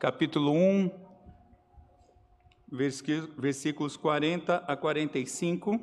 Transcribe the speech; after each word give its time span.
capítulo 0.00 0.52
1, 0.52 0.90
versículos 3.36 3.98
40 3.98 4.56
a 4.56 4.74
45. 4.74 5.78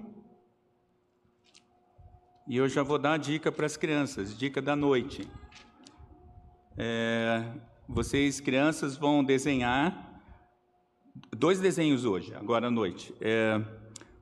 E 2.47 2.57
eu 2.57 2.67
já 2.67 2.81
vou 2.81 2.97
dar 2.97 3.13
a 3.13 3.17
dica 3.17 3.51
para 3.51 3.67
as 3.67 3.77
crianças, 3.77 4.35
dica 4.35 4.59
da 4.59 4.75
noite. 4.75 5.29
É, 6.75 7.43
vocês, 7.87 8.39
crianças, 8.39 8.97
vão 8.97 9.23
desenhar 9.23 10.19
dois 11.31 11.59
desenhos 11.59 12.03
hoje, 12.03 12.33
agora 12.33 12.69
à 12.69 12.71
noite. 12.71 13.13
É, 13.21 13.61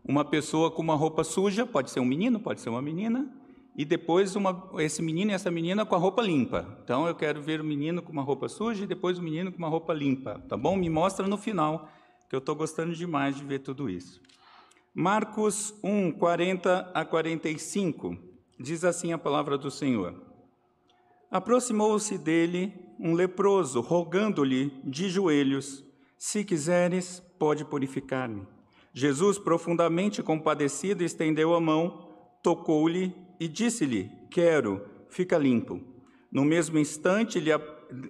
uma 0.03 0.25
pessoa 0.25 0.69
com 0.69 0.81
uma 0.81 0.95
roupa 0.95 1.23
suja, 1.23 1.65
pode 1.65 1.89
ser 1.89 2.01
um 2.01 2.05
menino, 2.05 2.37
pode 2.37 2.59
ser 2.59 2.67
uma 2.67 2.81
menina, 2.81 3.33
e 3.77 3.83
depois 3.83 4.35
uma, 4.35 4.69
esse 4.77 5.01
menino 5.01 5.31
e 5.31 5.33
essa 5.33 5.51
menina 5.51 5.85
com 5.85 5.95
a 5.95 5.97
roupa 5.97 6.21
limpa. 6.21 6.79
Então 6.83 7.07
eu 7.07 7.13
quero 7.13 7.41
ver 7.41 7.59
o 7.59 7.63
menino 7.63 8.01
com 8.01 8.11
uma 8.11 8.21
roupa 8.21 8.47
suja 8.47 8.85
e 8.85 8.87
depois 8.87 9.17
o 9.17 9.21
menino 9.21 9.51
com 9.51 9.57
uma 9.57 9.67
roupa 9.67 9.93
limpa, 9.93 10.41
tá 10.47 10.55
bom? 10.55 10.77
Me 10.77 10.89
mostra 10.89 11.27
no 11.27 11.37
final, 11.37 11.89
que 12.29 12.35
eu 12.35 12.39
estou 12.39 12.55
gostando 12.55 12.93
demais 12.93 13.35
de 13.35 13.43
ver 13.43 13.59
tudo 13.59 13.89
isso. 13.89 14.21
Marcos 14.93 15.73
1, 15.83 16.13
40 16.13 16.91
a 16.93 17.03
45, 17.03 18.17
diz 18.57 18.85
assim 18.85 19.11
a 19.11 19.17
palavra 19.17 19.57
do 19.57 19.69
Senhor. 19.69 20.15
Aproximou-se 21.29 22.17
dele 22.17 22.73
um 22.97 23.13
leproso, 23.13 23.81
rogando-lhe 23.81 24.71
de 24.85 25.09
joelhos: 25.09 25.83
Se 26.17 26.45
quiseres, 26.45 27.21
pode 27.37 27.65
purificar-me. 27.65 28.47
Jesus, 28.93 29.37
profundamente 29.37 30.23
compadecido, 30.23 31.03
estendeu 31.03 31.53
a 31.53 31.59
mão, 31.59 32.07
tocou-lhe 32.41 33.13
e 33.39 33.47
disse-lhe: 33.47 34.11
Quero, 34.29 34.85
fica 35.09 35.37
limpo. 35.37 35.79
No 36.31 36.43
mesmo 36.43 36.77
instante 36.77 37.39
lhe, 37.39 37.51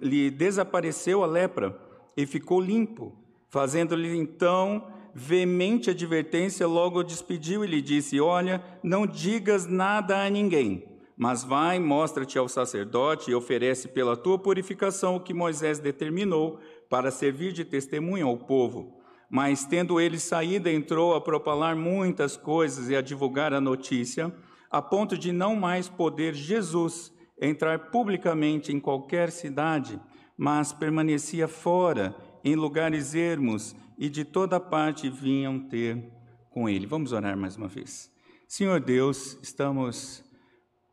lhe 0.02 0.30
desapareceu 0.30 1.22
a 1.22 1.26
lepra 1.26 1.78
e 2.16 2.26
ficou 2.26 2.60
limpo. 2.60 3.16
Fazendo-lhe 3.48 4.16
então 4.16 4.86
veemente 5.14 5.88
advertência, 5.88 6.66
logo 6.66 6.98
o 6.98 7.04
despediu 7.04 7.64
e 7.64 7.68
lhe 7.68 7.80
disse: 7.80 8.20
Olha, 8.20 8.62
não 8.82 9.06
digas 9.06 9.66
nada 9.66 10.24
a 10.24 10.28
ninguém, 10.28 10.84
mas 11.16 11.42
vai, 11.42 11.78
mostra-te 11.78 12.38
ao 12.38 12.48
sacerdote 12.48 13.30
e 13.30 13.34
oferece 13.34 13.88
pela 13.88 14.16
tua 14.16 14.38
purificação 14.38 15.16
o 15.16 15.20
que 15.20 15.32
Moisés 15.32 15.78
determinou 15.78 16.58
para 16.90 17.10
servir 17.10 17.52
de 17.52 17.64
testemunho 17.64 18.26
ao 18.26 18.36
povo. 18.36 19.00
Mas 19.30 19.64
tendo 19.64 19.98
ele 20.00 20.18
saído, 20.18 20.68
entrou 20.68 21.14
a 21.14 21.20
propalar 21.20 21.74
muitas 21.74 22.36
coisas 22.36 22.90
e 22.90 22.94
a 22.94 23.00
divulgar 23.00 23.52
a 23.52 23.60
notícia 23.60 24.32
a 24.70 24.80
ponto 24.82 25.16
de 25.16 25.32
não 25.32 25.56
mais 25.56 25.88
poder 25.88 26.34
Jesus 26.34 27.12
entrar 27.40 27.90
publicamente 27.90 28.72
em 28.72 28.80
qualquer 28.80 29.30
cidade, 29.30 30.00
mas 30.36 30.72
permanecia 30.72 31.48
fora, 31.48 32.14
em 32.44 32.54
lugares 32.54 33.14
ermos, 33.14 33.74
e 33.98 34.08
de 34.08 34.24
toda 34.24 34.60
parte 34.60 35.08
vinham 35.08 35.58
ter 35.58 36.12
com 36.50 36.68
ele. 36.68 36.86
Vamos 36.86 37.12
orar 37.12 37.36
mais 37.36 37.56
uma 37.56 37.68
vez. 37.68 38.10
Senhor 38.48 38.80
Deus, 38.80 39.38
estamos 39.42 40.24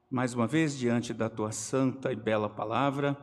mais 0.09 0.33
uma 0.33 0.47
vez 0.47 0.77
diante 0.77 1.13
da 1.13 1.29
tua 1.29 1.51
santa 1.51 2.11
e 2.11 2.15
bela 2.15 2.49
palavra, 2.49 3.17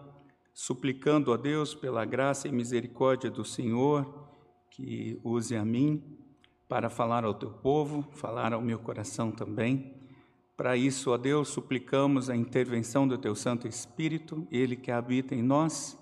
suplicando 0.52 1.32
a 1.32 1.36
Deus 1.36 1.74
pela 1.74 2.04
graça 2.04 2.48
e 2.48 2.52
misericórdia 2.52 3.30
do 3.30 3.44
Senhor 3.44 4.28
que 4.70 5.20
use 5.24 5.56
a 5.56 5.64
mim 5.64 6.16
para 6.68 6.88
falar 6.88 7.24
ao 7.24 7.34
teu 7.34 7.50
povo, 7.50 8.02
falar 8.12 8.52
ao 8.52 8.62
meu 8.62 8.78
coração 8.78 9.30
também. 9.30 9.99
Para 10.60 10.76
isso, 10.76 11.10
ó 11.10 11.16
Deus, 11.16 11.48
suplicamos 11.48 12.28
a 12.28 12.36
intervenção 12.36 13.08
do 13.08 13.16
Teu 13.16 13.34
Santo 13.34 13.66
Espírito, 13.66 14.46
Ele 14.52 14.76
que 14.76 14.90
habita 14.90 15.34
em 15.34 15.40
nós, 15.40 15.96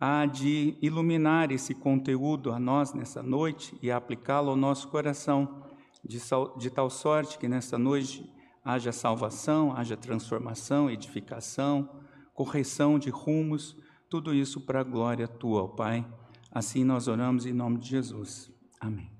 há 0.00 0.24
de 0.24 0.78
iluminar 0.80 1.52
esse 1.52 1.74
conteúdo 1.74 2.52
a 2.52 2.58
nós 2.58 2.94
nessa 2.94 3.22
noite 3.22 3.76
e 3.82 3.90
aplicá-lo 3.90 4.48
ao 4.48 4.56
nosso 4.56 4.88
coração, 4.88 5.62
de, 6.02 6.18
de 6.56 6.70
tal 6.70 6.88
sorte 6.88 7.36
que 7.36 7.46
nessa 7.46 7.76
noite 7.76 8.24
haja 8.64 8.92
salvação, 8.92 9.76
haja 9.76 9.94
transformação, 9.94 10.90
edificação, 10.90 12.00
correção 12.32 12.98
de 12.98 13.10
rumos, 13.10 13.76
tudo 14.08 14.32
isso 14.32 14.58
para 14.58 14.80
a 14.80 14.84
glória 14.84 15.28
Tua, 15.28 15.64
ó 15.64 15.68
Pai. 15.68 16.02
Assim 16.50 16.82
nós 16.82 17.08
oramos 17.08 17.44
em 17.44 17.52
nome 17.52 17.76
de 17.76 17.90
Jesus. 17.90 18.50
Amém. 18.80 19.15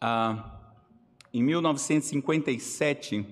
Ah, 0.00 0.60
em 1.32 1.42
1957 1.42 3.26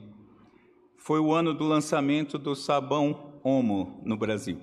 foi 0.99 1.21
o 1.21 1.33
ano 1.33 1.53
do 1.53 1.65
lançamento 1.65 2.39
do 2.39 2.55
sabão 2.55 3.41
Omo 3.43 4.01
no 4.05 4.17
Brasil. 4.17 4.59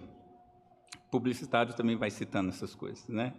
Publicitário 1.12 1.76
também 1.76 1.98
vai 1.98 2.10
citando 2.10 2.50
essas 2.50 2.74
coisas, 2.74 3.08
né? 3.10 3.34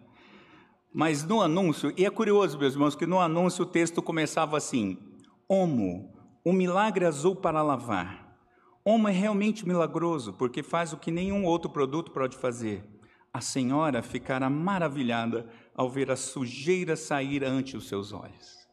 Mas 0.93 1.25
no 1.25 1.41
anúncio, 1.41 1.93
e 1.97 2.05
é 2.05 2.11
curioso, 2.11 2.59
meus 2.59 2.75
irmãos, 2.75 2.97
que 2.97 3.07
no 3.07 3.21
anúncio 3.21 3.63
o 3.63 3.67
texto 3.67 4.03
começava 4.03 4.57
assim: 4.57 4.99
Omo, 5.49 6.13
o 6.45 6.53
milagre 6.53 7.05
azul 7.05 7.37
para 7.37 7.63
lavar. 7.63 8.37
Omo 8.85 9.09
é 9.09 9.13
realmente 9.13 9.67
milagroso, 9.67 10.33
porque 10.33 10.63
faz 10.63 10.93
o 10.93 10.97
que 10.97 11.11
nenhum 11.11 11.45
outro 11.45 11.71
produto 11.71 12.11
pode 12.11 12.37
fazer. 12.37 12.83
A 13.33 13.41
senhora 13.41 14.03
ficará 14.03 14.51
maravilhada 14.51 15.49
ao 15.75 15.89
ver 15.89 16.11
a 16.11 16.17
sujeira 16.17 16.97
sair 16.97 17.45
ante 17.45 17.77
os 17.77 17.89
seus 17.89 18.13
olhos. 18.13 18.69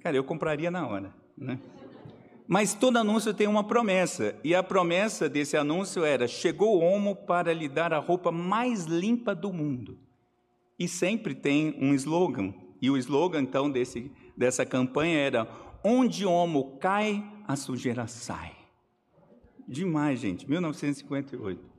Cara, 0.00 0.16
eu 0.16 0.24
compraria 0.24 0.70
na 0.70 0.86
hora, 0.86 1.14
né? 1.36 1.60
Mas 2.46 2.74
todo 2.74 2.98
anúncio 2.98 3.32
tem 3.32 3.46
uma 3.46 3.64
promessa, 3.64 4.36
e 4.42 4.54
a 4.54 4.62
promessa 4.62 5.28
desse 5.28 5.56
anúncio 5.56 6.04
era: 6.04 6.26
chegou 6.26 6.76
o 6.76 6.80
homo 6.80 7.14
para 7.14 7.52
lhe 7.52 7.68
dar 7.68 7.92
a 7.92 7.98
roupa 7.98 8.32
mais 8.32 8.84
limpa 8.84 9.34
do 9.34 9.52
mundo. 9.52 9.98
E 10.78 10.88
sempre 10.88 11.34
tem 11.34 11.76
um 11.80 11.94
slogan, 11.94 12.52
e 12.80 12.90
o 12.90 12.96
slogan 12.96 13.42
então 13.42 13.70
desse, 13.70 14.10
dessa 14.36 14.66
campanha 14.66 15.18
era: 15.18 15.48
onde 15.84 16.26
o 16.26 16.30
homo 16.30 16.76
cai, 16.78 17.24
a 17.46 17.54
sujeira 17.54 18.06
sai. 18.06 18.56
Demais, 19.66 20.18
gente, 20.18 20.48
1958. 20.50 21.71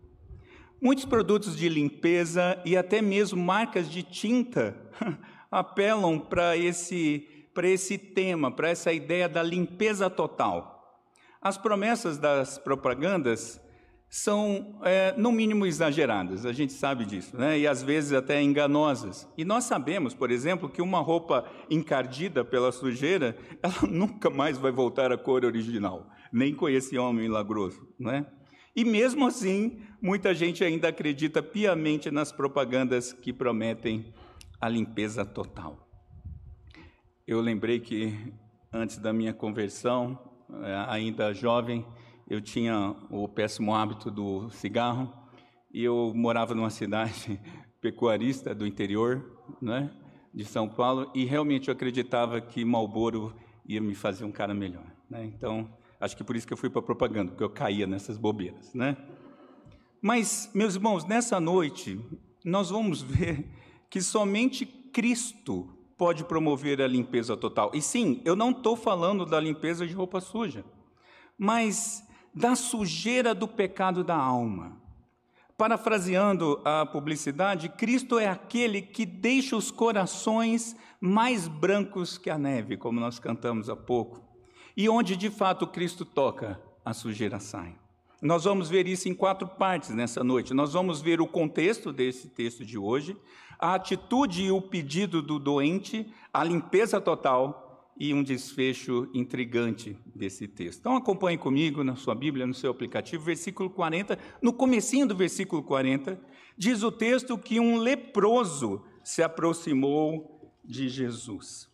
Muitos 0.84 1.06
produtos 1.06 1.56
de 1.56 1.70
limpeza 1.70 2.62
e 2.66 2.76
até 2.76 3.02
mesmo 3.02 3.42
marcas 3.42 3.90
de 3.90 4.04
tinta 4.04 4.76
apelam 5.50 6.20
para 6.20 6.58
esse 6.58 7.26
esse 7.64 7.98
tema, 7.98 8.52
para 8.52 8.68
essa 8.68 8.92
ideia 8.92 9.30
da 9.30 9.42
limpeza 9.42 10.10
total. 10.10 11.02
As 11.42 11.58
promessas 11.58 12.18
das 12.18 12.58
propagandas 12.58 13.62
são, 14.10 14.78
é, 14.84 15.14
no 15.16 15.32
mínimo, 15.32 15.66
exageradas, 15.66 16.46
a 16.46 16.52
gente 16.52 16.74
sabe 16.74 17.06
disso, 17.06 17.38
né? 17.38 17.58
e 17.58 17.66
às 17.66 17.82
vezes 17.82 18.12
até 18.12 18.42
enganosas. 18.42 19.26
E 19.38 19.46
nós 19.46 19.64
sabemos, 19.64 20.14
por 20.14 20.32
exemplo, 20.32 20.68
que 20.68 20.82
uma 20.82 21.00
roupa 21.00 21.46
encardida 21.70 22.44
pela 22.44 22.74
sujeira, 22.74 23.38
ela 23.64 23.90
nunca 23.90 24.30
mais 24.30 24.58
vai 24.58 24.72
voltar 24.74 25.14
à 25.14 25.18
cor 25.18 25.46
original, 25.46 26.10
nem 26.30 26.54
com 26.54 26.68
esse 26.68 26.98
homem 26.98 27.30
milagroso. 27.30 27.88
Né? 27.98 28.26
E 28.76 28.84
mesmo 28.84 29.28
assim, 29.28 29.80
muita 30.02 30.34
gente 30.34 30.64
ainda 30.64 30.88
acredita 30.88 31.44
piamente 31.44 32.10
nas 32.10 32.32
propagandas 32.32 33.14
que 33.14 33.32
prometem 33.32 34.12
a 34.60 34.68
limpeza 34.68 35.24
total. 35.24 35.88
Eu 37.28 37.40
lembrei 37.40 37.80
que 37.80 38.34
antes 38.72 38.98
da 38.98 39.14
minha 39.14 39.32
conversão, 39.32 40.18
eh, 40.64 40.86
ainda 40.88 41.34
jovem, 41.34 41.86
eu 42.28 42.42
tinha 42.42 42.96
o 43.12 43.28
péssimo 43.28 43.76
hábito 43.76 44.10
do 44.10 44.50
cigarro 44.50 45.14
e 45.72 45.84
eu 45.84 46.12
morava 46.16 46.56
numa 46.56 46.72
cidade 46.72 47.40
pecuarista 47.80 48.56
do 48.56 48.66
interior, 48.66 49.40
né, 49.62 49.92
de 50.34 50.46
São 50.46 50.68
Paulo, 50.68 51.12
e 51.14 51.26
realmente 51.26 51.68
eu 51.68 51.74
acreditava 51.74 52.42
que 52.42 52.66
Marlboro 52.66 53.36
ia 53.68 53.80
me 53.80 53.94
fazer 53.94 54.26
um 54.26 54.32
cara 54.32 54.54
melhor. 54.54 54.86
Né? 55.08 55.26
Então, 55.26 55.70
acho 56.04 56.18
que 56.18 56.24
por 56.24 56.36
isso 56.36 56.46
que 56.46 56.52
eu 56.52 56.58
fui 56.58 56.70
para 56.70 56.82
propaganda, 56.82 57.32
porque 57.32 57.44
eu 57.44 57.50
caía 57.50 57.88
nessas 57.88 58.18
bobeiras. 58.18 58.74
Né? 58.74 58.98
Mas, 60.02 60.52
meus 60.54 60.76
irmãos, 60.76 61.06
nessa 61.06 61.40
noite, 61.40 62.00
nós 62.44 62.70
vamos 62.70 63.02
ver 63.04 63.48
que 63.90 64.02
somente 64.02 64.66
Cristo 64.66 65.70
pode 65.98 66.26
promover 66.26 66.82
a 66.82 66.88
limpeza 66.88 67.38
total. 67.38 67.72
E 67.74 67.82
sim, 67.82 68.22
eu 68.26 68.36
não 68.36 68.52
estou 68.52 68.76
falando 68.76 69.26
da 69.26 69.40
limpeza 69.40 69.88
de 69.88 69.94
roupa 69.94 70.20
suja, 70.20 70.66
mas 71.38 72.06
da 72.36 72.54
sujeira 72.56 73.34
do 73.34 73.48
pecado 73.48 74.04
da 74.04 74.16
alma. 74.16 74.82
Parafraseando 75.58 76.60
a 76.66 76.86
publicidade, 76.86 77.70
Cristo 77.70 78.20
é 78.20 78.28
aquele 78.28 78.82
que 78.82 79.06
deixa 79.06 79.56
os 79.56 79.72
corações 79.72 80.76
mais 81.00 81.48
brancos 81.48 82.18
que 82.18 82.30
a 82.30 82.38
neve, 82.38 82.76
como 82.76 83.00
nós 83.00 83.20
cantamos 83.20 83.70
há 83.70 83.76
pouco, 83.76 84.33
e 84.76 84.90
onde 84.90 85.16
de 85.16 85.30
fato 85.30 85.68
Cristo 85.68 86.06
toca, 86.06 86.60
a 86.84 86.94
sujeira 86.94 87.40
sai. 87.40 87.76
Nós 88.22 88.46
vamos 88.46 88.70
ver 88.70 88.88
isso 88.88 89.10
em 89.10 89.14
quatro 89.14 89.46
partes 89.46 89.90
nessa 89.90 90.24
noite. 90.24 90.54
Nós 90.54 90.72
vamos 90.72 91.02
ver 91.02 91.20
o 91.20 91.28
contexto 91.28 91.92
desse 91.92 92.30
texto 92.30 92.64
de 92.64 92.78
hoje, 92.78 93.18
a 93.60 93.76
atitude 93.76 94.44
e 94.44 94.52
o 94.52 94.62
pedido 94.62 95.22
do 95.22 95.38
doente, 95.38 96.08
a 96.34 96.44
limpeza 96.44 97.02
total 97.02 97.92
e 98.00 98.14
um 98.14 98.24
desfecho 98.24 99.10
intrigante 99.14 99.98
desse 100.16 100.48
texto. 100.48 100.80
Então 100.80 100.96
acompanhe 100.96 101.38
comigo 101.38 101.84
na 101.84 101.96
sua 101.96 102.16
Bíblia, 102.16 102.48
no 102.48 102.54
seu 102.54 102.72
aplicativo, 102.72 103.24
versículo 103.24 103.70
40, 103.70 104.18
no 104.42 104.54
comecinho 104.54 105.06
do 105.06 105.16
versículo 105.16 105.62
40, 105.62 106.20
diz 106.58 106.82
o 106.82 106.92
texto 106.92 107.38
que 107.38 107.60
um 107.60 107.78
leproso 107.78 108.84
se 109.04 109.22
aproximou 109.22 110.54
de 110.64 110.88
Jesus. 110.88 111.70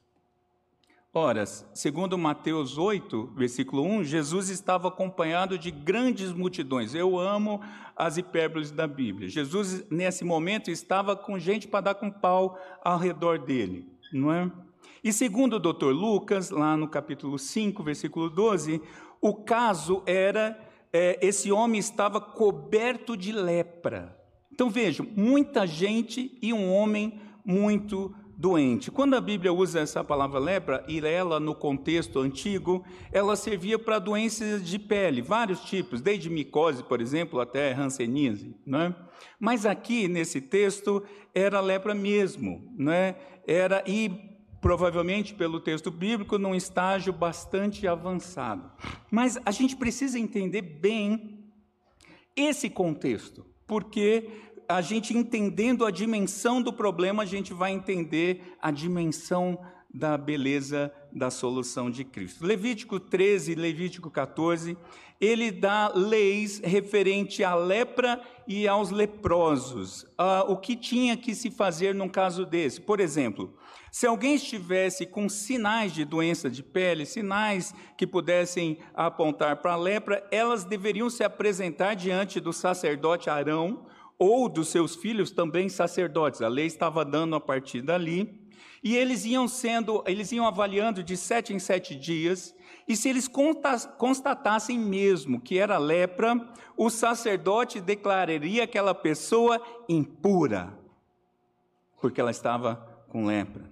Ora, 1.12 1.44
segundo 1.74 2.20
Mateus 2.20 2.78
8, 2.78 3.34
versículo 3.36 3.82
1, 3.82 4.04
Jesus 4.04 4.50
estava 4.50 4.90
acompanhado 4.90 5.58
de 5.58 5.72
grandes 5.72 6.32
multidões. 6.32 6.94
Eu 6.94 7.18
amo 7.18 7.62
as 7.96 8.18
hipérboles 8.18 8.70
da 8.70 8.86
Bíblia. 8.86 9.28
Jesus, 9.28 9.90
nesse 9.90 10.24
momento, 10.24 10.70
estava 10.70 11.16
com 11.16 11.40
gente 11.40 11.68
para 11.68 11.82
dar 11.82 11.96
com 11.96 12.12
pau 12.12 12.60
ao 12.84 13.00
redor 13.00 13.40
dele, 13.40 13.92
não 14.14 14.32
é? 14.32 14.52
E 15.04 15.12
segundo 15.12 15.56
o 15.56 15.60
doutor 15.60 15.96
Lucas, 15.96 16.52
lá 16.52 16.78
no 16.78 16.88
capítulo 16.88 17.40
5, 17.40 17.82
versículo 17.82 18.30
12, 18.30 18.80
o 19.20 19.34
caso 19.34 20.04
era, 20.06 20.60
é, 20.94 21.18
esse 21.26 21.52
homem 21.52 21.80
estava 21.80 22.22
coberto 22.22 23.18
de 23.18 23.32
lepra. 23.32 24.16
Então 24.54 24.70
vejam, 24.70 25.08
muita 25.16 25.66
gente 25.66 26.38
e 26.40 26.54
um 26.54 26.72
homem 26.72 27.20
muito 27.44 28.14
doente. 28.40 28.90
Quando 28.90 29.16
a 29.16 29.22
Bíblia 29.22 29.52
usa 29.52 29.82
essa 29.82 30.02
palavra 30.02 30.40
lepra, 30.40 30.86
e 30.88 31.06
ela 31.06 31.42
no 31.42 31.54
contexto 31.54 32.20
antigo, 32.20 32.86
ela 33.12 33.36
servia 33.36 33.78
para 33.78 34.00
doenças 34.00 34.66
de 34.66 34.80
pele, 34.80 35.22
vários 35.22 35.60
tipos, 35.66 36.00
desde 36.00 36.30
micose, 36.30 36.82
por 36.82 37.02
exemplo, 37.02 37.42
até 37.42 37.74
hanseníase, 37.74 38.56
né? 38.66 38.96
Mas 39.38 39.66
aqui 39.66 40.08
nesse 40.08 40.40
texto 40.40 41.04
era 41.36 41.60
lepra 41.60 41.94
mesmo, 41.94 42.74
né? 42.78 43.16
Era 43.46 43.84
e 43.86 44.10
provavelmente 44.62 45.34
pelo 45.34 45.60
texto 45.60 45.92
bíblico 45.92 46.38
num 46.38 46.56
estágio 46.56 47.12
bastante 47.12 47.86
avançado. 47.86 48.72
Mas 49.12 49.38
a 49.46 49.52
gente 49.52 49.76
precisa 49.76 50.18
entender 50.18 50.62
bem 50.62 51.44
esse 52.38 52.70
contexto, 52.70 53.46
porque 53.68 54.30
a 54.70 54.82
gente 54.82 55.18
entendendo 55.18 55.84
a 55.84 55.90
dimensão 55.90 56.62
do 56.62 56.72
problema, 56.72 57.24
a 57.24 57.26
gente 57.26 57.54
vai 57.54 57.72
entender 57.72 58.56
a 58.62 58.70
dimensão 58.70 59.60
da 59.92 60.16
beleza 60.16 60.94
da 61.12 61.32
solução 61.32 61.90
de 61.90 62.04
Cristo. 62.04 62.46
Levítico 62.46 63.00
13 63.00 63.56
Levítico 63.56 64.12
14, 64.12 64.78
ele 65.20 65.50
dá 65.50 65.92
leis 65.96 66.62
referente 66.64 67.44
à 67.44 67.56
lepra 67.56 68.22
e 68.48 68.68
aos 68.68 68.92
leprosos. 68.92 70.06
Ah, 70.16 70.46
o 70.48 70.56
que 70.56 70.76
tinha 70.76 71.18
que 71.18 71.34
se 71.34 71.50
fazer 71.50 71.96
num 71.96 72.08
caso 72.08 72.46
desse? 72.46 72.80
Por 72.80 73.00
exemplo, 73.00 73.52
se 73.92 74.06
alguém 74.06 74.36
estivesse 74.36 75.08
com 75.08 75.28
sinais 75.28 75.92
de 75.92 76.06
doença 76.06 76.48
de 76.48 76.62
pele, 76.62 77.08
sinais 77.08 77.74
que 77.98 78.06
pudessem 78.06 78.78
apontar 78.94 79.56
para 79.58 79.74
a 79.74 79.78
lepra, 79.78 80.24
elas 80.30 80.64
deveriam 80.64 81.10
se 81.10 81.24
apresentar 81.24 81.96
diante 81.96 82.40
do 82.40 82.54
sacerdote 82.54 83.32
Arão 83.32 83.88
ou 84.20 84.50
dos 84.50 84.68
seus 84.68 84.96
filhos 84.96 85.32
também 85.32 85.70
sacerdotes. 85.70 86.42
A 86.42 86.50
lei 86.50 86.66
estava 86.66 87.06
dando 87.06 87.36
a 87.36 87.40
partir 87.40 87.82
dali. 87.82 88.38
E 88.84 88.96
eles 88.96 89.26
iam 89.26 89.48
sendo, 89.48 90.04
eles 90.06 90.32
iam 90.32 90.46
avaliando 90.46 91.02
de 91.02 91.18
sete 91.18 91.54
em 91.54 91.60
sete 91.60 91.96
dias, 91.96 92.56
e 92.88 92.96
se 92.96 93.10
eles 93.10 93.28
constatassem 93.28 94.80
mesmo 94.80 95.40
que 95.40 95.58
era 95.58 95.78
lepra, 95.78 96.50
o 96.78 96.90
sacerdote 96.90 97.82
declararia 97.82 98.64
aquela 98.64 98.96
pessoa 98.96 99.62
impura, 99.88 100.78
porque 102.00 102.22
ela 102.22 102.32
estava 102.32 102.76
com 103.10 103.26
lepra. 103.26 103.69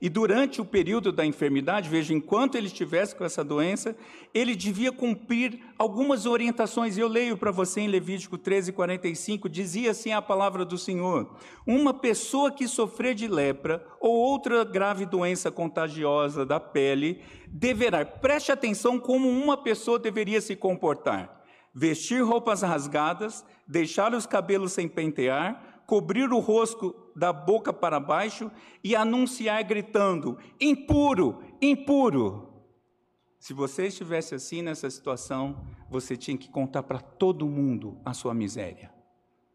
E 0.00 0.08
durante 0.08 0.60
o 0.60 0.64
período 0.64 1.10
da 1.10 1.26
enfermidade, 1.26 1.88
veja, 1.88 2.14
enquanto 2.14 2.54
ele 2.54 2.68
estivesse 2.68 3.16
com 3.16 3.24
essa 3.24 3.42
doença, 3.42 3.96
ele 4.32 4.54
devia 4.54 4.92
cumprir 4.92 5.58
algumas 5.76 6.24
orientações. 6.24 6.96
Eu 6.96 7.08
leio 7.08 7.36
para 7.36 7.50
você 7.50 7.80
em 7.80 7.88
Levítico 7.88 8.38
13, 8.38 8.72
45, 8.72 9.48
dizia 9.48 9.90
assim 9.90 10.12
a 10.12 10.22
palavra 10.22 10.64
do 10.64 10.78
Senhor: 10.78 11.36
Uma 11.66 11.92
pessoa 11.92 12.50
que 12.52 12.68
sofrer 12.68 13.14
de 13.14 13.26
lepra 13.26 13.84
ou 14.00 14.14
outra 14.14 14.64
grave 14.64 15.04
doença 15.04 15.50
contagiosa 15.50 16.46
da 16.46 16.60
pele 16.60 17.20
deverá, 17.48 18.04
preste 18.04 18.52
atenção 18.52 18.98
como 18.98 19.28
uma 19.28 19.56
pessoa 19.56 19.98
deveria 19.98 20.40
se 20.40 20.54
comportar: 20.54 21.42
vestir 21.74 22.22
roupas 22.22 22.62
rasgadas, 22.62 23.44
deixar 23.66 24.14
os 24.14 24.26
cabelos 24.26 24.72
sem 24.72 24.88
pentear, 24.88 25.67
cobrir 25.88 26.30
o 26.30 26.38
rosto 26.38 26.94
da 27.16 27.32
boca 27.32 27.72
para 27.72 27.98
baixo 27.98 28.52
e 28.84 28.94
anunciar 28.94 29.64
gritando: 29.64 30.36
impuro, 30.60 31.42
impuro. 31.62 32.46
Se 33.38 33.54
você 33.54 33.86
estivesse 33.86 34.34
assim 34.34 34.60
nessa 34.60 34.90
situação, 34.90 35.64
você 35.88 36.14
tinha 36.14 36.36
que 36.36 36.50
contar 36.50 36.82
para 36.82 37.00
todo 37.00 37.48
mundo 37.48 37.98
a 38.04 38.12
sua 38.12 38.34
miséria. 38.34 38.92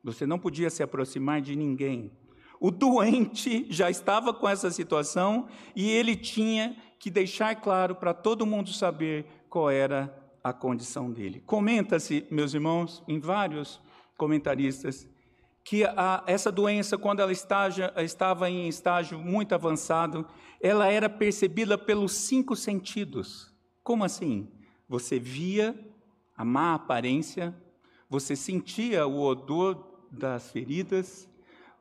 Você 0.04 0.26
não 0.26 0.40
podia 0.40 0.72
se 0.72 0.82
aproximar 0.82 1.40
de 1.40 1.56
ninguém. 1.56 2.12
O 2.60 2.72
doente 2.72 3.68
já 3.70 3.92
estava 3.92 4.34
com 4.34 4.50
essa 4.50 4.72
situação 4.72 5.48
e 5.76 5.92
ele 5.92 6.16
tinha 6.16 6.76
que 6.98 7.12
deixar 7.12 7.56
claro 7.58 7.96
para 7.96 8.14
todo 8.14 8.46
mundo 8.46 8.70
saber 8.74 9.28
qual 9.50 9.70
era 9.70 10.12
a 10.44 10.52
condição 10.52 11.12
dele. 11.12 11.42
Comenta-se, 11.46 12.26
meus 12.32 12.54
irmãos, 12.54 13.04
em 13.08 13.20
vários 13.20 13.80
comentaristas, 14.18 15.08
que 15.63 15.83
a, 15.86 16.24
essa 16.27 16.51
doença, 16.51 16.98
quando 16.98 17.21
ela 17.21 17.31
estava 17.31 18.50
em 18.50 18.68
estágio 18.68 19.18
muito 19.18 19.56
avançado, 19.56 20.27
ela 20.62 20.88
era 20.88 21.10
percebida 21.10 21.77
pelos 21.77 22.12
cinco 22.13 22.56
sentidos. 22.56 23.54
Como 23.81 24.04
assim? 24.04 24.50
Você 24.88 25.19
via 25.19 25.77
a 26.36 26.44
má 26.44 26.74
aparência, 26.74 27.56
você 28.10 28.36
sentia 28.36 29.07
o 29.07 29.21
odor 29.21 30.06
das 30.12 30.51
feridas, 30.51 31.30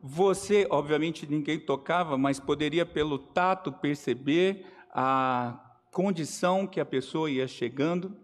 você, 0.01 0.67
obviamente, 0.69 1.31
ninguém 1.31 1.61
tocava, 1.61 2.19
mas 2.19 2.41
poderia, 2.41 2.85
pelo 2.85 3.19
tato, 3.19 3.71
perceber 3.71 4.67
a 4.91 5.79
condição 5.93 6.67
que 6.67 6.81
a 6.81 6.85
pessoa 6.85 7.31
ia 7.31 7.47
chegando. 7.47 8.17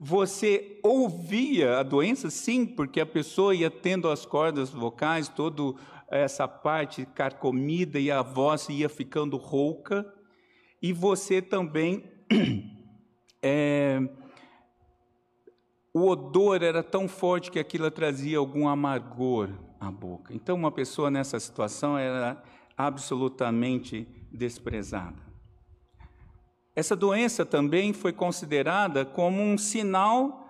Você 0.00 0.78
ouvia 0.82 1.78
a 1.78 1.82
doença? 1.82 2.30
Sim, 2.30 2.64
porque 2.64 3.00
a 3.00 3.06
pessoa 3.06 3.54
ia 3.54 3.70
tendo 3.70 4.08
as 4.08 4.24
cordas 4.24 4.70
vocais, 4.70 5.28
toda 5.28 5.74
essa 6.08 6.46
parte 6.46 7.04
carcomida 7.04 7.98
e 7.98 8.10
a 8.10 8.22
voz 8.22 8.68
ia 8.68 8.88
ficando 8.88 9.36
rouca. 9.36 10.06
E 10.80 10.92
você 10.92 11.42
também. 11.42 12.04
É, 13.40 14.00
o 15.94 16.08
odor 16.08 16.60
era 16.64 16.82
tão 16.82 17.06
forte 17.06 17.52
que 17.52 17.58
aquilo 17.60 17.88
trazia 17.88 18.38
algum 18.38 18.66
amargor 18.66 19.50
à 19.78 19.92
boca. 19.92 20.34
Então, 20.34 20.56
uma 20.56 20.72
pessoa 20.72 21.08
nessa 21.08 21.38
situação 21.38 21.96
era 21.96 22.42
absolutamente 22.76 24.08
desprezada. 24.32 25.27
Essa 26.78 26.94
doença 26.94 27.44
também 27.44 27.92
foi 27.92 28.12
considerada 28.12 29.04
como 29.04 29.42
um 29.42 29.58
sinal 29.58 30.48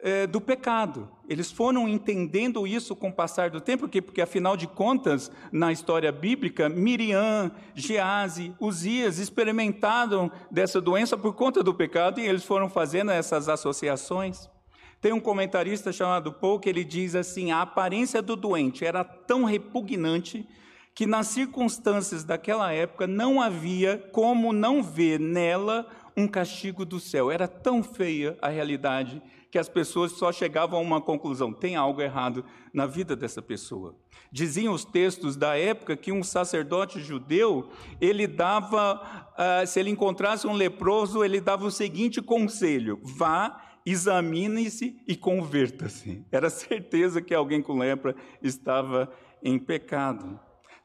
é, 0.00 0.26
do 0.26 0.40
pecado. 0.40 1.08
Eles 1.28 1.52
foram 1.52 1.88
entendendo 1.88 2.66
isso 2.66 2.96
com 2.96 3.10
o 3.10 3.12
passar 3.12 3.50
do 3.50 3.60
tempo, 3.60 3.82
porque, 3.82 4.02
porque 4.02 4.20
afinal 4.20 4.56
de 4.56 4.66
contas, 4.66 5.30
na 5.52 5.70
história 5.70 6.10
bíblica, 6.10 6.68
Miriam, 6.68 7.52
Gease, 7.72 8.52
Uzias 8.58 9.20
experimentaram 9.20 10.28
dessa 10.50 10.80
doença 10.80 11.16
por 11.16 11.34
conta 11.34 11.62
do 11.62 11.72
pecado 11.72 12.18
e 12.18 12.26
eles 12.26 12.42
foram 12.42 12.68
fazendo 12.68 13.12
essas 13.12 13.48
associações. 13.48 14.50
Tem 15.00 15.12
um 15.12 15.20
comentarista 15.20 15.92
chamado 15.92 16.32
Paul 16.32 16.58
que 16.58 16.68
ele 16.68 16.82
diz 16.82 17.14
assim: 17.14 17.52
a 17.52 17.62
aparência 17.62 18.20
do 18.20 18.34
doente 18.34 18.84
era 18.84 19.04
tão 19.04 19.44
repugnante 19.44 20.48
que 20.94 21.06
nas 21.06 21.28
circunstâncias 21.28 22.24
daquela 22.24 22.72
época 22.72 23.06
não 23.06 23.40
havia 23.40 23.98
como 24.12 24.52
não 24.52 24.82
ver 24.82 25.18
nela 25.18 25.86
um 26.16 26.26
castigo 26.26 26.84
do 26.84 27.00
céu. 27.00 27.30
Era 27.30 27.48
tão 27.48 27.82
feia 27.82 28.36
a 28.42 28.48
realidade 28.48 29.22
que 29.50 29.58
as 29.58 29.68
pessoas 29.68 30.12
só 30.12 30.30
chegavam 30.30 30.78
a 30.78 30.82
uma 30.82 31.00
conclusão: 31.00 31.52
tem 31.52 31.76
algo 31.76 32.00
errado 32.00 32.44
na 32.72 32.86
vida 32.86 33.16
dessa 33.16 33.42
pessoa. 33.42 33.96
Diziam 34.30 34.72
os 34.72 34.84
textos 34.84 35.36
da 35.36 35.56
época 35.58 35.96
que 35.96 36.12
um 36.12 36.22
sacerdote 36.22 37.00
judeu, 37.00 37.68
ele 38.00 38.26
dava, 38.26 39.26
uh, 39.32 39.66
se 39.66 39.80
ele 39.80 39.90
encontrasse 39.90 40.46
um 40.46 40.52
leproso, 40.52 41.24
ele 41.24 41.40
dava 41.40 41.66
o 41.66 41.70
seguinte 41.70 42.22
conselho: 42.22 43.00
vá, 43.02 43.60
examine-se 43.84 45.02
e 45.06 45.16
converta-se. 45.16 46.24
Era 46.30 46.48
certeza 46.48 47.20
que 47.20 47.34
alguém 47.34 47.60
com 47.60 47.78
lepra 47.78 48.14
estava 48.42 49.10
em 49.42 49.58
pecado. 49.58 50.38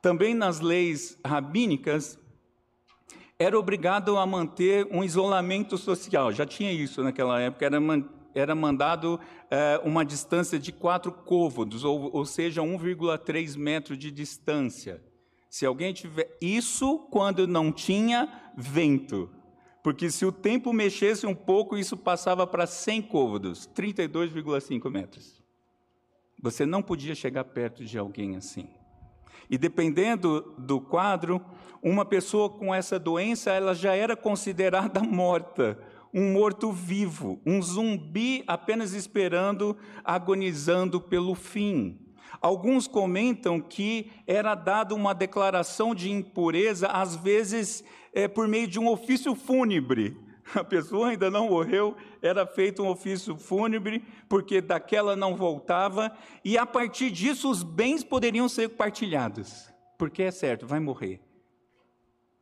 Também 0.05 0.35
nas 0.35 0.59
leis 0.59 1.17
rabínicas, 1.25 2.19
era 3.39 3.57
obrigado 3.57 4.17
a 4.17 4.23
manter 4.27 4.87
um 4.91 5.03
isolamento 5.03 5.79
social. 5.79 6.31
Já 6.31 6.45
tinha 6.45 6.71
isso 6.71 7.01
naquela 7.01 7.41
época, 7.41 7.65
era, 7.65 7.79
era 8.35 8.53
mandado 8.53 9.19
é, 9.49 9.81
uma 9.83 10.05
distância 10.05 10.59
de 10.59 10.71
quatro 10.71 11.11
côvados, 11.11 11.83
ou, 11.83 12.15
ou 12.15 12.23
seja, 12.23 12.61
1,3 12.61 13.57
metro 13.57 13.97
de 13.97 14.11
distância. 14.11 15.03
Se 15.49 15.65
alguém 15.65 15.91
tiver. 15.91 16.37
Isso 16.39 16.99
quando 17.09 17.47
não 17.47 17.71
tinha 17.71 18.31
vento. 18.55 19.27
porque 19.81 20.11
se 20.11 20.23
o 20.23 20.31
tempo 20.31 20.71
mexesse 20.71 21.25
um 21.25 21.33
pouco, 21.33 21.75
isso 21.75 21.97
passava 21.97 22.45
para 22.45 22.67
100 22.67 23.01
côvados, 23.01 23.67
32,5 23.75 24.87
metros. 24.87 25.43
Você 26.39 26.63
não 26.63 26.83
podia 26.83 27.15
chegar 27.15 27.43
perto 27.45 27.83
de 27.83 27.97
alguém 27.97 28.35
assim. 28.35 28.69
E 29.49 29.57
dependendo 29.57 30.53
do 30.57 30.79
quadro, 30.79 31.41
uma 31.81 32.03
pessoa 32.03 32.49
com 32.49 32.73
essa 32.73 32.97
doença, 32.97 33.51
ela 33.51 33.75
já 33.75 33.95
era 33.95 34.15
considerada 34.15 35.01
morta, 35.03 35.79
um 36.13 36.31
morto-vivo, 36.31 37.41
um 37.45 37.61
zumbi 37.61 38.43
apenas 38.47 38.93
esperando, 38.93 39.77
agonizando 40.03 40.99
pelo 40.99 41.35
fim. 41.35 41.99
Alguns 42.41 42.87
comentam 42.87 43.61
que 43.61 44.11
era 44.25 44.55
dada 44.55 44.95
uma 44.95 45.13
declaração 45.13 45.93
de 45.93 46.11
impureza, 46.11 46.87
às 46.87 47.15
vezes 47.15 47.83
é, 48.13 48.27
por 48.27 48.47
meio 48.47 48.67
de 48.67 48.79
um 48.79 48.87
ofício 48.87 49.35
fúnebre. 49.35 50.17
A 50.53 50.63
pessoa 50.63 51.09
ainda 51.09 51.31
não 51.31 51.49
morreu, 51.49 51.95
era 52.21 52.45
feito 52.45 52.83
um 52.83 52.89
ofício 52.89 53.35
fúnebre, 53.35 54.05
porque 54.29 54.61
daquela 54.61 55.15
não 55.15 55.35
voltava, 55.35 56.15
e 56.43 56.57
a 56.57 56.65
partir 56.65 57.09
disso 57.09 57.49
os 57.49 57.63
bens 57.63 58.03
poderiam 58.03 58.47
ser 58.47 58.69
partilhados, 58.69 59.73
porque 59.97 60.23
é 60.23 60.31
certo, 60.31 60.67
vai 60.67 60.79
morrer. 60.79 61.19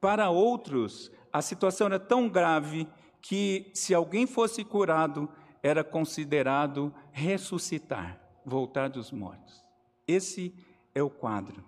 Para 0.02 0.30
outros, 0.30 1.12
a 1.32 1.42
situação 1.42 1.88
era 1.88 2.00
tão 2.00 2.28
grave 2.28 2.88
que, 3.22 3.72
se 3.74 3.94
alguém 3.94 4.28
fosse 4.28 4.66
curado, 4.66 5.30
era 5.62 5.82
considerado 5.82 6.94
ressuscitar, 7.12 8.20
voltar 8.46 8.90
dos 8.90 9.12
mortos. 9.12 9.64
Esse 10.06 10.54
é 10.94 11.02
o 11.02 11.10
quadro. 11.10 11.64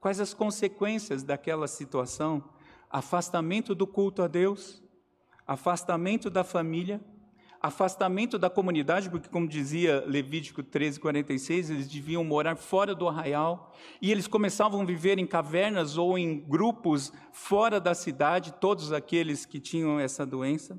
Quais 0.00 0.18
as 0.18 0.32
consequências 0.32 1.22
daquela 1.22 1.68
situação? 1.68 2.42
afastamento 2.90 3.74
do 3.74 3.86
culto 3.86 4.22
a 4.22 4.28
Deus, 4.28 4.82
afastamento 5.48 6.28
da 6.28 6.44
família, 6.44 7.00
afastamento 7.60 8.38
da 8.38 8.50
comunidade, 8.50 9.08
porque, 9.08 9.30
como 9.30 9.48
dizia 9.48 10.04
Levítico 10.06 10.62
13, 10.62 11.00
46, 11.00 11.70
eles 11.70 11.88
deviam 11.88 12.22
morar 12.22 12.54
fora 12.54 12.94
do 12.94 13.08
arraial, 13.08 13.74
e 14.00 14.12
eles 14.12 14.26
começavam 14.26 14.82
a 14.82 14.84
viver 14.84 15.18
em 15.18 15.26
cavernas 15.26 15.96
ou 15.96 16.18
em 16.18 16.38
grupos 16.38 17.12
fora 17.32 17.80
da 17.80 17.94
cidade, 17.94 18.52
todos 18.60 18.92
aqueles 18.92 19.46
que 19.46 19.58
tinham 19.58 19.98
essa 19.98 20.26
doença. 20.26 20.78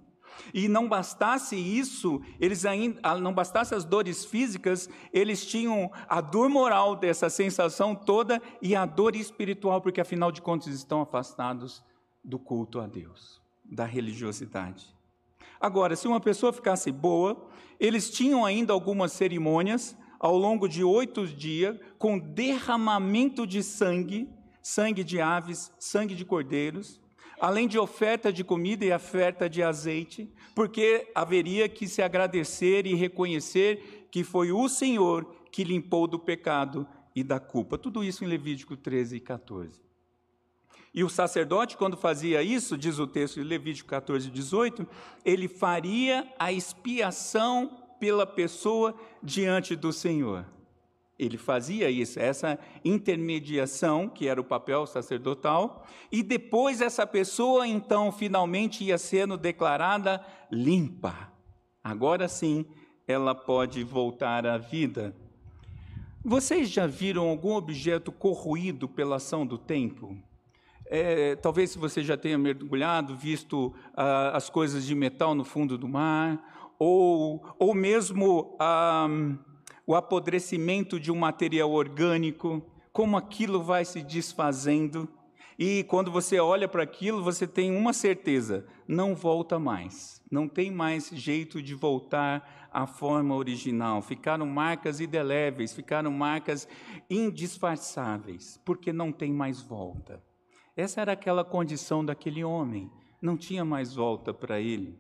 E 0.54 0.68
não 0.70 0.88
bastasse 0.88 1.56
isso, 1.56 2.22
eles 2.40 2.64
ainda, 2.64 3.00
ah, 3.04 3.18
não 3.18 3.34
bastasse 3.34 3.74
as 3.74 3.84
dores 3.84 4.24
físicas, 4.24 4.88
eles 5.12 5.46
tinham 5.46 5.92
a 6.08 6.22
dor 6.22 6.48
moral 6.48 6.96
dessa 6.96 7.30
sensação 7.30 7.96
toda 7.96 8.42
e 8.62 8.76
a 8.76 8.86
dor 8.86 9.16
espiritual, 9.16 9.82
porque 9.82 10.00
afinal 10.00 10.32
de 10.32 10.42
contas 10.42 10.74
estão 10.74 11.02
afastados 11.02 11.84
do 12.24 12.38
culto 12.38 12.80
a 12.80 12.88
Deus, 12.88 13.42
da 13.72 13.86
religiosidade. 13.86 14.88
Agora, 15.60 15.96
se 15.96 16.08
uma 16.08 16.20
pessoa 16.20 16.54
ficasse 16.54 16.92
boa, 16.92 17.50
eles 17.80 18.10
tinham 18.10 18.46
ainda 18.46 18.74
algumas 18.74 19.12
cerimônias 19.12 19.96
ao 20.20 20.38
longo 20.38 20.68
de 20.68 20.84
oito 20.84 21.26
dias, 21.28 21.78
com 21.98 22.20
derramamento 22.20 23.48
de 23.48 23.64
sangue, 23.64 24.30
sangue 24.62 25.04
de 25.04 25.22
aves, 25.22 25.72
sangue 25.80 26.14
de 26.14 26.26
cordeiros, 26.26 27.00
além 27.40 27.68
de 27.68 27.80
oferta 27.80 28.32
de 28.32 28.44
comida 28.44 28.84
e 28.84 28.92
oferta 28.92 29.50
de 29.50 29.64
azeite, 29.64 30.30
porque 30.54 31.10
haveria 31.16 31.70
que 31.70 31.88
se 31.88 32.02
agradecer 32.02 32.86
e 32.86 32.96
reconhecer 32.96 34.08
que 34.12 34.24
foi 34.24 34.52
o 34.52 34.68
Senhor 34.68 35.26
que 35.52 35.64
limpou 35.64 36.06
do 36.06 36.20
pecado 36.20 36.86
e 37.16 37.24
da 37.24 37.40
culpa. 37.40 37.78
Tudo 37.78 38.04
isso 38.04 38.24
em 38.24 38.28
Levítico 38.28 38.76
13 38.76 39.18
e 39.18 39.20
14. 39.20 39.89
E 40.94 41.04
o 41.04 41.10
sacerdote, 41.10 41.78
quando 41.78 41.96
fazia 41.96 42.42
isso, 42.42 42.78
diz 42.78 42.98
o 42.98 43.06
texto 43.08 43.36
de 43.36 43.44
Levítico 43.44 43.90
14, 43.90 44.30
18, 44.30 44.88
ele 45.24 45.48
faria 45.48 46.28
a 46.40 46.52
expiação 46.52 47.78
pela 48.00 48.26
pessoa 48.26 48.96
diante 49.22 49.76
do 49.76 49.94
Senhor. 49.94 50.46
Ele 51.18 51.38
fazia 51.38 51.92
isso, 51.92 52.18
essa 52.18 52.58
intermediação, 52.84 54.08
que 54.08 54.28
era 54.28 54.40
o 54.40 54.44
papel 54.44 54.88
sacerdotal, 54.88 55.86
e 56.10 56.24
depois 56.24 56.80
essa 56.80 57.06
pessoa, 57.06 57.68
então, 57.68 58.10
finalmente 58.10 58.86
ia 58.86 58.98
sendo 58.98 59.38
declarada 59.38 60.26
limpa. 60.50 61.30
Agora 61.84 62.30
sim, 62.30 62.66
ela 63.06 63.36
pode 63.36 63.84
voltar 63.84 64.46
à 64.48 64.58
vida. 64.58 65.14
Vocês 66.24 66.70
já 66.70 66.88
viram 66.88 67.28
algum 67.28 67.54
objeto 67.54 68.12
corroído 68.12 68.88
pela 68.88 69.18
ação 69.18 69.46
do 69.46 69.58
tempo? 69.58 70.18
É, 70.92 71.36
talvez 71.36 71.76
você 71.76 72.02
já 72.02 72.18
tenha 72.18 72.36
mergulhado, 72.36 73.16
visto 73.16 73.72
ah, 73.96 74.36
as 74.36 74.50
coisas 74.50 74.84
de 74.84 74.96
metal 74.96 75.36
no 75.36 75.46
fundo 75.46 75.78
do 75.78 75.88
mar, 75.88 76.74
ou, 76.80 77.46
ou 77.60 77.76
mesmo 77.76 78.58
ah, 78.60 79.08
o 79.86 79.94
apodrecimento 79.94 81.00
de 81.00 81.12
um 81.12 81.16
material 81.16 81.72
orgânico, 81.72 82.66
como 82.92 83.18
aquilo 83.18 83.62
vai 83.62 83.86
se 83.86 84.02
desfazendo. 84.02 85.08
E 85.60 85.84
quando 85.84 86.10
você 86.10 86.40
olha 86.40 86.68
para 86.68 86.82
aquilo, 86.82 87.24
você 87.24 87.46
tem 87.46 87.76
uma 87.76 87.94
certeza: 87.94 88.66
não 88.88 89.14
volta 89.14 89.60
mais. 89.60 90.20
Não 90.32 90.48
tem 90.48 90.72
mais 90.72 91.10
jeito 91.10 91.62
de 91.62 91.76
voltar 91.76 92.70
à 92.74 92.88
forma 92.88 93.36
original. 93.36 94.02
Ficaram 94.02 94.48
marcas 94.48 95.00
indeléveis, 95.00 95.72
ficaram 95.72 96.12
marcas 96.12 96.68
indisfarçáveis, 97.10 98.60
porque 98.66 98.92
não 98.92 99.12
tem 99.12 99.32
mais 99.32 99.62
volta. 99.62 100.28
Essa 100.80 101.02
era 101.02 101.12
aquela 101.12 101.44
condição 101.44 102.06
daquele 102.06 102.42
homem, 102.42 102.90
não 103.22 103.36
tinha 103.36 103.66
mais 103.66 103.94
volta 103.94 104.34
para 104.34 104.62
ele. 104.62 104.98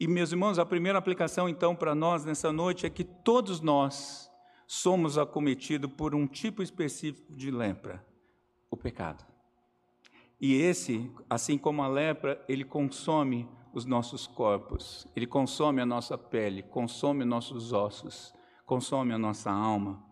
E, 0.00 0.08
meus 0.08 0.32
irmãos, 0.32 0.58
a 0.58 0.64
primeira 0.64 0.98
aplicação 0.98 1.50
então 1.50 1.76
para 1.76 1.94
nós 1.94 2.24
nessa 2.24 2.50
noite 2.50 2.86
é 2.86 2.90
que 2.90 3.04
todos 3.04 3.60
nós 3.60 4.30
somos 4.66 5.18
acometidos 5.18 5.90
por 5.92 6.14
um 6.14 6.26
tipo 6.26 6.62
específico 6.62 7.30
de 7.36 7.50
lepra, 7.50 8.02
o 8.70 8.76
pecado. 8.76 9.22
E 10.40 10.54
esse, 10.54 11.10
assim 11.28 11.58
como 11.58 11.82
a 11.82 11.88
lepra, 11.88 12.42
ele 12.48 12.64
consome 12.64 13.46
os 13.74 13.84
nossos 13.84 14.26
corpos, 14.26 15.06
ele 15.14 15.26
consome 15.26 15.82
a 15.82 15.86
nossa 15.86 16.16
pele, 16.16 16.62
consome 16.62 17.22
nossos 17.22 17.74
ossos, 17.74 18.32
consome 18.64 19.12
a 19.12 19.18
nossa 19.18 19.50
alma. 19.50 20.02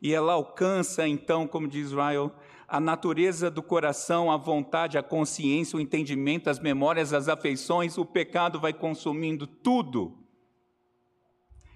E 0.00 0.14
ela 0.14 0.34
alcança, 0.34 1.08
então, 1.08 1.44
como 1.44 1.66
diz 1.66 1.88
Israel, 1.88 2.32
a 2.68 2.78
natureza 2.78 3.50
do 3.50 3.62
coração, 3.62 4.30
a 4.30 4.36
vontade, 4.36 4.98
a 4.98 5.02
consciência, 5.02 5.78
o 5.78 5.80
entendimento, 5.80 6.50
as 6.50 6.60
memórias, 6.60 7.14
as 7.14 7.26
afeições, 7.26 7.96
o 7.96 8.04
pecado 8.04 8.60
vai 8.60 8.74
consumindo 8.74 9.46
tudo. 9.46 10.18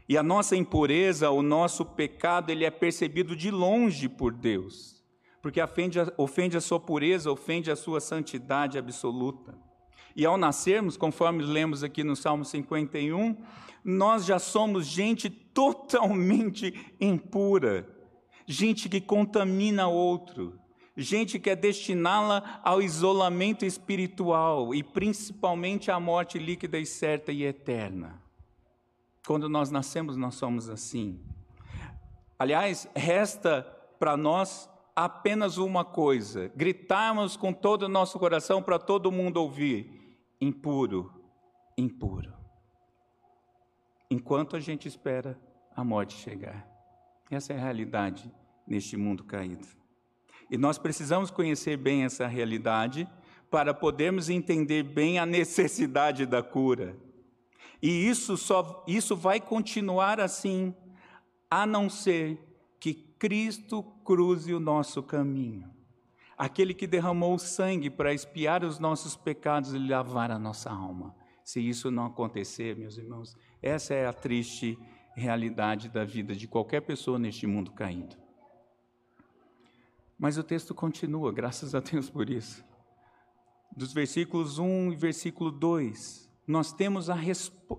E 0.06 0.18
a 0.18 0.22
nossa 0.22 0.54
impureza, 0.54 1.30
o 1.30 1.40
nosso 1.40 1.86
pecado, 1.86 2.50
ele 2.50 2.66
é 2.66 2.70
percebido 2.70 3.34
de 3.34 3.50
longe 3.50 4.06
por 4.06 4.34
Deus, 4.34 5.02
porque 5.40 5.62
ofende 5.62 5.98
a, 5.98 6.12
ofende 6.18 6.58
a 6.58 6.60
sua 6.60 6.78
pureza, 6.78 7.32
ofende 7.32 7.70
a 7.70 7.76
sua 7.76 7.98
santidade 7.98 8.76
absoluta. 8.76 9.54
E 10.14 10.26
ao 10.26 10.36
nascermos, 10.36 10.98
conforme 10.98 11.42
lemos 11.42 11.82
aqui 11.82 12.04
no 12.04 12.14
Salmo 12.14 12.44
51, 12.44 13.34
nós 13.82 14.26
já 14.26 14.38
somos 14.38 14.86
gente 14.86 15.30
totalmente 15.30 16.94
impura, 17.00 17.88
gente 18.46 18.90
que 18.90 19.00
contamina 19.00 19.88
outro, 19.88 20.60
gente 20.96 21.38
que 21.38 21.50
é 21.50 21.56
destiná-la 21.56 22.60
ao 22.62 22.82
isolamento 22.82 23.64
espiritual 23.64 24.74
e 24.74 24.82
principalmente 24.82 25.90
à 25.90 25.98
morte 25.98 26.38
líquida 26.38 26.78
e 26.78 26.86
certa 26.86 27.32
e 27.32 27.44
eterna. 27.44 28.20
Quando 29.26 29.48
nós 29.48 29.70
nascemos, 29.70 30.16
nós 30.16 30.34
somos 30.34 30.68
assim. 30.68 31.20
Aliás, 32.38 32.88
resta 32.94 33.62
para 33.98 34.16
nós 34.16 34.68
apenas 34.94 35.58
uma 35.58 35.84
coisa: 35.84 36.50
gritarmos 36.56 37.36
com 37.36 37.52
todo 37.52 37.84
o 37.84 37.88
nosso 37.88 38.18
coração 38.18 38.62
para 38.62 38.78
todo 38.78 39.12
mundo 39.12 39.36
ouvir: 39.38 40.18
impuro, 40.40 41.12
impuro. 41.78 42.32
Enquanto 44.10 44.56
a 44.56 44.60
gente 44.60 44.86
espera 44.88 45.40
a 45.74 45.82
morte 45.82 46.14
chegar. 46.14 46.68
Essa 47.30 47.54
é 47.54 47.56
a 47.56 47.60
realidade 47.60 48.30
neste 48.66 48.96
mundo 48.96 49.24
caído. 49.24 49.81
E 50.52 50.58
nós 50.58 50.76
precisamos 50.76 51.30
conhecer 51.30 51.78
bem 51.78 52.04
essa 52.04 52.26
realidade 52.26 53.08
para 53.50 53.72
podermos 53.72 54.28
entender 54.28 54.82
bem 54.82 55.18
a 55.18 55.24
necessidade 55.24 56.26
da 56.26 56.42
cura. 56.42 56.94
E 57.80 58.06
isso 58.06 58.36
só 58.36 58.84
isso 58.86 59.16
vai 59.16 59.40
continuar 59.40 60.20
assim 60.20 60.74
a 61.50 61.64
não 61.64 61.88
ser 61.88 62.38
que 62.78 62.92
Cristo 62.92 63.82
cruze 64.04 64.52
o 64.52 64.60
nosso 64.60 65.02
caminho. 65.02 65.70
Aquele 66.36 66.74
que 66.74 66.86
derramou 66.86 67.38
sangue 67.38 67.88
para 67.88 68.12
expiar 68.12 68.62
os 68.62 68.78
nossos 68.78 69.16
pecados 69.16 69.72
e 69.72 69.78
lavar 69.78 70.30
a 70.30 70.38
nossa 70.38 70.70
alma. 70.70 71.16
Se 71.42 71.66
isso 71.66 71.90
não 71.90 72.04
acontecer, 72.04 72.76
meus 72.76 72.98
irmãos, 72.98 73.34
essa 73.62 73.94
é 73.94 74.06
a 74.06 74.12
triste 74.12 74.78
realidade 75.16 75.88
da 75.88 76.04
vida 76.04 76.36
de 76.36 76.46
qualquer 76.46 76.82
pessoa 76.82 77.18
neste 77.18 77.46
mundo 77.46 77.72
caído. 77.72 78.21
Mas 80.22 80.38
o 80.38 80.44
texto 80.44 80.72
continua, 80.72 81.32
graças 81.32 81.74
a 81.74 81.80
Deus 81.80 82.08
por 82.08 82.30
isso. 82.30 82.64
dos 83.76 83.92
versículos 83.92 84.56
1 84.56 84.92
e 84.92 84.94
versículo 84.94 85.50
2, 85.50 86.30
nós 86.46 86.72
temos, 86.72 87.10
a 87.10 87.18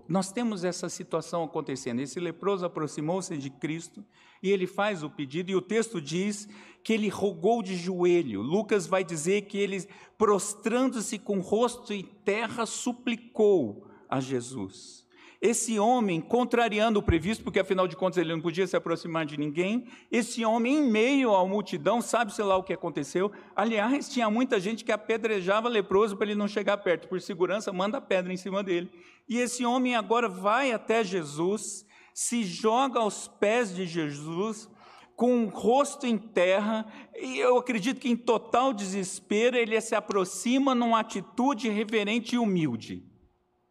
nós 0.06 0.30
temos 0.30 0.62
essa 0.62 0.90
situação 0.90 1.42
acontecendo. 1.42 2.02
Esse 2.02 2.20
leproso 2.20 2.66
aproximou-se 2.66 3.34
de 3.38 3.48
Cristo 3.48 4.04
e 4.42 4.50
ele 4.50 4.66
faz 4.66 5.02
o 5.02 5.08
pedido, 5.08 5.50
e 5.50 5.56
o 5.56 5.62
texto 5.62 6.02
diz 6.02 6.46
que 6.82 6.92
ele 6.92 7.08
rogou 7.08 7.62
de 7.62 7.76
joelho. 7.76 8.42
Lucas 8.42 8.86
vai 8.86 9.02
dizer 9.02 9.46
que 9.46 9.56
ele, 9.56 9.82
prostrando-se 10.18 11.18
com 11.18 11.40
rosto 11.40 11.94
em 11.94 12.02
terra, 12.02 12.66
suplicou 12.66 13.88
a 14.06 14.20
Jesus. 14.20 15.03
Esse 15.46 15.78
homem, 15.78 16.22
contrariando 16.22 17.00
o 17.00 17.02
previsto, 17.02 17.44
porque 17.44 17.60
afinal 17.60 17.86
de 17.86 17.94
contas 17.94 18.16
ele 18.16 18.32
não 18.32 18.40
podia 18.40 18.66
se 18.66 18.74
aproximar 18.74 19.26
de 19.26 19.36
ninguém, 19.36 19.86
esse 20.10 20.42
homem, 20.42 20.78
em 20.78 20.90
meio 20.90 21.34
à 21.36 21.46
multidão, 21.46 22.00
sabe-se 22.00 22.42
lá 22.42 22.56
o 22.56 22.62
que 22.62 22.72
aconteceu. 22.72 23.30
Aliás, 23.54 24.08
tinha 24.08 24.30
muita 24.30 24.58
gente 24.58 24.82
que 24.82 24.90
apedrejava 24.90 25.68
leproso 25.68 26.16
para 26.16 26.28
ele 26.28 26.34
não 26.34 26.48
chegar 26.48 26.78
perto, 26.78 27.08
por 27.08 27.20
segurança, 27.20 27.70
manda 27.74 28.00
pedra 28.00 28.32
em 28.32 28.38
cima 28.38 28.62
dele. 28.62 28.90
E 29.28 29.38
esse 29.38 29.66
homem 29.66 29.94
agora 29.94 30.30
vai 30.30 30.72
até 30.72 31.04
Jesus, 31.04 31.84
se 32.14 32.42
joga 32.42 33.00
aos 33.00 33.28
pés 33.28 33.76
de 33.76 33.84
Jesus, 33.84 34.66
com 35.14 35.44
o 35.44 35.48
rosto 35.50 36.06
em 36.06 36.16
terra, 36.16 36.86
e 37.20 37.38
eu 37.38 37.58
acredito 37.58 38.00
que 38.00 38.08
em 38.08 38.16
total 38.16 38.72
desespero 38.72 39.58
ele 39.58 39.78
se 39.82 39.94
aproxima 39.94 40.74
numa 40.74 41.00
atitude 41.00 41.68
reverente 41.68 42.34
e 42.34 42.38
humilde. 42.38 43.12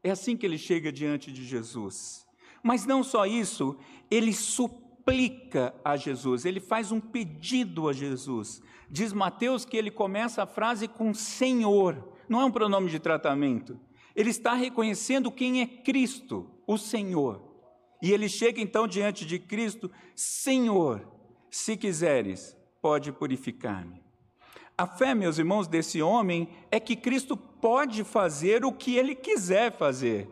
É 0.04 0.12
assim 0.12 0.36
que 0.36 0.46
ele 0.46 0.58
chega 0.58 0.92
diante 0.92 1.32
de 1.32 1.46
Jesus. 1.46 2.28
Mas 2.62 2.86
não 2.86 3.04
só 3.04 3.26
isso, 3.26 3.78
ele 4.12 4.34
suplica 4.34 5.74
a 5.84 5.96
Jesus, 5.96 6.46
ele 6.46 6.60
faz 6.60 6.92
um 6.92 7.00
pedido 7.00 7.88
a 7.88 7.94
Jesus. 7.94 8.62
Diz 8.90 9.14
Mateus 9.14 9.66
que 9.66 9.78
ele 9.78 9.90
começa 9.90 10.44
a 10.44 10.48
frase 10.48 10.88
com 10.88 11.14
Senhor, 11.14 12.14
não 12.28 12.42
é 12.42 12.46
um 12.46 12.52
pronome 12.52 12.90
de 12.90 13.00
tratamento. 13.00 13.80
Ele 14.16 14.30
está 14.30 14.54
reconhecendo 14.54 15.32
quem 15.32 15.62
é 15.62 15.66
Cristo, 15.66 16.52
o 16.68 16.78
Senhor. 16.78 17.42
E 18.02 18.12
ele 18.12 18.30
chega 18.30 18.62
então 18.62 18.88
diante 18.88 19.26
de 19.26 19.40
Cristo, 19.40 19.90
Senhor, 20.16 21.08
se 21.50 21.78
quiseres, 21.78 22.56
pode 22.82 23.12
purificar-me. 23.12 24.03
A 24.78 24.88
fé, 24.88 25.14
meus 25.14 25.38
irmãos, 25.38 25.68
desse 25.68 26.02
homem 26.02 26.50
é 26.72 26.80
que 26.80 26.96
Cristo 26.96 27.38
pode 27.38 28.04
fazer 28.04 28.66
o 28.66 28.72
que 28.72 28.96
ele 28.96 29.14
quiser 29.14 29.72
fazer. 29.72 30.28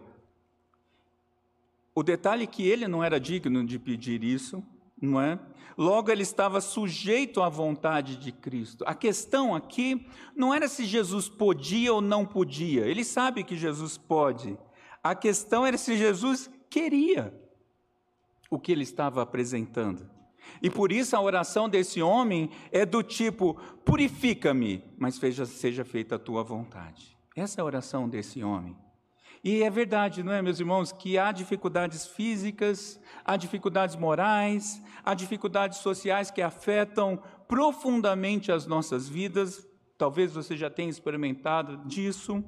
O 1.94 2.02
detalhe 2.02 2.44
é 2.44 2.48
que 2.48 2.68
ele 2.68 2.88
não 2.88 3.04
era 3.04 3.20
digno 3.20 3.66
de 3.66 3.78
pedir 3.78 4.24
isso, 4.24 4.64
não 5.00 5.22
é? 5.22 5.38
Logo 5.78 6.12
ele 6.12 6.24
estava 6.24 6.60
sujeito 6.60 7.42
à 7.42 7.50
vontade 7.50 8.16
de 8.18 8.32
Cristo. 8.32 8.84
A 8.88 8.94
questão 8.94 9.56
aqui 9.56 10.06
não 10.36 10.54
era 10.54 10.68
se 10.68 10.86
Jesus 10.86 11.30
podia 11.30 11.94
ou 11.94 12.02
não 12.02 12.26
podia. 12.26 12.86
Ele 12.86 13.04
sabe 13.04 13.44
que 13.44 13.56
Jesus 13.56 13.98
pode. 13.98 14.58
A 15.04 15.16
questão 15.16 15.66
era 15.66 15.78
se 15.78 15.98
Jesus 15.98 16.50
queria 16.70 17.34
o 18.50 18.60
que 18.60 18.72
ele 18.72 18.84
estava 18.84 19.22
apresentando. 19.22 20.10
E 20.62 20.70
por 20.70 20.92
isso 20.92 21.16
a 21.16 21.22
oração 21.22 21.68
desse 21.70 22.02
homem 22.02 22.50
é 22.72 22.86
do 22.86 23.02
tipo: 23.02 23.56
purifica-me, 23.86 24.84
mas 24.98 25.16
seja, 25.16 25.46
seja 25.46 25.84
feita 25.84 26.16
a 26.16 26.20
tua 26.20 26.44
vontade. 26.44 27.18
Essa 27.36 27.60
é 27.60 27.62
a 27.62 27.66
oração 27.66 28.08
desse 28.08 28.44
homem. 28.44 28.76
E 29.44 29.64
é 29.64 29.70
verdade, 29.72 30.22
não 30.22 30.32
é, 30.32 30.42
meus 30.42 30.60
irmãos, 30.60 30.92
que 30.92 31.18
há 31.18 31.32
dificuldades 31.32 32.06
físicas, 32.06 33.00
há 33.26 33.36
dificuldades 33.36 33.96
morais, 33.96 34.82
há 35.04 35.16
dificuldades 35.16 35.80
sociais 35.80 36.30
que 36.30 36.44
afetam 36.44 37.20
profundamente 37.48 38.52
as 38.52 38.68
nossas 38.68 39.10
vidas. 39.10 39.68
Talvez 39.98 40.32
você 40.32 40.56
já 40.56 40.70
tenha 40.70 40.90
experimentado 40.90 41.78
disso. 41.88 42.44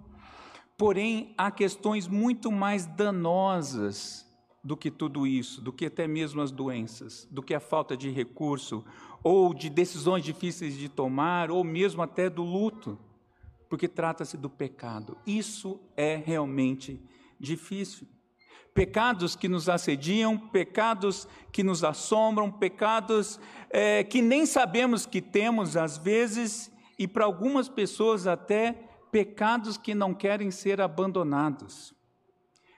Porém, 0.77 1.33
há 1.35 1.49
questões 1.49 2.07
muito 2.07 2.51
mais 2.51 2.85
danosas 2.85 4.23
do 4.63 4.77
que 4.77 4.89
tudo 4.89 5.27
isso, 5.27 5.61
do 5.61 5.73
que 5.73 5.87
até 5.87 6.07
mesmo 6.07 6.41
as 6.41 6.51
doenças, 6.51 7.27
do 7.29 7.43
que 7.43 7.53
a 7.53 7.59
falta 7.59 7.97
de 7.97 8.09
recurso, 8.09 8.83
ou 9.21 9.53
de 9.53 9.69
decisões 9.69 10.23
difíceis 10.23 10.77
de 10.77 10.87
tomar, 10.87 11.51
ou 11.51 11.63
mesmo 11.63 12.01
até 12.01 12.29
do 12.29 12.43
luto, 12.43 12.97
porque 13.69 13.87
trata-se 13.87 14.37
do 14.37 14.49
pecado. 14.49 15.17
Isso 15.25 15.79
é 15.97 16.15
realmente 16.15 17.01
difícil. 17.39 18.07
Pecados 18.73 19.35
que 19.35 19.49
nos 19.49 19.67
assediam, 19.69 20.37
pecados 20.37 21.27
que 21.51 21.63
nos 21.63 21.83
assombram, 21.83 22.51
pecados 22.51 23.39
é, 23.69 24.03
que 24.03 24.21
nem 24.21 24.45
sabemos 24.45 25.05
que 25.05 25.21
temos 25.21 25.75
às 25.75 25.97
vezes, 25.97 26.71
e 26.97 27.07
para 27.07 27.25
algumas 27.25 27.67
pessoas 27.67 28.25
até 28.25 28.71
pecados 29.11 29.77
que 29.77 29.93
não 29.93 30.13
querem 30.13 30.49
ser 30.49 30.81
abandonados. 30.81 31.93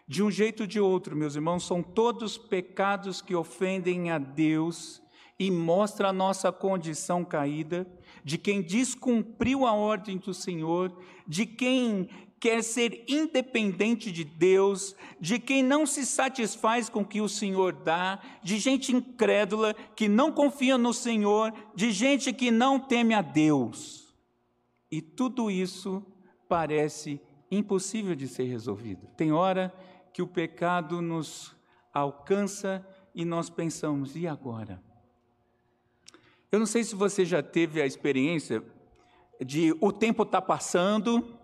De 0.08 0.22
um 0.22 0.30
jeito 0.30 0.62
ou 0.62 0.68
de 0.68 0.80
outro, 0.80 1.16
meus 1.16 1.36
irmãos, 1.36 1.66
são 1.66 1.82
todos 1.82 2.38
pecados 2.38 3.22
que 3.22 3.36
ofendem 3.36 4.12
a 4.12 4.20
Deus 4.20 5.02
e 5.40 5.50
mostra 5.50 6.10
a 6.10 6.14
nossa 6.14 6.52
condição 6.52 7.26
caída, 7.26 7.88
de 8.24 8.38
quem 8.38 8.62
descumpriu 8.62 9.66
a 9.66 9.74
ordem 9.74 10.18
do 10.18 10.34
Senhor, 10.34 10.96
de 11.28 11.46
quem 11.46 12.08
quer 12.40 12.64
ser 12.64 13.04
independente 13.08 14.12
de 14.12 14.24
Deus, 14.24 14.96
de 15.20 15.40
quem 15.40 15.64
não 15.64 15.86
se 15.86 16.06
satisfaz 16.06 16.88
com 16.88 17.02
o 17.02 17.06
que 17.06 17.20
o 17.20 17.28
Senhor 17.28 17.74
dá, 17.74 18.22
de 18.44 18.60
gente 18.60 18.96
incrédula 18.96 19.74
que 19.96 20.08
não 20.08 20.32
confia 20.32 20.78
no 20.78 20.94
Senhor, 20.94 21.52
de 21.76 21.92
gente 21.92 22.32
que 22.32 22.52
não 22.52 22.80
teme 22.80 23.16
a 23.16 23.22
Deus. 23.24 24.14
E 24.92 25.02
tudo 25.02 25.50
isso 25.50 26.06
parece 26.48 27.20
impossível 27.50 28.16
de 28.16 28.28
ser 28.28 28.44
resolvido. 28.44 29.08
Tem 29.18 29.32
hora 29.32 29.74
que 30.16 30.22
o 30.22 30.28
pecado 30.28 31.02
nos 31.02 31.54
alcança 31.94 32.88
e 33.14 33.26
nós 33.26 33.50
pensamos, 33.50 34.16
e 34.16 34.26
agora? 34.26 34.82
Eu 36.50 36.58
não 36.58 36.66
sei 36.66 36.86
se 36.86 36.96
você 36.96 37.26
já 37.26 37.44
teve 37.44 37.82
a 37.82 37.86
experiência 37.86 38.64
de 39.46 39.76
o 39.82 39.92
tempo 39.92 40.24
está 40.24 40.42
passando 40.42 41.38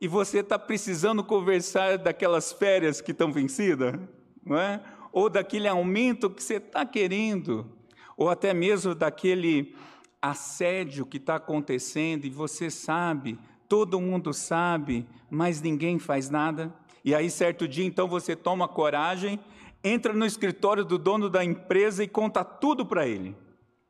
e 0.00 0.06
você 0.06 0.38
está 0.38 0.56
precisando 0.56 1.24
conversar 1.24 1.98
daquelas 1.98 2.52
férias 2.52 3.00
que 3.00 3.10
estão 3.10 3.32
vencidas, 3.32 3.98
não 4.46 4.56
é? 4.56 4.80
Ou 5.10 5.28
daquele 5.28 5.66
aumento 5.66 6.30
que 6.30 6.40
você 6.40 6.58
está 6.58 6.86
querendo, 6.86 7.68
ou 8.16 8.30
até 8.30 8.54
mesmo 8.54 8.94
daquele 8.94 9.74
assédio 10.22 11.04
que 11.04 11.16
está 11.16 11.34
acontecendo 11.34 12.26
e 12.26 12.30
você 12.30 12.70
sabe, 12.70 13.36
todo 13.68 14.00
mundo 14.00 14.32
sabe, 14.32 15.04
mas 15.28 15.60
ninguém 15.60 15.98
faz 15.98 16.30
nada. 16.30 16.72
E 17.04 17.14
aí, 17.14 17.30
certo 17.30 17.66
dia, 17.66 17.84
então, 17.84 18.08
você 18.08 18.34
toma 18.34 18.68
coragem, 18.68 19.38
entra 19.82 20.12
no 20.12 20.26
escritório 20.26 20.84
do 20.84 20.98
dono 20.98 21.30
da 21.30 21.44
empresa 21.44 22.02
e 22.02 22.08
conta 22.08 22.44
tudo 22.44 22.84
para 22.84 23.06
ele. 23.06 23.36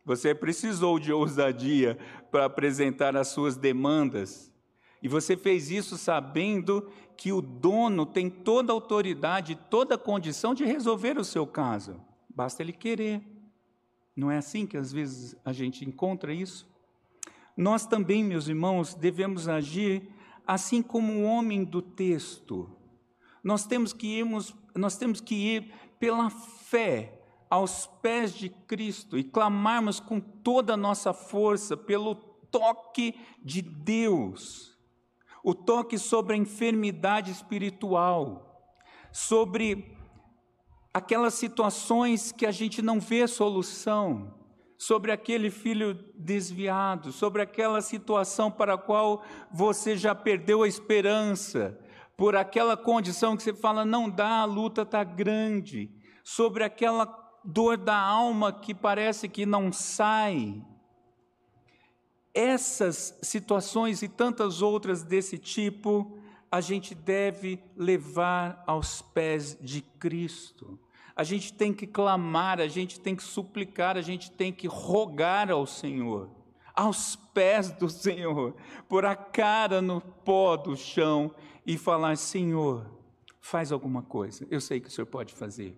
Você 0.04 0.34
precisou 0.34 0.98
de 0.98 1.12
ousadia 1.12 1.98
para 2.30 2.46
apresentar 2.46 3.16
as 3.16 3.28
suas 3.28 3.56
demandas. 3.56 4.52
E 5.02 5.08
você 5.08 5.36
fez 5.36 5.70
isso 5.70 5.96
sabendo 5.96 6.90
que 7.16 7.32
o 7.32 7.40
dono 7.40 8.06
tem 8.06 8.30
toda 8.30 8.72
a 8.72 8.74
autoridade, 8.74 9.58
toda 9.68 9.96
a 9.96 9.98
condição 9.98 10.54
de 10.54 10.64
resolver 10.64 11.18
o 11.18 11.24
seu 11.24 11.46
caso. 11.46 12.00
Basta 12.28 12.62
ele 12.62 12.72
querer. 12.72 13.22
Não 14.16 14.30
é 14.30 14.38
assim 14.38 14.66
que 14.66 14.76
às 14.76 14.92
vezes 14.92 15.36
a 15.44 15.52
gente 15.52 15.84
encontra 15.84 16.32
isso? 16.32 16.68
Nós 17.56 17.86
também, 17.86 18.22
meus 18.24 18.48
irmãos, 18.48 18.94
devemos 18.94 19.48
agir 19.48 20.08
assim 20.46 20.80
como 20.80 21.12
o 21.12 21.24
homem 21.24 21.64
do 21.64 21.82
texto. 21.82 22.70
Nós 23.48 23.64
temos 23.64 23.94
que 23.94 24.06
irmos, 24.06 24.54
nós 24.74 24.98
temos 24.98 25.22
que 25.22 25.34
ir 25.34 25.72
pela 25.98 26.28
fé 26.28 27.18
aos 27.48 27.86
pés 28.02 28.34
de 28.34 28.50
Cristo 28.50 29.16
e 29.16 29.24
clamarmos 29.24 29.98
com 29.98 30.20
toda 30.20 30.74
a 30.74 30.76
nossa 30.76 31.14
força 31.14 31.74
pelo 31.74 32.14
toque 32.14 33.18
de 33.42 33.62
Deus. 33.62 34.76
O 35.42 35.54
toque 35.54 35.96
sobre 35.96 36.34
a 36.34 36.36
enfermidade 36.36 37.30
espiritual, 37.30 38.70
sobre 39.10 39.96
aquelas 40.92 41.32
situações 41.32 42.30
que 42.30 42.44
a 42.44 42.50
gente 42.50 42.82
não 42.82 43.00
vê 43.00 43.26
solução, 43.26 44.34
sobre 44.76 45.10
aquele 45.10 45.50
filho 45.50 45.94
desviado, 46.14 47.12
sobre 47.12 47.40
aquela 47.40 47.80
situação 47.80 48.50
para 48.50 48.74
a 48.74 48.78
qual 48.78 49.24
você 49.50 49.96
já 49.96 50.14
perdeu 50.14 50.64
a 50.64 50.68
esperança, 50.68 51.80
por 52.18 52.34
aquela 52.34 52.76
condição 52.76 53.36
que 53.36 53.44
você 53.44 53.54
fala, 53.54 53.84
não 53.84 54.10
dá, 54.10 54.40
a 54.40 54.44
luta 54.44 54.82
está 54.82 55.04
grande, 55.04 55.88
sobre 56.24 56.64
aquela 56.64 57.06
dor 57.44 57.76
da 57.76 57.96
alma 57.96 58.52
que 58.52 58.74
parece 58.74 59.28
que 59.28 59.46
não 59.46 59.72
sai. 59.72 60.60
Essas 62.34 63.16
situações 63.22 64.02
e 64.02 64.08
tantas 64.08 64.60
outras 64.62 65.04
desse 65.04 65.38
tipo, 65.38 66.18
a 66.50 66.60
gente 66.60 66.92
deve 66.92 67.62
levar 67.76 68.64
aos 68.66 69.00
pés 69.00 69.56
de 69.60 69.80
Cristo. 69.80 70.76
A 71.14 71.22
gente 71.22 71.52
tem 71.52 71.72
que 71.72 71.86
clamar, 71.86 72.60
a 72.60 72.66
gente 72.66 72.98
tem 72.98 73.14
que 73.14 73.22
suplicar, 73.22 73.96
a 73.96 74.02
gente 74.02 74.28
tem 74.32 74.52
que 74.52 74.66
rogar 74.66 75.52
ao 75.52 75.64
Senhor. 75.66 76.37
Aos 76.78 77.16
pés 77.16 77.72
do 77.72 77.88
Senhor, 77.88 78.54
pôr 78.88 79.04
a 79.04 79.16
cara 79.16 79.82
no 79.82 80.00
pó 80.00 80.56
do 80.56 80.76
chão 80.76 81.34
e 81.66 81.76
falar: 81.76 82.16
Senhor, 82.16 82.88
faz 83.40 83.72
alguma 83.72 84.00
coisa, 84.00 84.46
eu 84.48 84.60
sei 84.60 84.78
que 84.78 84.86
o 84.86 84.90
Senhor 84.90 85.06
pode 85.06 85.34
fazer. 85.34 85.76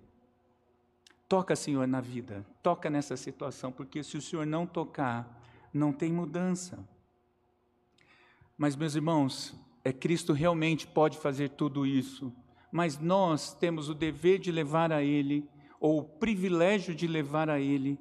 Toca, 1.27 1.57
Senhor, 1.57 1.89
na 1.89 2.03
vida, 2.03 2.45
toca 2.63 2.91
nessa 2.91 3.17
situação, 3.17 3.73
porque 3.73 4.03
se 4.03 4.19
o 4.19 4.21
Senhor 4.21 4.45
não 4.45 4.67
tocar, 4.67 5.43
não 5.73 5.91
tem 5.91 6.13
mudança. 6.13 6.87
Mas, 8.59 8.77
meus 8.77 8.95
irmãos, 8.95 9.55
é 9.83 9.95
Cristo 9.95 10.35
realmente 10.35 10.87
pode 10.87 11.17
fazer 11.17 11.49
tudo 11.51 11.87
isso, 11.87 12.31
mas 12.71 12.99
nós 12.99 13.55
temos 13.55 13.89
o 13.89 13.95
dever 13.95 14.39
de 14.39 14.53
levar 14.53 14.93
a 14.93 15.03
Ele, 15.03 15.49
ou 15.81 16.01
o 16.01 16.05
privilégio 16.05 16.95
de 16.95 17.07
levar 17.07 17.49
a 17.49 17.59
Ele, 17.59 17.99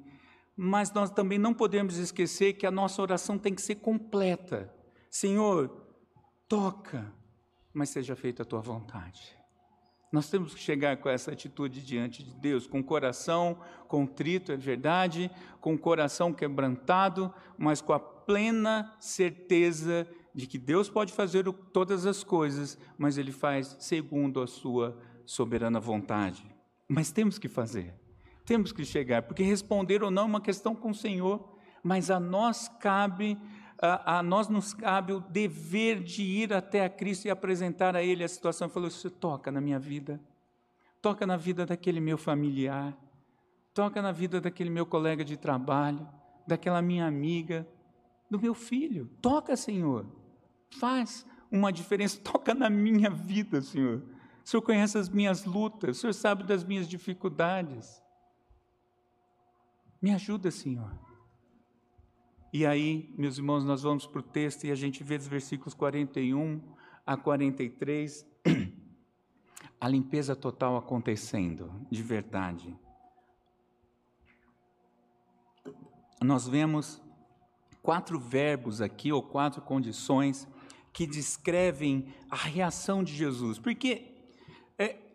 mas 0.62 0.92
nós 0.92 1.10
também 1.10 1.38
não 1.38 1.54
podemos 1.54 1.96
esquecer 1.96 2.52
que 2.52 2.66
a 2.66 2.70
nossa 2.70 3.00
oração 3.00 3.38
tem 3.38 3.54
que 3.54 3.62
ser 3.62 3.76
completa. 3.76 4.70
Senhor, 5.10 5.70
toca, 6.46 7.10
mas 7.72 7.88
seja 7.88 8.14
feita 8.14 8.42
a 8.42 8.44
tua 8.44 8.60
vontade. 8.60 9.34
Nós 10.12 10.28
temos 10.28 10.52
que 10.52 10.60
chegar 10.60 10.98
com 10.98 11.08
essa 11.08 11.32
atitude 11.32 11.80
diante 11.80 12.22
de 12.22 12.34
Deus, 12.34 12.66
com 12.66 12.80
o 12.80 12.84
coração 12.84 13.58
contrito, 13.88 14.52
é 14.52 14.56
verdade, 14.58 15.30
com 15.62 15.72
o 15.72 15.78
coração 15.78 16.30
quebrantado, 16.30 17.32
mas 17.56 17.80
com 17.80 17.94
a 17.94 17.98
plena 17.98 18.94
certeza 19.00 20.06
de 20.34 20.46
que 20.46 20.58
Deus 20.58 20.90
pode 20.90 21.14
fazer 21.14 21.50
todas 21.72 22.04
as 22.04 22.22
coisas, 22.22 22.76
mas 22.98 23.16
Ele 23.16 23.32
faz 23.32 23.78
segundo 23.80 24.42
a 24.42 24.46
Sua 24.46 25.00
soberana 25.24 25.80
vontade. 25.80 26.44
Mas 26.86 27.10
temos 27.10 27.38
que 27.38 27.48
fazer, 27.48 27.94
temos 28.50 28.72
que 28.72 28.84
chegar, 28.84 29.22
porque 29.22 29.44
responder 29.44 30.02
ou 30.02 30.10
não 30.10 30.24
é 30.24 30.26
uma 30.26 30.40
questão 30.40 30.74
com 30.74 30.90
o 30.90 30.94
Senhor, 30.94 31.56
mas 31.84 32.10
a 32.10 32.18
nós 32.18 32.66
cabe, 32.66 33.38
a, 33.80 34.18
a 34.18 34.22
nós 34.24 34.48
nos 34.48 34.74
cabe 34.74 35.12
o 35.12 35.20
dever 35.20 36.02
de 36.02 36.24
ir 36.24 36.52
até 36.52 36.84
a 36.84 36.90
Cristo 36.90 37.26
e 37.26 37.30
apresentar 37.30 37.94
a 37.94 38.02
Ele 38.02 38.24
a 38.24 38.28
situação. 38.28 38.66
Ele 38.66 38.74
falou: 38.74 38.88
Isso 38.88 39.08
toca 39.08 39.52
na 39.52 39.60
minha 39.60 39.78
vida, 39.78 40.20
toca 41.00 41.24
na 41.24 41.36
vida 41.36 41.64
daquele 41.64 42.00
meu 42.00 42.18
familiar, 42.18 42.98
toca 43.72 44.02
na 44.02 44.10
vida 44.10 44.40
daquele 44.40 44.68
meu 44.68 44.84
colega 44.84 45.24
de 45.24 45.36
trabalho, 45.36 46.04
daquela 46.44 46.82
minha 46.82 47.06
amiga, 47.06 47.64
do 48.28 48.40
meu 48.40 48.52
filho. 48.52 49.08
Toca, 49.22 49.54
Senhor 49.54 50.04
faz 50.76 51.24
uma 51.52 51.72
diferença, 51.72 52.18
toca 52.22 52.52
na 52.52 52.68
minha 52.68 53.10
vida, 53.10 53.62
Senhor. 53.62 54.02
O 54.44 54.48
Senhor 54.48 54.62
conhece 54.62 54.98
as 54.98 55.08
minhas 55.08 55.44
lutas, 55.44 55.98
o 55.98 56.00
Senhor 56.00 56.14
sabe 56.14 56.42
das 56.42 56.64
minhas 56.64 56.88
dificuldades. 56.88 58.02
Me 60.00 60.14
ajuda, 60.14 60.50
Senhor. 60.50 60.90
E 62.52 62.64
aí, 62.64 63.14
meus 63.18 63.36
irmãos, 63.36 63.64
nós 63.64 63.82
vamos 63.82 64.06
para 64.06 64.20
o 64.20 64.22
texto 64.22 64.64
e 64.64 64.70
a 64.70 64.74
gente 64.74 65.04
vê 65.04 65.18
dos 65.18 65.28
versículos 65.28 65.74
41 65.74 66.60
a 67.06 67.16
43 67.16 68.26
a 69.80 69.88
limpeza 69.88 70.34
total 70.34 70.76
acontecendo, 70.76 71.70
de 71.90 72.02
verdade. 72.02 72.74
Nós 76.22 76.48
vemos 76.48 77.00
quatro 77.82 78.18
verbos 78.18 78.80
aqui, 78.80 79.12
ou 79.12 79.22
quatro 79.22 79.62
condições 79.62 80.48
que 80.92 81.06
descrevem 81.06 82.12
a 82.30 82.36
reação 82.36 83.04
de 83.04 83.14
Jesus, 83.14 83.58
porque 83.58 84.09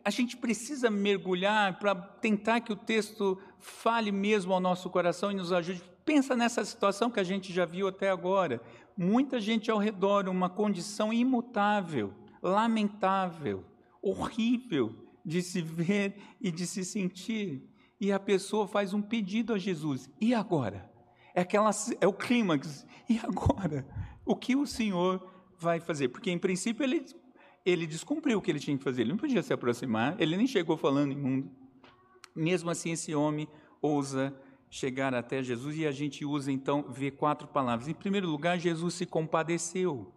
a 0.05 0.11
gente 0.11 0.37
precisa 0.37 0.91
mergulhar 0.91 1.79
para 1.79 1.95
tentar 1.95 2.61
que 2.61 2.71
o 2.71 2.75
texto 2.75 3.41
fale 3.57 4.11
mesmo 4.11 4.53
ao 4.53 4.59
nosso 4.59 4.87
coração 4.87 5.31
e 5.31 5.35
nos 5.35 5.51
ajude. 5.51 5.81
Pensa 6.05 6.35
nessa 6.35 6.63
situação 6.63 7.09
que 7.09 7.19
a 7.19 7.23
gente 7.23 7.51
já 7.51 7.65
viu 7.65 7.87
até 7.87 8.11
agora. 8.11 8.61
Muita 8.95 9.39
gente 9.39 9.71
ao 9.71 9.79
redor, 9.79 10.29
uma 10.29 10.47
condição 10.47 11.11
imutável, 11.11 12.13
lamentável, 12.39 13.65
horrível 13.99 14.95
de 15.25 15.41
se 15.41 15.59
ver 15.59 16.15
e 16.39 16.51
de 16.51 16.67
se 16.67 16.85
sentir. 16.85 17.67
E 17.99 18.11
a 18.11 18.19
pessoa 18.19 18.67
faz 18.67 18.93
um 18.93 19.01
pedido 19.01 19.55
a 19.55 19.57
Jesus. 19.57 20.07
E 20.21 20.35
agora? 20.35 20.87
É, 21.33 21.41
aquela, 21.41 21.71
é 21.99 22.05
o 22.05 22.13
clímax. 22.13 22.85
E 23.09 23.19
agora? 23.19 23.87
O 24.23 24.35
que 24.35 24.55
o 24.55 24.67
Senhor 24.67 25.27
vai 25.57 25.79
fazer? 25.79 26.09
Porque, 26.09 26.29
em 26.29 26.37
princípio, 26.37 26.83
ele, 26.83 27.05
ele 27.65 27.87
descumpriu 27.87 28.37
o 28.37 28.41
que 28.41 28.51
ele 28.51 28.59
tinha 28.59 28.77
que 28.77 28.83
fazer. 28.83 29.01
Ele 29.01 29.11
não 29.11 29.17
podia 29.17 29.41
se 29.41 29.51
aproximar, 29.51 30.15
ele 30.21 30.37
nem 30.37 30.45
chegou 30.45 30.77
falando 30.77 31.11
em 31.11 31.17
mundo. 31.17 31.49
Mesmo 32.35 32.69
assim, 32.69 32.91
esse 32.91 33.15
homem 33.15 33.47
ousa 33.81 34.35
chegar 34.69 35.13
até 35.15 35.41
Jesus 35.41 35.77
e 35.77 35.87
a 35.87 35.91
gente 35.91 36.23
usa, 36.25 36.51
então, 36.51 36.83
ver 36.89 37.11
quatro 37.11 37.47
palavras. 37.47 37.87
Em 37.87 37.93
primeiro 37.93 38.29
lugar, 38.29 38.59
Jesus 38.59 38.93
se 38.93 39.05
compadeceu, 39.05 40.13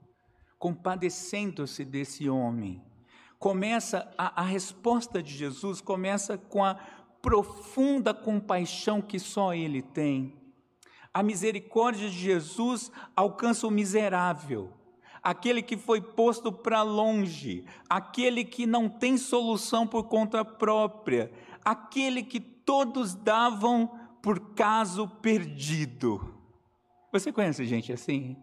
compadecendo-se 0.59 1.85
desse 1.85 2.29
homem. 2.29 2.83
Começa, 3.39 4.13
a, 4.19 4.43
a 4.43 4.45
resposta 4.45 5.23
de 5.23 5.33
Jesus 5.33 5.81
começa 5.81 6.37
com 6.37 6.65
a 6.65 6.75
profunda 7.23 8.13
compaixão 8.13 9.01
que 9.01 9.19
só 9.19 9.55
ele 9.55 9.81
tem. 9.81 10.37
A 11.15 11.23
misericórdia 11.23 12.11
de 12.11 12.19
Jesus 12.19 12.91
alcança 13.17 13.67
o 13.67 13.71
miserável 13.71 14.78
aquele 15.29 15.61
que 15.61 15.77
foi 15.77 16.01
posto 16.01 16.51
para 16.51 16.83
longe, 16.83 17.62
aquele 17.87 18.47
que 18.47 18.64
não 18.64 18.88
tem 18.88 19.19
solução 19.19 19.87
por 19.87 20.05
conta 20.05 20.43
própria, 20.43 21.31
aquele 21.62 22.23
que 22.23 22.41
todos 22.41 23.14
davam 23.14 23.91
por 24.23 24.55
caso 24.55 25.07
perdido. 25.07 26.35
Você 27.12 27.31
conhece 27.31 27.67
gente 27.67 27.93
assim? 27.93 28.38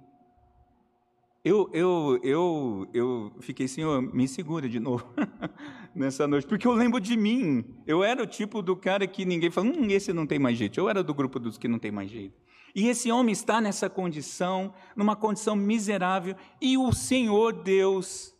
Eu, 1.43 1.71
eu, 1.73 2.19
eu, 2.21 2.87
eu 2.93 3.31
fiquei, 3.39 3.67
Senhor, 3.67 3.99
me 3.99 4.27
segura 4.27 4.69
de 4.69 4.79
novo 4.79 5.07
nessa 5.95 6.27
noite, 6.27 6.45
porque 6.45 6.67
eu 6.67 6.73
lembro 6.73 6.99
de 6.99 7.17
mim. 7.17 7.65
Eu 7.87 8.03
era 8.03 8.21
o 8.21 8.27
tipo 8.27 8.61
do 8.61 8.75
cara 8.75 9.07
que 9.07 9.25
ninguém 9.25 9.49
fala, 9.49 9.69
hum, 9.69 9.87
esse 9.89 10.13
não 10.13 10.27
tem 10.27 10.37
mais 10.37 10.55
jeito. 10.55 10.79
Eu 10.79 10.87
era 10.87 11.03
do 11.03 11.15
grupo 11.15 11.39
dos 11.39 11.57
que 11.57 11.67
não 11.67 11.79
tem 11.79 11.91
mais 11.91 12.11
jeito. 12.11 12.44
E 12.75 12.89
esse 12.89 13.09
homem 13.09 13.31
está 13.31 13.61
nessa 13.61 13.89
condição, 13.89 14.73
numa 14.97 15.15
condição 15.15 15.55
miserável, 15.55 16.35
e 16.61 16.77
o 16.77 16.91
Senhor 16.91 17.63
Deus, 17.63 18.35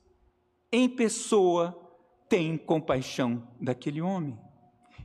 em 0.69 0.89
pessoa, 0.89 1.73
tem 2.27 2.57
compaixão 2.57 3.47
daquele 3.61 4.01
homem. 4.01 4.37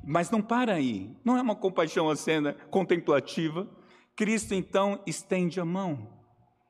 Mas 0.05 0.31
não 0.31 0.43
para 0.43 0.75
aí, 0.75 1.16
não 1.25 1.37
é 1.37 1.43
uma 1.43 1.55
compaixão 1.55 2.11
acena 2.11 2.55
contemplativa. 2.71 3.71
Cristo 4.16 4.53
então 4.53 5.01
estende 5.07 5.61
a 5.61 5.64
mão. 5.64 6.09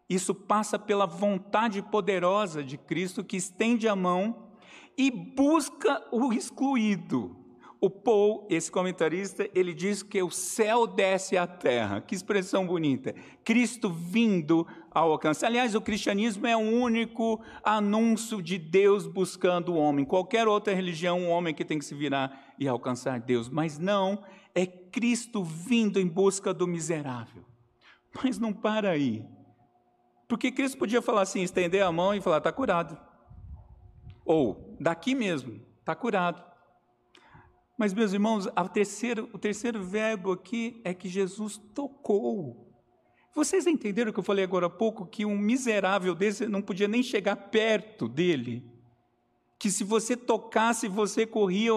Isso 0.08 0.34
passa 0.34 0.78
pela 0.78 1.06
vontade 1.06 1.80
poderosa 1.80 2.62
de 2.62 2.76
Cristo 2.76 3.24
que 3.24 3.38
estende 3.38 3.88
a 3.88 3.96
mão 3.96 4.50
e 4.98 5.10
busca 5.10 6.06
o 6.12 6.30
excluído. 6.30 7.39
O 7.80 7.88
Paul, 7.88 8.46
esse 8.50 8.70
comentarista, 8.70 9.48
ele 9.54 9.72
diz 9.72 10.02
que 10.02 10.22
o 10.22 10.30
céu 10.30 10.86
desce 10.86 11.38
à 11.38 11.46
terra. 11.46 12.02
Que 12.02 12.14
expressão 12.14 12.66
bonita. 12.66 13.14
Cristo 13.42 13.88
vindo 13.88 14.66
ao 14.90 15.12
alcance. 15.12 15.46
Aliás, 15.46 15.74
o 15.74 15.80
cristianismo 15.80 16.46
é 16.46 16.54
o 16.54 16.60
único 16.60 17.40
anúncio 17.64 18.42
de 18.42 18.58
Deus 18.58 19.06
buscando 19.06 19.72
o 19.72 19.76
homem. 19.78 20.04
Qualquer 20.04 20.46
outra 20.46 20.74
religião, 20.74 21.20
um 21.20 21.30
homem 21.30 21.54
que 21.54 21.64
tem 21.64 21.78
que 21.78 21.84
se 21.86 21.94
virar 21.94 22.54
e 22.58 22.68
alcançar 22.68 23.18
Deus. 23.18 23.48
Mas 23.48 23.78
não, 23.78 24.22
é 24.54 24.66
Cristo 24.66 25.42
vindo 25.42 25.98
em 25.98 26.06
busca 26.06 26.52
do 26.52 26.66
miserável. 26.66 27.46
Mas 28.22 28.38
não 28.38 28.52
para 28.52 28.90
aí. 28.90 29.24
Porque 30.28 30.52
Cristo 30.52 30.76
podia 30.76 31.00
falar 31.00 31.22
assim, 31.22 31.40
estender 31.40 31.82
a 31.82 31.90
mão 31.90 32.14
e 32.14 32.20
falar, 32.20 32.38
está 32.38 32.52
curado. 32.52 32.98
Ou, 34.22 34.76
daqui 34.78 35.14
mesmo, 35.14 35.62
está 35.80 35.94
curado. 35.94 36.49
Mas, 37.80 37.94
meus 37.94 38.12
irmãos, 38.12 38.46
o 39.32 39.38
terceiro 39.38 39.82
verbo 39.82 40.32
aqui 40.32 40.82
é 40.84 40.92
que 40.92 41.08
Jesus 41.08 41.56
tocou. 41.74 42.70
Vocês 43.34 43.66
entenderam 43.66 44.10
o 44.10 44.12
que 44.12 44.20
eu 44.20 44.22
falei 44.22 44.44
agora 44.44 44.66
há 44.66 44.68
pouco? 44.68 45.06
Que 45.06 45.24
um 45.24 45.38
miserável 45.38 46.14
desse 46.14 46.46
não 46.46 46.60
podia 46.60 46.86
nem 46.86 47.02
chegar 47.02 47.36
perto 47.36 48.06
dele. 48.06 48.70
Que 49.58 49.70
se 49.70 49.82
você 49.82 50.14
tocasse, 50.14 50.88
você 50.88 51.24
corria 51.24 51.72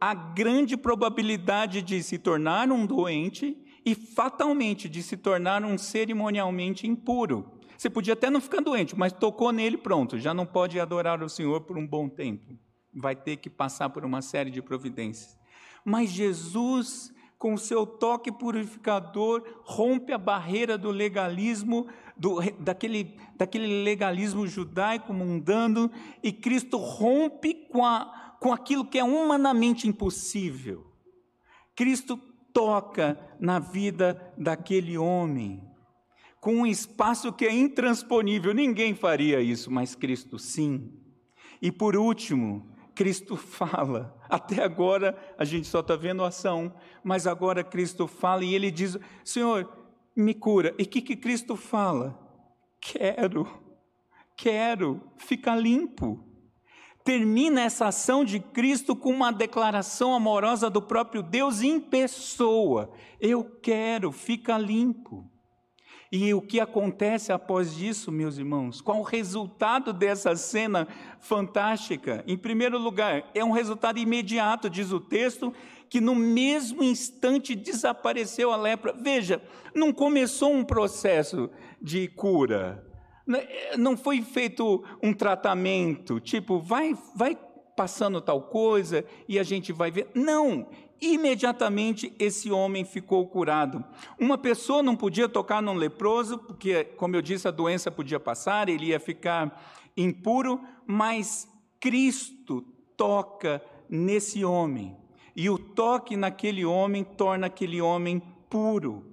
a 0.00 0.12
grande 0.12 0.76
probabilidade 0.76 1.82
de 1.82 2.02
se 2.02 2.18
tornar 2.18 2.72
um 2.72 2.84
doente 2.84 3.56
e 3.86 3.94
fatalmente 3.94 4.88
de 4.88 5.04
se 5.04 5.16
tornar 5.16 5.64
um 5.64 5.78
cerimonialmente 5.78 6.84
impuro. 6.84 7.60
Você 7.78 7.88
podia 7.88 8.14
até 8.14 8.28
não 8.28 8.40
ficar 8.40 8.60
doente, 8.60 8.98
mas 8.98 9.12
tocou 9.12 9.52
nele, 9.52 9.76
pronto, 9.76 10.18
já 10.18 10.34
não 10.34 10.46
pode 10.46 10.80
adorar 10.80 11.22
o 11.22 11.28
Senhor 11.28 11.60
por 11.60 11.78
um 11.78 11.86
bom 11.86 12.08
tempo. 12.08 12.58
Vai 12.92 13.14
ter 13.14 13.36
que 13.36 13.48
passar 13.48 13.88
por 13.90 14.04
uma 14.04 14.20
série 14.20 14.50
de 14.50 14.60
providências. 14.60 15.43
Mas 15.84 16.10
Jesus, 16.10 17.12
com 17.38 17.54
o 17.54 17.58
seu 17.58 17.84
toque 17.84 18.32
purificador, 18.32 19.42
rompe 19.64 20.12
a 20.12 20.18
barreira 20.18 20.78
do 20.78 20.90
legalismo, 20.90 21.86
do, 22.16 22.40
daquele, 22.58 23.16
daquele 23.36 23.84
legalismo 23.84 24.46
judaico 24.46 25.12
mundano, 25.12 25.90
e 26.22 26.32
Cristo 26.32 26.78
rompe 26.78 27.54
com, 27.70 27.84
a, 27.84 28.36
com 28.40 28.52
aquilo 28.52 28.84
que 28.84 28.98
é 28.98 29.04
humanamente 29.04 29.86
impossível. 29.86 30.86
Cristo 31.74 32.16
toca 32.52 33.18
na 33.40 33.58
vida 33.58 34.32
daquele 34.38 34.96
homem. 34.96 35.60
com 36.40 36.56
um 36.56 36.66
espaço 36.66 37.32
que 37.32 37.46
é 37.46 37.52
intransponível. 37.52 38.52
Ninguém 38.52 38.94
faria 38.94 39.40
isso, 39.40 39.70
mas 39.70 39.94
Cristo 39.94 40.38
sim. 40.38 40.92
E 41.60 41.72
por 41.72 41.96
último, 41.96 42.70
Cristo 42.94 43.34
fala. 43.36 44.14
Até 44.34 44.64
agora 44.64 45.16
a 45.38 45.44
gente 45.44 45.68
só 45.68 45.78
está 45.78 45.94
vendo 45.94 46.24
ação, 46.24 46.74
mas 47.04 47.24
agora 47.24 47.62
Cristo 47.62 48.08
fala 48.08 48.44
e 48.44 48.52
ele 48.52 48.68
diz: 48.68 48.98
Senhor, 49.24 49.72
me 50.16 50.34
cura. 50.34 50.74
E 50.76 50.82
o 50.82 50.88
que, 50.88 51.00
que 51.00 51.14
Cristo 51.14 51.54
fala? 51.54 52.18
Quero, 52.80 53.46
quero 54.36 55.00
ficar 55.18 55.54
limpo. 55.54 56.18
Termina 57.04 57.60
essa 57.60 57.86
ação 57.86 58.24
de 58.24 58.40
Cristo 58.40 58.96
com 58.96 59.10
uma 59.10 59.30
declaração 59.30 60.12
amorosa 60.12 60.68
do 60.68 60.82
próprio 60.82 61.22
Deus 61.22 61.62
em 61.62 61.78
pessoa: 61.78 62.92
Eu 63.20 63.44
quero, 63.44 64.10
ficar 64.10 64.58
limpo. 64.58 65.30
E 66.12 66.32
o 66.32 66.40
que 66.40 66.60
acontece 66.60 67.32
após 67.32 67.80
isso, 67.80 68.12
meus 68.12 68.38
irmãos? 68.38 68.80
Qual 68.80 69.00
o 69.00 69.02
resultado 69.02 69.92
dessa 69.92 70.36
cena 70.36 70.86
fantástica? 71.18 72.22
Em 72.26 72.36
primeiro 72.36 72.78
lugar, 72.78 73.30
é 73.34 73.44
um 73.44 73.50
resultado 73.50 73.98
imediato, 73.98 74.70
diz 74.70 74.92
o 74.92 75.00
texto, 75.00 75.52
que 75.88 76.00
no 76.00 76.14
mesmo 76.14 76.82
instante 76.82 77.54
desapareceu 77.54 78.52
a 78.52 78.56
lepra. 78.56 78.92
Veja, 78.92 79.42
não 79.74 79.92
começou 79.92 80.52
um 80.52 80.64
processo 80.64 81.50
de 81.80 82.08
cura, 82.08 82.84
né? 83.26 83.46
não 83.76 83.96
foi 83.96 84.22
feito 84.22 84.84
um 85.02 85.12
tratamento, 85.12 86.20
tipo, 86.20 86.58
vai, 86.58 86.96
vai 87.14 87.38
passando 87.76 88.20
tal 88.20 88.42
coisa 88.42 89.04
e 89.28 89.38
a 89.38 89.42
gente 89.42 89.72
vai 89.72 89.90
ver. 89.90 90.08
Não, 90.14 90.68
imediatamente 91.00 92.12
esse 92.18 92.50
homem 92.50 92.84
ficou 92.84 93.26
curado. 93.26 93.84
Uma 94.18 94.38
pessoa 94.38 94.82
não 94.82 94.96
podia 94.96 95.28
tocar 95.28 95.62
num 95.62 95.74
leproso, 95.74 96.38
porque, 96.38 96.84
como 96.84 97.16
eu 97.16 97.22
disse, 97.22 97.46
a 97.48 97.50
doença 97.50 97.90
podia 97.90 98.20
passar, 98.20 98.68
ele 98.68 98.86
ia 98.86 99.00
ficar 99.00 99.62
impuro, 99.96 100.60
mas 100.86 101.48
Cristo 101.80 102.62
toca 102.96 103.62
nesse 103.88 104.44
homem. 104.44 104.96
E 105.36 105.50
o 105.50 105.58
toque 105.58 106.16
naquele 106.16 106.64
homem 106.64 107.04
torna 107.04 107.46
aquele 107.46 107.80
homem 107.80 108.22
puro. 108.48 109.04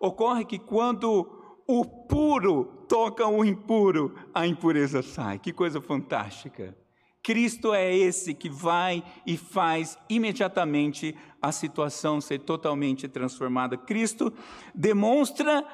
Ocorre 0.00 0.44
que 0.44 0.58
quando 0.58 1.28
o 1.66 1.84
puro 1.84 2.64
toca 2.88 3.26
o 3.26 3.44
impuro, 3.44 4.14
a 4.34 4.46
impureza 4.46 5.02
sai. 5.02 5.38
Que 5.38 5.52
coisa 5.52 5.80
fantástica. 5.80 6.76
Cristo 7.22 7.74
é 7.74 7.94
esse 7.94 8.32
que 8.32 8.48
vai 8.48 9.04
e 9.26 9.36
faz 9.36 9.98
imediatamente 10.08 11.14
a 11.40 11.52
situação 11.52 12.20
ser 12.20 12.40
totalmente 12.40 13.08
transformada. 13.08 13.76
Cristo 13.76 14.32
demonstra, 14.74 15.64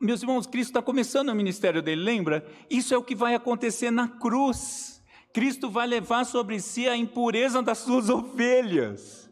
meus 0.00 0.22
irmãos, 0.22 0.46
Cristo 0.46 0.70
está 0.70 0.82
começando 0.82 1.30
o 1.30 1.34
ministério 1.34 1.82
dele, 1.82 2.02
lembra? 2.02 2.46
Isso 2.68 2.92
é 2.94 2.98
o 2.98 3.02
que 3.02 3.14
vai 3.14 3.34
acontecer 3.34 3.90
na 3.90 4.08
cruz. 4.08 5.02
Cristo 5.32 5.70
vai 5.70 5.86
levar 5.86 6.24
sobre 6.24 6.60
si 6.60 6.86
a 6.88 6.96
impureza 6.96 7.62
das 7.62 7.78
suas 7.78 8.08
ovelhas. 8.10 9.28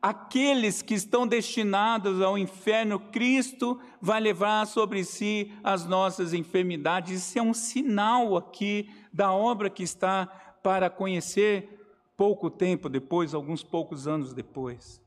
Aqueles 0.00 0.80
que 0.80 0.94
estão 0.94 1.26
destinados 1.26 2.22
ao 2.22 2.38
inferno, 2.38 3.00
Cristo 3.00 3.80
vai 4.00 4.20
levar 4.20 4.64
sobre 4.66 5.02
si 5.02 5.52
as 5.64 5.86
nossas 5.86 6.32
enfermidades. 6.32 7.26
Isso 7.26 7.38
é 7.38 7.42
um 7.42 7.52
sinal 7.52 8.36
aqui 8.36 8.88
da 9.12 9.32
obra 9.32 9.68
que 9.68 9.82
está 9.82 10.47
para 10.62 10.90
conhecer 10.90 11.78
pouco 12.16 12.50
tempo 12.50 12.88
depois, 12.88 13.34
alguns 13.34 13.62
poucos 13.62 14.08
anos 14.08 14.34
depois. 14.34 15.00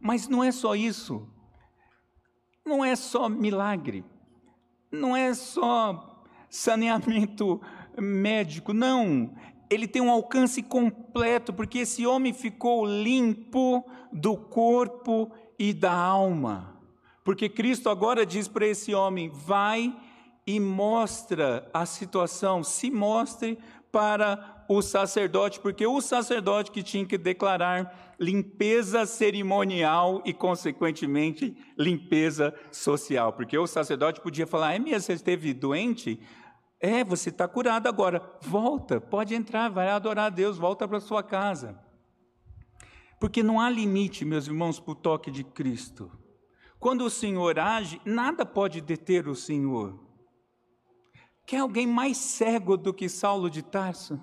Mas 0.00 0.28
não 0.28 0.42
é 0.42 0.50
só 0.50 0.74
isso. 0.74 1.28
Não 2.64 2.84
é 2.84 2.96
só 2.96 3.28
milagre. 3.28 4.04
Não 4.90 5.16
é 5.16 5.34
só 5.34 6.24
saneamento 6.48 7.60
médico, 7.98 8.72
não. 8.72 9.34
Ele 9.70 9.86
tem 9.86 10.00
um 10.00 10.10
alcance 10.10 10.62
completo, 10.62 11.52
porque 11.52 11.80
esse 11.80 12.06
homem 12.06 12.32
ficou 12.32 12.86
limpo 12.86 13.84
do 14.12 14.36
corpo 14.36 15.30
e 15.58 15.74
da 15.74 15.92
alma. 15.92 16.80
Porque 17.22 17.48
Cristo 17.48 17.90
agora 17.90 18.24
diz 18.24 18.48
para 18.48 18.66
esse 18.66 18.94
homem: 18.94 19.28
vai 19.28 19.94
e 20.46 20.58
mostra 20.58 21.68
a 21.74 21.84
situação, 21.84 22.64
se 22.64 22.90
mostre 22.90 23.58
para 23.90 24.64
o 24.68 24.82
sacerdote, 24.82 25.60
porque 25.60 25.86
o 25.86 26.00
sacerdote 26.00 26.70
que 26.70 26.82
tinha 26.82 27.06
que 27.06 27.16
declarar 27.16 28.14
limpeza 28.20 29.06
cerimonial 29.06 30.22
e, 30.24 30.32
consequentemente, 30.32 31.56
limpeza 31.78 32.54
social. 32.70 33.32
Porque 33.32 33.56
o 33.56 33.66
sacerdote 33.66 34.20
podia 34.20 34.46
falar: 34.46 34.74
é 34.74 34.78
mesmo, 34.78 35.00
você 35.00 35.12
esteve 35.14 35.54
doente? 35.54 36.20
É, 36.80 37.02
você 37.02 37.30
está 37.30 37.48
curado 37.48 37.88
agora. 37.88 38.22
Volta, 38.40 39.00
pode 39.00 39.34
entrar, 39.34 39.68
vai 39.68 39.88
adorar 39.88 40.26
a 40.26 40.30
Deus, 40.30 40.58
volta 40.58 40.86
para 40.86 41.00
sua 41.00 41.22
casa. 41.22 41.78
Porque 43.18 43.42
não 43.42 43.60
há 43.60 43.68
limite, 43.68 44.24
meus 44.24 44.46
irmãos, 44.46 44.78
para 44.78 44.92
o 44.92 44.94
toque 44.94 45.30
de 45.30 45.42
Cristo. 45.42 46.10
Quando 46.78 47.04
o 47.04 47.10
Senhor 47.10 47.58
age, 47.58 48.00
nada 48.04 48.46
pode 48.46 48.80
deter 48.80 49.26
o 49.26 49.34
Senhor. 49.34 50.07
Quer 51.48 51.60
alguém 51.60 51.86
mais 51.86 52.16
cego 52.18 52.76
do 52.76 52.94
que 52.94 53.08
Saulo 53.08 53.50
de 53.50 53.62
Tarso? 53.62 54.20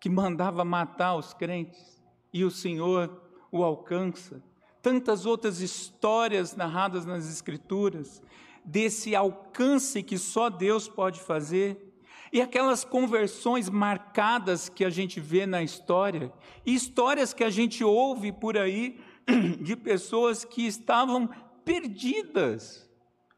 que 0.00 0.08
mandava 0.08 0.64
matar 0.64 1.16
os 1.16 1.34
crentes, 1.34 2.00
e 2.32 2.44
o 2.44 2.50
Senhor 2.50 3.22
o 3.50 3.64
alcança. 3.64 4.42
Tantas 4.82 5.26
outras 5.26 5.60
histórias 5.60 6.54
narradas 6.54 7.04
nas 7.04 7.28
Escrituras, 7.28 8.22
desse 8.64 9.14
alcance 9.16 10.02
que 10.02 10.18
só 10.18 10.48
Deus 10.50 10.88
pode 10.88 11.20
fazer. 11.20 11.84
E 12.32 12.40
aquelas 12.40 12.84
conversões 12.84 13.70
marcadas 13.70 14.68
que 14.68 14.84
a 14.84 14.90
gente 14.90 15.18
vê 15.18 15.46
na 15.46 15.62
história, 15.62 16.32
e 16.64 16.74
histórias 16.74 17.32
que 17.32 17.42
a 17.42 17.50
gente 17.50 17.82
ouve 17.82 18.30
por 18.30 18.56
aí 18.56 19.00
de 19.60 19.74
pessoas 19.74 20.44
que 20.44 20.66
estavam 20.66 21.28
perdidas. 21.64 22.88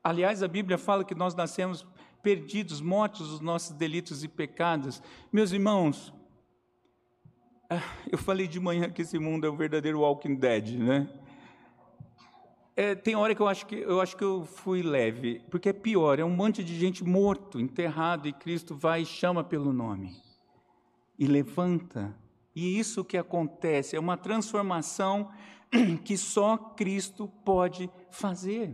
Aliás, 0.03 0.43
a 0.43 0.49
Bíblia 0.49 0.77
fala 0.77 1.05
que 1.05 1.15
nós 1.15 1.35
nascemos 1.35 1.87
perdidos, 2.23 2.81
mortos 2.81 3.29
dos 3.29 3.41
nossos 3.41 3.71
delitos 3.77 4.23
e 4.25 4.29
pecados. 4.29 5.03
Meus 5.33 5.53
irmãos, 5.53 6.13
ah, 7.69 7.83
eu 8.11 8.19
falei 8.19 8.49
de 8.49 8.59
manhã 8.59 8.91
que 8.91 9.03
esse 9.03 9.19
mundo 9.19 9.47
é 9.47 9.51
o 9.51 9.57
verdadeiro 9.57 10.01
Walking 10.01 10.35
Dead, 10.35 10.79
né? 10.79 11.09
É, 12.77 12.95
tem 12.95 13.15
hora 13.15 13.35
que 13.35 13.43
eu 13.43 13.49
acho 13.49 13.67
que 13.67 13.77
eu 13.77 14.01
acho 14.01 14.17
que 14.17 14.25
eu 14.25 14.45
fui 14.45 14.83
leve, 14.83 15.43
porque 15.51 15.69
é 15.69 15.73
pior, 15.73 16.19
é 16.19 16.25
um 16.25 16.31
monte 16.31 16.65
de 16.65 16.79
gente 16.79 17.05
morto, 17.05 17.61
enterrado, 17.61 18.27
e 18.27 18.33
Cristo 18.33 18.75
vai 18.75 19.03
e 19.03 19.07
chama 19.07 19.45
pelo 19.45 19.73
nome 19.73 20.17
e 21.21 21.27
levanta. 21.27 22.17
E 22.57 22.79
isso 22.79 23.05
que 23.05 23.19
acontece 23.19 23.95
é 23.95 24.01
uma 24.01 24.17
transformação 24.17 25.31
que 26.03 26.17
só 26.17 26.57
Cristo 26.57 27.29
pode 27.45 27.91
fazer. 28.11 28.73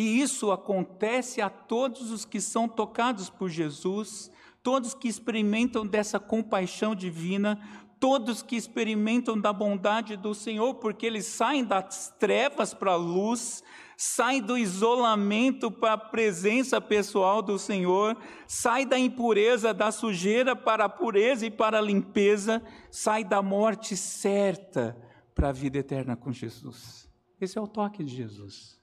E 0.00 0.20
isso 0.20 0.50
acontece 0.50 1.42
a 1.42 1.50
todos 1.50 2.10
os 2.10 2.24
que 2.24 2.40
são 2.40 2.66
tocados 2.66 3.28
por 3.28 3.50
Jesus 3.50 4.30
todos 4.62 4.94
que 4.94 5.08
experimentam 5.08 5.86
dessa 5.86 6.18
compaixão 6.18 6.94
divina, 6.94 7.58
todos 7.98 8.42
que 8.42 8.56
experimentam 8.56 9.38
da 9.38 9.52
bondade 9.52 10.16
do 10.16 10.34
Senhor, 10.34 10.74
porque 10.74 11.06
eles 11.06 11.26
saem 11.26 11.64
das 11.64 12.14
trevas 12.18 12.72
para 12.72 12.92
a 12.92 12.96
luz, 12.96 13.62
saem 13.96 14.40
do 14.40 14.56
isolamento 14.56 15.70
para 15.70 15.94
a 15.94 15.98
presença 15.98 16.80
pessoal 16.80 17.42
do 17.42 17.58
Senhor, 17.58 18.16
saem 18.46 18.86
da 18.86 18.98
impureza, 18.98 19.74
da 19.74 19.92
sujeira 19.92 20.56
para 20.56 20.86
a 20.86 20.88
pureza 20.88 21.46
e 21.46 21.50
para 21.50 21.78
a 21.78 21.82
limpeza, 21.82 22.62
saem 22.90 23.26
da 23.26 23.42
morte 23.42 23.96
certa 23.96 24.96
para 25.34 25.50
a 25.50 25.52
vida 25.52 25.78
eterna 25.78 26.16
com 26.16 26.32
Jesus. 26.32 27.08
Esse 27.40 27.58
é 27.58 27.60
o 27.60 27.68
toque 27.68 28.02
de 28.02 28.14
Jesus. 28.14 28.79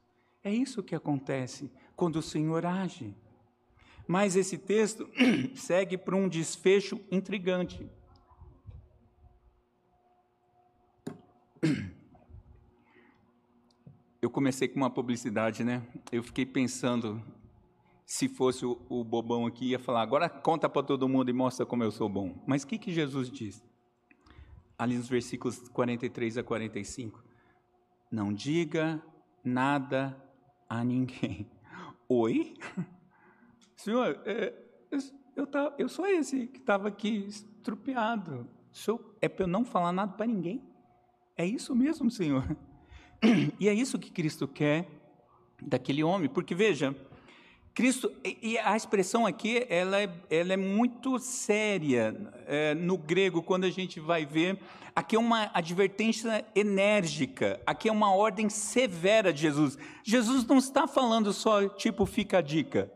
É 0.47 0.49
isso 0.49 0.81
que 0.81 0.95
acontece 0.95 1.69
quando 1.93 2.15
o 2.15 2.21
Senhor 2.21 2.65
age. 2.65 3.13
Mas 4.07 4.37
esse 4.37 4.57
texto 4.57 5.05
segue 5.55 5.97
para 5.97 6.15
um 6.15 6.29
desfecho 6.29 7.01
intrigante. 7.11 7.85
Eu 14.21 14.29
comecei 14.29 14.69
com 14.69 14.77
uma 14.77 14.89
publicidade, 14.89 15.65
né? 15.65 15.85
Eu 16.13 16.23
fiquei 16.23 16.45
pensando, 16.45 17.21
se 18.05 18.29
fosse 18.29 18.65
o, 18.65 18.81
o 18.87 19.03
bobão 19.03 19.45
aqui, 19.45 19.71
ia 19.71 19.79
falar, 19.79 20.01
agora 20.01 20.29
conta 20.29 20.69
para 20.69 20.81
todo 20.81 21.09
mundo 21.09 21.29
e 21.29 21.33
mostra 21.33 21.65
como 21.65 21.83
eu 21.83 21.91
sou 21.91 22.07
bom. 22.07 22.41
Mas 22.47 22.63
o 22.63 22.67
que, 22.67 22.77
que 22.77 22.93
Jesus 22.93 23.29
diz? 23.29 23.61
Ali 24.77 24.95
nos 24.95 25.09
versículos 25.09 25.67
43 25.69 26.37
a 26.37 26.43
45. 26.43 27.21
Não 28.09 28.33
diga 28.33 29.03
nada 29.43 30.23
a 30.69 30.83
ninguém. 30.83 31.49
Oi? 32.09 32.55
Senhor, 33.75 34.19
é, 34.25 34.53
eu, 35.35 35.45
tá, 35.45 35.73
eu 35.77 35.87
sou 35.87 36.05
esse 36.07 36.47
que 36.47 36.59
estava 36.59 36.87
aqui 36.87 37.25
estrupiado. 37.27 38.47
Senhor, 38.71 39.15
é 39.21 39.29
para 39.29 39.43
eu 39.43 39.47
não 39.47 39.63
falar 39.63 39.91
nada 39.91 40.13
para 40.13 40.25
ninguém? 40.25 40.63
É 41.35 41.45
isso 41.45 41.75
mesmo, 41.75 42.09
Senhor. 42.09 42.43
E 43.59 43.67
é 43.67 43.73
isso 43.73 43.97
que 43.97 44.11
Cristo 44.11 44.47
quer 44.47 44.87
daquele 45.59 46.03
homem, 46.03 46.29
porque 46.29 46.53
veja, 46.53 46.95
Cristo, 47.77 48.11
e 48.41 48.57
a 48.57 48.75
expressão 48.75 49.23
aqui, 49.23 49.63
ela 49.69 50.01
é, 50.01 50.09
ela 50.31 50.51
é 50.51 50.57
muito 50.57 51.19
séria 51.19 52.33
é, 52.47 52.73
no 52.73 52.97
grego, 52.97 53.43
quando 53.43 53.65
a 53.65 53.69
gente 53.69 53.99
vai 53.99 54.25
ver. 54.25 54.59
Aqui 54.95 55.15
é 55.15 55.19
uma 55.19 55.51
advertência 55.53 56.43
enérgica, 56.55 57.61
aqui 57.67 57.87
é 57.87 57.91
uma 57.91 58.11
ordem 58.11 58.49
severa 58.49 59.31
de 59.31 59.41
Jesus. 59.41 59.77
Jesus 60.03 60.43
não 60.47 60.57
está 60.57 60.87
falando 60.87 61.31
só, 61.31 61.69
tipo, 61.69 62.03
fica 62.07 62.39
a 62.39 62.41
dica. 62.41 62.91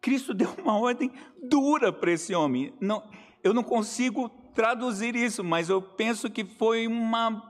Cristo 0.00 0.34
deu 0.34 0.52
uma 0.60 0.76
ordem 0.82 1.12
dura 1.40 1.92
para 1.92 2.10
esse 2.10 2.34
homem. 2.34 2.74
Não, 2.80 3.08
eu 3.40 3.54
não 3.54 3.62
consigo 3.62 4.28
traduzir 4.52 5.14
isso, 5.14 5.44
mas 5.44 5.68
eu 5.68 5.80
penso 5.80 6.28
que 6.28 6.44
foi 6.44 6.88
uma. 6.88 7.40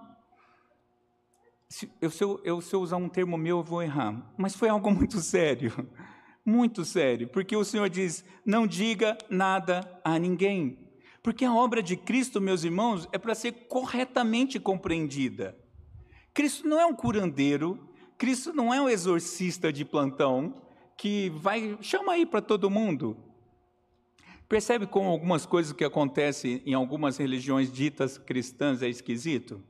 Se 1.67 1.91
eu, 1.99 2.11
se 2.11 2.23
eu, 2.23 2.61
se 2.61 2.75
eu 2.75 2.81
usar 2.83 2.99
um 2.99 3.09
termo 3.09 3.39
meu, 3.39 3.61
eu 3.61 3.65
vou 3.65 3.83
errar, 3.83 4.35
mas 4.37 4.55
foi 4.55 4.69
algo 4.69 4.91
muito 4.93 5.19
sério 5.23 5.73
muito 6.45 6.85
sério, 6.85 7.29
porque 7.29 7.57
o 7.57 7.65
Senhor 7.65 7.89
diz: 7.89 8.25
não 8.45 8.67
diga 8.67 9.17
nada 9.31 10.01
a 10.05 10.19
ninguém. 10.19 10.79
Porque 11.23 11.45
a 11.45 11.55
obra 11.55 11.83
de 11.83 11.97
Cristo, 11.97 12.41
meus 12.41 12.65
irmãos, 12.65 13.09
é 13.11 13.17
para 13.17 13.35
ser 13.35 13.53
corretamente 13.69 14.61
compreendida. 14.61 15.57
Cristo 16.35 16.69
não 16.69 16.79
é 16.79 16.85
um 16.85 16.95
curandeiro, 16.95 17.89
Cristo 18.19 18.53
não 18.53 18.75
é 18.75 18.81
um 18.81 18.89
exorcista 18.89 19.73
de 19.73 19.85
plantão 19.85 20.61
que 20.99 21.31
vai, 21.31 21.79
chama 21.81 22.13
aí 22.13 22.27
para 22.27 22.43
todo 22.43 22.69
mundo. 22.69 23.17
Percebe 24.49 24.87
como 24.87 25.09
algumas 25.09 25.47
coisas 25.47 25.73
que 25.73 25.85
acontecem 25.85 26.63
em 26.67 26.75
algumas 26.75 27.17
religiões 27.17 27.73
ditas 27.73 28.19
cristãs 28.19 28.83
é 28.83 28.89
esquisito? 28.89 29.63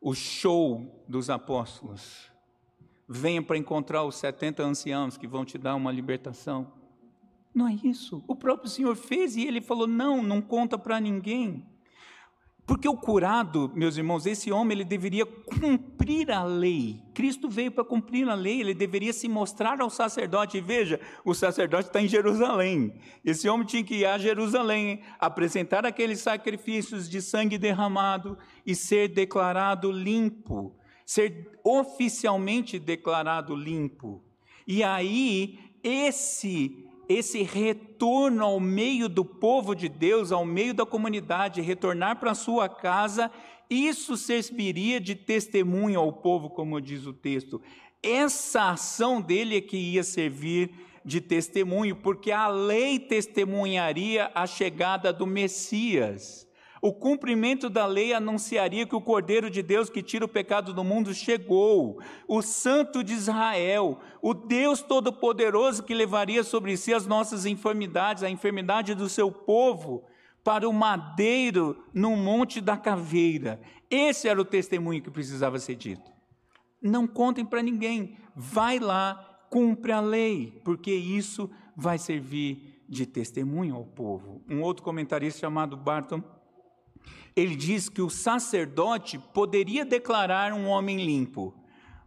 O 0.00 0.14
show 0.14 1.04
dos 1.08 1.30
apóstolos 1.30 2.31
venha 3.12 3.42
para 3.42 3.58
encontrar 3.58 4.04
os 4.04 4.16
70 4.16 4.62
anciãos 4.62 5.16
que 5.16 5.26
vão 5.26 5.44
te 5.44 5.58
dar 5.58 5.74
uma 5.74 5.92
libertação. 5.92 6.72
Não 7.54 7.68
é 7.68 7.74
isso. 7.84 8.24
O 8.26 8.34
próprio 8.34 8.70
Senhor 8.70 8.96
fez 8.96 9.36
e 9.36 9.46
ele 9.46 9.60
falou: 9.60 9.86
não, 9.86 10.22
não 10.22 10.40
conta 10.40 10.78
para 10.78 10.98
ninguém. 10.98 11.66
Porque 12.64 12.88
o 12.88 12.96
curado, 12.96 13.70
meus 13.74 13.96
irmãos, 13.96 14.24
esse 14.24 14.52
homem, 14.52 14.78
ele 14.78 14.84
deveria 14.84 15.26
cumprir 15.26 16.30
a 16.30 16.44
lei. 16.44 17.02
Cristo 17.12 17.50
veio 17.50 17.72
para 17.72 17.84
cumprir 17.84 18.28
a 18.28 18.34
lei, 18.34 18.60
ele 18.60 18.72
deveria 18.72 19.12
se 19.12 19.28
mostrar 19.28 19.80
ao 19.80 19.90
sacerdote. 19.90 20.58
E 20.58 20.60
veja, 20.60 20.98
o 21.24 21.34
sacerdote 21.34 21.88
está 21.88 22.00
em 22.00 22.06
Jerusalém. 22.06 22.94
Esse 23.24 23.48
homem 23.48 23.66
tinha 23.66 23.82
que 23.82 23.96
ir 23.96 24.06
a 24.06 24.16
Jerusalém, 24.16 25.00
apresentar 25.18 25.84
aqueles 25.84 26.20
sacrifícios 26.20 27.10
de 27.10 27.20
sangue 27.20 27.58
derramado 27.58 28.38
e 28.64 28.76
ser 28.76 29.08
declarado 29.08 29.90
limpo 29.90 30.74
ser 31.12 31.60
oficialmente 31.62 32.78
declarado 32.78 33.54
limpo. 33.54 34.22
E 34.66 34.82
aí, 34.82 35.58
esse 35.84 36.88
esse 37.08 37.42
retorno 37.42 38.42
ao 38.42 38.58
meio 38.58 39.06
do 39.06 39.22
povo 39.22 39.74
de 39.74 39.86
Deus, 39.86 40.32
ao 40.32 40.46
meio 40.46 40.72
da 40.72 40.86
comunidade, 40.86 41.60
retornar 41.60 42.18
para 42.18 42.34
sua 42.34 42.70
casa, 42.70 43.30
isso 43.68 44.16
serviria 44.16 44.98
de 44.98 45.14
testemunho 45.14 46.00
ao 46.00 46.10
povo, 46.10 46.48
como 46.48 46.80
diz 46.80 47.04
o 47.04 47.12
texto. 47.12 47.60
Essa 48.02 48.70
ação 48.70 49.20
dele 49.20 49.58
é 49.58 49.60
que 49.60 49.76
ia 49.76 50.02
servir 50.02 50.70
de 51.04 51.20
testemunho, 51.20 51.96
porque 51.96 52.32
a 52.32 52.48
lei 52.48 52.98
testemunharia 52.98 54.30
a 54.34 54.46
chegada 54.46 55.12
do 55.12 55.26
Messias. 55.26 56.48
O 56.84 56.92
cumprimento 56.92 57.70
da 57.70 57.86
lei 57.86 58.12
anunciaria 58.12 58.84
que 58.84 58.96
o 58.96 59.00
Cordeiro 59.00 59.48
de 59.48 59.62
Deus 59.62 59.88
que 59.88 60.02
tira 60.02 60.24
o 60.24 60.28
pecado 60.28 60.74
do 60.74 60.82
mundo 60.82 61.14
chegou, 61.14 62.02
o 62.26 62.42
Santo 62.42 63.04
de 63.04 63.12
Israel, 63.12 64.00
o 64.20 64.34
Deus 64.34 64.82
Todo-Poderoso 64.82 65.84
que 65.84 65.94
levaria 65.94 66.42
sobre 66.42 66.76
si 66.76 66.92
as 66.92 67.06
nossas 67.06 67.46
enfermidades, 67.46 68.24
a 68.24 68.30
enfermidade 68.30 68.96
do 68.96 69.08
seu 69.08 69.30
povo, 69.30 70.02
para 70.42 70.68
o 70.68 70.72
madeiro 70.72 71.84
no 71.94 72.16
Monte 72.16 72.60
da 72.60 72.76
Caveira. 72.76 73.60
Esse 73.88 74.26
era 74.26 74.40
o 74.40 74.44
testemunho 74.44 75.00
que 75.00 75.10
precisava 75.10 75.60
ser 75.60 75.76
dito. 75.76 76.10
Não 76.82 77.06
contem 77.06 77.44
para 77.44 77.62
ninguém, 77.62 78.16
vai 78.34 78.80
lá, 78.80 79.44
cumpre 79.48 79.92
a 79.92 80.00
lei, 80.00 80.60
porque 80.64 80.92
isso 80.92 81.48
vai 81.76 81.96
servir 81.96 82.82
de 82.88 83.06
testemunho 83.06 83.76
ao 83.76 83.84
povo. 83.84 84.42
Um 84.50 84.62
outro 84.62 84.82
comentarista 84.82 85.38
chamado 85.38 85.76
Barton 85.76 86.20
ele 87.34 87.56
diz 87.56 87.88
que 87.88 88.02
o 88.02 88.10
sacerdote 88.10 89.18
poderia 89.18 89.84
declarar 89.84 90.52
um 90.52 90.66
homem 90.68 91.04
limpo, 91.04 91.54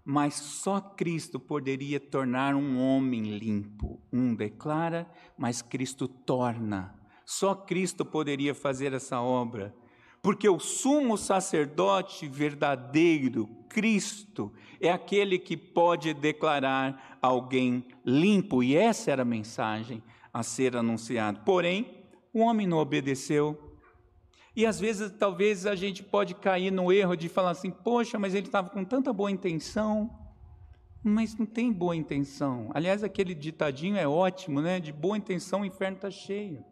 mas 0.03 0.35
só 0.35 0.79
Cristo 0.79 1.39
poderia 1.39 1.99
tornar 1.99 2.53
um 2.53 2.79
homem 2.79 3.37
limpo. 3.37 3.99
Um 4.13 4.35
declara, 4.35 5.09
mas 5.35 5.63
Cristo 5.63 6.07
torna. 6.07 6.93
Só 7.25 7.55
Cristo 7.55 8.05
poderia 8.05 8.53
fazer 8.53 8.93
essa 8.93 9.19
obra. 9.19 9.75
Porque 10.21 10.47
o 10.47 10.59
sumo 10.59 11.17
sacerdote 11.17 12.27
verdadeiro, 12.27 13.47
Cristo, 13.67 14.51
é 14.79 14.91
aquele 14.91 15.39
que 15.39 15.57
pode 15.57 16.13
declarar 16.13 17.17
alguém 17.21 17.85
limpo, 18.05 18.63
e 18.63 18.75
essa 18.75 19.11
era 19.11 19.23
a 19.23 19.25
mensagem 19.25 20.03
a 20.31 20.43
ser 20.43 20.75
anunciada. 20.75 21.39
Porém, 21.39 22.03
o 22.33 22.39
homem 22.39 22.67
não 22.67 22.77
obedeceu, 22.77 23.64
e 24.55 24.65
às 24.65 24.79
vezes, 24.79 25.11
talvez 25.11 25.65
a 25.65 25.75
gente 25.75 26.01
pode 26.01 26.33
cair 26.33 26.71
no 26.71 26.91
erro 26.91 27.15
de 27.15 27.27
falar 27.27 27.51
assim: 27.51 27.69
poxa, 27.69 28.17
mas 28.17 28.33
ele 28.33 28.47
estava 28.47 28.69
com 28.69 28.85
tanta 28.85 29.11
boa 29.11 29.29
intenção, 29.29 30.09
mas 31.03 31.35
não 31.37 31.45
tem 31.45 31.71
boa 31.71 31.95
intenção. 31.95 32.71
Aliás, 32.73 33.03
aquele 33.03 33.35
ditadinho 33.35 33.97
é 33.97 34.07
ótimo, 34.07 34.61
né? 34.61 34.79
De 34.79 34.93
boa 34.93 35.17
intenção, 35.17 35.61
o 35.61 35.65
inferno 35.65 35.97
está 35.97 36.09
cheio. 36.09 36.63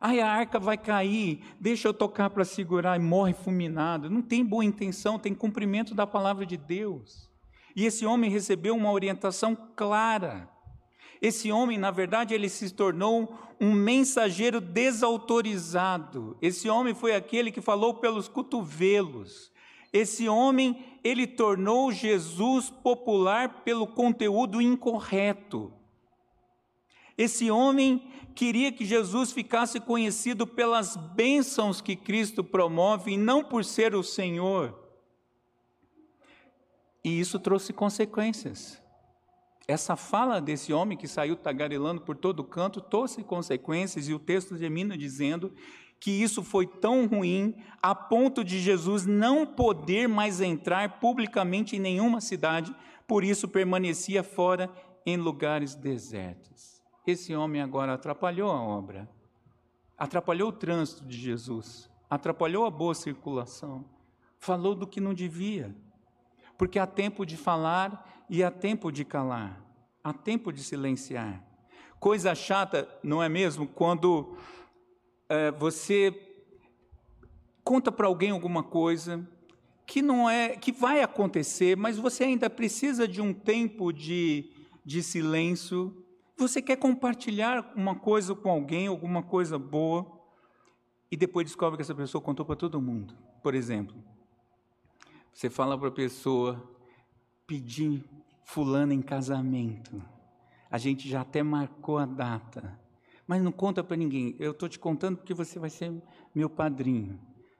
Ai, 0.00 0.20
a 0.20 0.30
arca 0.30 0.58
vai 0.60 0.76
cair, 0.76 1.42
deixa 1.58 1.88
eu 1.88 1.94
tocar 1.94 2.30
para 2.30 2.44
segurar 2.44 2.96
e 2.96 3.02
morre 3.02 3.32
fulminado. 3.32 4.10
Não 4.10 4.22
tem 4.22 4.44
boa 4.44 4.64
intenção, 4.64 5.18
tem 5.18 5.34
cumprimento 5.34 5.94
da 5.94 6.06
palavra 6.06 6.44
de 6.44 6.56
Deus. 6.56 7.30
E 7.74 7.84
esse 7.84 8.06
homem 8.06 8.30
recebeu 8.30 8.76
uma 8.76 8.92
orientação 8.92 9.56
clara. 9.74 10.48
Esse 11.24 11.50
homem, 11.50 11.78
na 11.78 11.90
verdade, 11.90 12.34
ele 12.34 12.50
se 12.50 12.68
tornou 12.68 13.34
um 13.58 13.72
mensageiro 13.72 14.60
desautorizado. 14.60 16.36
Esse 16.42 16.68
homem 16.68 16.94
foi 16.94 17.14
aquele 17.14 17.50
que 17.50 17.62
falou 17.62 17.94
pelos 17.94 18.28
cotovelos. 18.28 19.50
Esse 19.90 20.28
homem, 20.28 20.84
ele 21.02 21.26
tornou 21.26 21.90
Jesus 21.90 22.68
popular 22.68 23.62
pelo 23.64 23.86
conteúdo 23.86 24.60
incorreto. 24.60 25.72
Esse 27.16 27.50
homem 27.50 28.06
queria 28.34 28.70
que 28.70 28.84
Jesus 28.84 29.32
ficasse 29.32 29.80
conhecido 29.80 30.46
pelas 30.46 30.94
bênçãos 30.94 31.80
que 31.80 31.96
Cristo 31.96 32.44
promove 32.44 33.12
e 33.12 33.16
não 33.16 33.42
por 33.42 33.64
ser 33.64 33.94
o 33.94 34.02
Senhor. 34.02 34.78
E 37.02 37.18
isso 37.18 37.38
trouxe 37.38 37.72
consequências. 37.72 38.83
Essa 39.66 39.96
fala 39.96 40.40
desse 40.40 40.72
homem 40.72 40.96
que 40.96 41.08
saiu 41.08 41.36
tagarelando 41.36 42.02
por 42.02 42.16
todo 42.16 42.44
canto 42.44 42.80
trouxe 42.80 43.22
consequências, 43.24 44.08
e 44.08 44.14
o 44.14 44.18
texto 44.18 44.58
termina 44.58 44.96
dizendo 44.96 45.52
que 45.98 46.10
isso 46.10 46.42
foi 46.42 46.66
tão 46.66 47.06
ruim 47.06 47.54
a 47.80 47.94
ponto 47.94 48.44
de 48.44 48.60
Jesus 48.60 49.06
não 49.06 49.46
poder 49.46 50.06
mais 50.06 50.40
entrar 50.40 51.00
publicamente 51.00 51.76
em 51.76 51.78
nenhuma 51.78 52.20
cidade, 52.20 52.74
por 53.06 53.24
isso 53.24 53.48
permanecia 53.48 54.22
fora 54.22 54.70
em 55.06 55.16
lugares 55.16 55.74
desertos. 55.74 56.82
Esse 57.06 57.34
homem 57.34 57.62
agora 57.62 57.94
atrapalhou 57.94 58.50
a 58.50 58.62
obra, 58.62 59.08
atrapalhou 59.96 60.50
o 60.50 60.52
trânsito 60.52 61.06
de 61.06 61.16
Jesus, 61.16 61.90
atrapalhou 62.10 62.66
a 62.66 62.70
boa 62.70 62.94
circulação, 62.94 63.84
falou 64.38 64.74
do 64.74 64.86
que 64.86 65.00
não 65.00 65.14
devia, 65.14 65.74
porque 66.58 66.78
há 66.78 66.86
tempo 66.86 67.24
de 67.24 67.36
falar 67.36 68.23
e 68.28 68.42
há 68.42 68.50
tempo 68.50 68.90
de 68.90 69.04
calar, 69.04 69.60
há 70.02 70.12
tempo 70.12 70.52
de 70.52 70.62
silenciar. 70.62 71.42
Coisa 72.00 72.34
chata, 72.34 72.88
não 73.02 73.22
é 73.22 73.28
mesmo? 73.28 73.66
Quando 73.66 74.36
é, 75.28 75.50
você 75.52 76.12
conta 77.62 77.90
para 77.90 78.06
alguém 78.06 78.30
alguma 78.30 78.62
coisa 78.62 79.26
que 79.86 80.02
não 80.02 80.28
é, 80.28 80.56
que 80.56 80.72
vai 80.72 81.02
acontecer, 81.02 81.76
mas 81.76 81.98
você 81.98 82.24
ainda 82.24 82.48
precisa 82.48 83.06
de 83.06 83.20
um 83.20 83.32
tempo 83.32 83.92
de, 83.92 84.50
de 84.84 85.02
silêncio. 85.02 86.04
Você 86.36 86.60
quer 86.60 86.76
compartilhar 86.76 87.72
uma 87.76 87.94
coisa 87.94 88.34
com 88.34 88.50
alguém, 88.50 88.86
alguma 88.86 89.22
coisa 89.22 89.58
boa, 89.58 90.10
e 91.10 91.16
depois 91.16 91.46
descobre 91.46 91.76
que 91.76 91.82
essa 91.82 91.94
pessoa 91.94 92.20
contou 92.20 92.44
para 92.44 92.56
todo 92.56 92.80
mundo. 92.80 93.14
Por 93.42 93.54
exemplo, 93.54 93.94
você 95.32 95.50
fala 95.50 95.78
para 95.78 95.88
a 95.88 95.92
pessoa, 95.92 96.62
pedir 97.46 98.04
fulano 98.44 98.92
em 98.92 99.02
casamento. 99.02 100.00
A 100.70 100.78
gente 100.78 101.08
já 101.08 101.22
até 101.22 101.42
marcou 101.42 101.98
a 101.98 102.06
data. 102.06 102.78
Mas 103.26 103.42
não 103.42 103.50
conta 103.50 103.82
para 103.82 103.96
ninguém. 103.96 104.36
Eu 104.38 104.52
estou 104.52 104.68
te 104.68 104.78
contando 104.78 105.16
porque 105.16 105.34
você 105.34 105.58
vai 105.58 105.70
ser 105.70 105.92
meu 106.34 106.48
padrinho. 106.48 107.18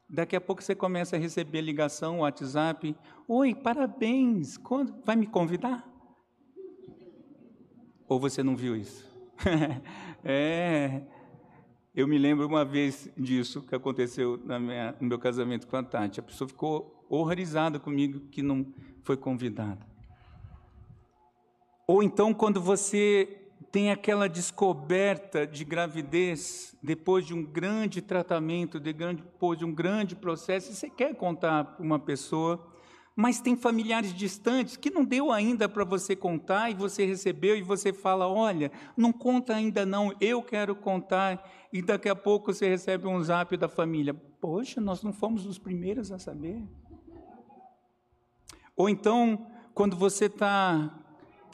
Daqui 0.09 0.37
a 0.37 0.41
pouco 0.41 0.63
você 0.63 0.75
começa 0.75 1.17
a 1.17 1.19
receber 1.19 1.63
ligação, 1.63 2.21
WhatsApp. 2.21 2.95
Oi, 3.27 3.55
parabéns. 3.55 4.59
Quando 4.59 4.95
vai 5.05 5.17
me 5.17 5.27
convidar? 5.27 5.89
Ou 8.07 8.21
você 8.21 8.43
não 8.43 8.55
viu 8.55 8.77
isso? 8.77 9.11
é. 10.23 11.03
Eu 11.95 12.07
me 12.07 12.19
lembro 12.19 12.47
uma 12.47 12.65
vez 12.65 13.09
disso 13.17 13.63
que 13.63 13.75
aconteceu 13.75 14.39
minha, 14.61 14.95
no 15.01 15.09
meu 15.09 15.19
casamento 15.19 15.67
com 15.67 15.77
a 15.77 15.83
Tati. 15.83 16.21
A 16.21 16.23
pessoa 16.23 16.47
ficou 16.47 17.07
horrorizada 17.09 17.79
comigo 17.79 18.21
que 18.31 18.43
não 18.43 18.67
foi 19.03 19.17
convidada. 19.17 19.94
Ou 21.87 22.03
então, 22.03 22.33
quando 22.33 22.61
você 22.61 23.45
tem 23.71 23.91
aquela 23.91 24.29
descoberta 24.29 25.47
de 25.47 25.65
gravidez 25.65 26.77
depois 26.83 27.27
de 27.27 27.35
um 27.35 27.45
grande 27.45 28.01
tratamento, 28.01 28.79
depois 28.79 29.59
de 29.59 29.65
um 29.65 29.75
grande 29.75 30.15
processo, 30.15 30.71
e 30.71 30.75
você 30.75 30.89
quer 30.89 31.15
contar 31.15 31.65
para 31.65 31.85
uma 31.85 31.99
pessoa, 31.99 32.65
mas 33.17 33.41
tem 33.41 33.55
familiares 33.55 34.15
distantes 34.15 34.77
que 34.77 34.91
não 34.91 35.05
deu 35.05 35.31
ainda 35.31 35.69
para 35.69 35.85
você 35.85 36.17
contar 36.17 36.71
e 36.71 36.75
você 36.75 37.05
recebeu 37.05 37.57
e 37.57 37.63
você 37.63 37.93
fala: 37.93 38.27
Olha, 38.27 38.73
não 38.97 39.13
conta 39.13 39.55
ainda 39.55 39.85
não, 39.85 40.13
eu 40.21 40.43
quero 40.43 40.75
contar. 40.75 41.49
E 41.73 41.83
daqui 41.83 42.09
a 42.09 42.17
pouco 42.17 42.53
você 42.53 42.69
recebe 42.69 43.07
um 43.07 43.23
zap 43.23 43.57
da 43.57 43.69
família: 43.69 44.15
Poxa, 44.15 44.81
nós 44.81 45.03
não 45.03 45.13
fomos 45.13 45.47
os 45.47 45.59
primeiros 45.59 46.11
a 46.11 46.19
saber. 46.19 46.63
Ou 48.77 48.89
então, 48.89 49.47
quando 49.75 49.97
você 49.97 50.25
está 50.27 51.04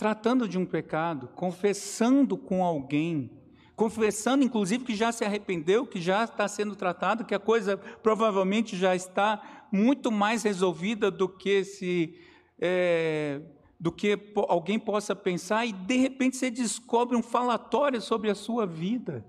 tratando 0.01 0.49
de 0.49 0.57
um 0.57 0.65
pecado, 0.65 1.29
confessando 1.37 2.35
com 2.35 2.65
alguém, 2.65 3.31
confessando 3.77 4.43
inclusive 4.43 4.83
que 4.83 4.97
já 4.97 5.13
se 5.13 5.27
arrependeu, 5.27 5.87
que 5.87 6.01
já 6.01 6.25
está 6.25 6.49
sendo 6.49 6.75
tratado, 6.75 7.23
que 7.23 7.35
a 7.35 7.39
coisa 7.39 7.77
provavelmente 7.77 8.79
já 8.79 8.97
está 8.97 9.67
muito 9.71 10.11
mais 10.11 10.43
resolvida 10.43 11.11
do 11.11 11.29
que 11.29 11.65
se 11.65 12.19
é, 12.59 13.43
do 13.79 13.93
que 13.93 14.19
alguém 14.49 14.79
possa 14.79 15.15
pensar, 15.15 15.67
e 15.67 15.73
de 15.73 15.99
repente 15.99 16.39
você 16.39 16.51
descobre 16.51 17.15
um 17.15 17.23
falatório 17.23 18.01
sobre 18.01 18.31
a 18.31 18.35
sua 18.35 18.67
vida. 18.67 19.23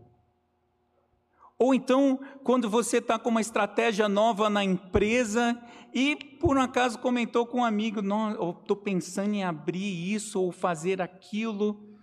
Ou 1.62 1.76
então, 1.76 2.20
quando 2.44 2.68
você 2.68 2.98
está 2.98 3.20
com 3.20 3.30
uma 3.30 3.40
estratégia 3.40 4.10
nova 4.10 4.50
na 4.50 4.64
empresa 4.64 5.56
e 5.94 6.16
por 6.16 6.58
um 6.58 6.62
acaso 6.62 6.98
comentou 6.98 7.46
com 7.46 7.60
um 7.60 7.64
amigo, 7.64 8.00
estou 8.00 8.76
pensando 8.76 9.36
em 9.36 9.44
abrir 9.44 10.12
isso 10.12 10.42
ou 10.42 10.52
fazer 10.52 11.04
aquilo. 11.04 12.00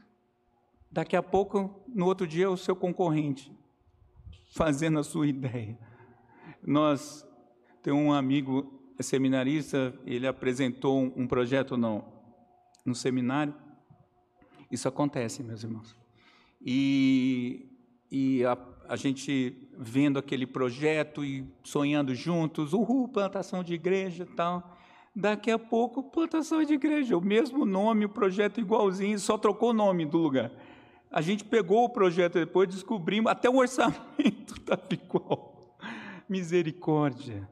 Daqui 0.88 1.16
a 1.16 1.22
pouco, 1.24 1.82
no 1.88 2.06
outro 2.06 2.24
dia, 2.24 2.48
o 2.48 2.56
seu 2.56 2.76
concorrente 2.76 3.52
fazendo 4.54 5.00
a 5.00 5.02
sua 5.02 5.26
ideia. 5.28 5.76
Nós 6.62 7.26
tem 7.82 7.92
um 7.92 8.12
amigo 8.12 8.80
seminarista, 9.00 9.92
ele 10.06 10.28
apresentou 10.28 11.12
um 11.16 11.26
projeto 11.26 11.76
no, 11.76 12.04
no 12.86 12.94
seminário. 12.94 13.52
Isso 14.70 14.86
acontece, 14.86 15.42
meus 15.42 15.64
irmãos. 15.64 15.96
E, 16.64 17.68
e 18.08 18.44
a, 18.44 18.56
a 18.88 18.96
gente 18.96 19.68
vendo 19.76 20.18
aquele 20.18 20.46
projeto 20.46 21.22
e 21.22 21.46
sonhando 21.62 22.14
juntos, 22.14 22.72
uhul, 22.72 23.06
plantação 23.06 23.62
de 23.62 23.74
igreja 23.74 24.22
e 24.24 24.34
tal. 24.34 24.76
Daqui 25.14 25.50
a 25.50 25.58
pouco, 25.58 26.02
plantação 26.02 26.64
de 26.64 26.72
igreja, 26.72 27.16
o 27.16 27.20
mesmo 27.20 27.66
nome, 27.66 28.06
o 28.06 28.08
projeto 28.08 28.60
igualzinho, 28.60 29.18
só 29.18 29.36
trocou 29.36 29.70
o 29.70 29.74
nome 29.74 30.06
do 30.06 30.16
lugar. 30.16 30.50
A 31.10 31.20
gente 31.20 31.44
pegou 31.44 31.84
o 31.84 31.90
projeto 31.90 32.34
depois, 32.34 32.68
descobrimos, 32.68 33.30
até 33.30 33.50
o 33.50 33.56
orçamento 33.56 34.54
estava 34.56 34.88
igual. 34.90 35.76
Misericórdia. 36.26 37.48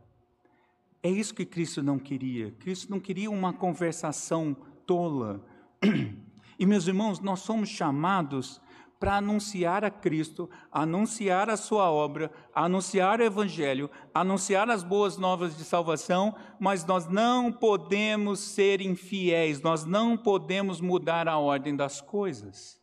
É 1.03 1.11
isso 1.11 1.35
que 1.35 1.45
Cristo 1.45 1.83
não 1.83 1.99
queria. 1.99 2.51
Cristo 2.53 2.91
não 2.91 2.99
queria 2.99 3.31
uma 3.31 3.53
conversação 3.53 4.57
tola. 4.87 5.45
E, 6.59 6.65
meus 6.65 6.87
irmãos, 6.87 7.21
nós 7.21 7.41
somos 7.41 7.69
chamados 7.69 8.63
para 8.99 9.17
anunciar 9.17 9.85
a 9.85 9.91
Cristo, 9.91 10.49
anunciar 10.73 11.51
a 11.51 11.57
sua 11.57 11.91
obra, 11.91 12.31
anunciar 12.55 13.21
o 13.21 13.25
Evangelho, 13.25 13.91
anunciar 14.15 14.71
as 14.71 14.83
boas 14.83 15.19
novas 15.19 15.57
de 15.57 15.65
salvação, 15.65 16.35
mas 16.59 16.85
nós 16.85 17.07
não 17.07 17.53
podemos 17.53 18.41
ser 18.41 18.81
infiéis, 18.81 19.61
nós 19.61 19.85
não 19.85 20.17
podemos 20.17 20.81
mudar 20.81 21.29
a 21.29 21.39
ordem 21.39 21.77
das 21.77 22.01
coisas. 22.01 22.81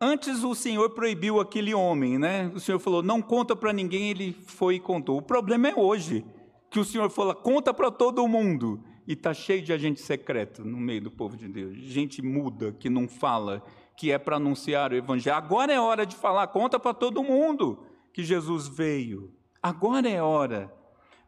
Antes 0.00 0.44
o 0.44 0.54
Senhor 0.54 0.90
proibiu 0.90 1.40
aquele 1.40 1.72
homem, 1.72 2.18
né? 2.18 2.50
O 2.54 2.60
Senhor 2.60 2.78
falou: 2.78 3.02
não 3.02 3.22
conta 3.22 3.56
para 3.56 3.72
ninguém, 3.72 4.10
ele 4.10 4.36
foi 4.46 4.74
e 4.74 4.80
contou. 4.80 5.16
O 5.16 5.22
problema 5.22 5.68
é 5.68 5.74
hoje, 5.74 6.24
que 6.70 6.78
o 6.78 6.84
Senhor 6.84 7.08
fala: 7.08 7.34
conta 7.34 7.72
para 7.72 7.90
todo 7.90 8.26
mundo. 8.28 8.82
E 9.06 9.12
está 9.12 9.32
cheio 9.32 9.62
de 9.62 9.72
agente 9.72 10.00
secreto 10.00 10.64
no 10.64 10.78
meio 10.78 11.00
do 11.00 11.12
povo 11.12 11.36
de 11.36 11.46
Deus, 11.46 11.76
gente 11.76 12.20
muda, 12.20 12.72
que 12.72 12.90
não 12.90 13.06
fala, 13.06 13.62
que 13.96 14.12
é 14.12 14.18
para 14.18 14.36
anunciar 14.36 14.92
o 14.92 14.96
Evangelho. 14.96 15.36
Agora 15.36 15.72
é 15.72 15.80
hora 15.80 16.04
de 16.04 16.14
falar, 16.14 16.46
conta 16.48 16.78
para 16.78 16.92
todo 16.92 17.22
mundo 17.22 17.86
que 18.12 18.22
Jesus 18.22 18.68
veio. 18.68 19.32
Agora 19.62 20.08
é 20.08 20.22
hora. 20.22 20.72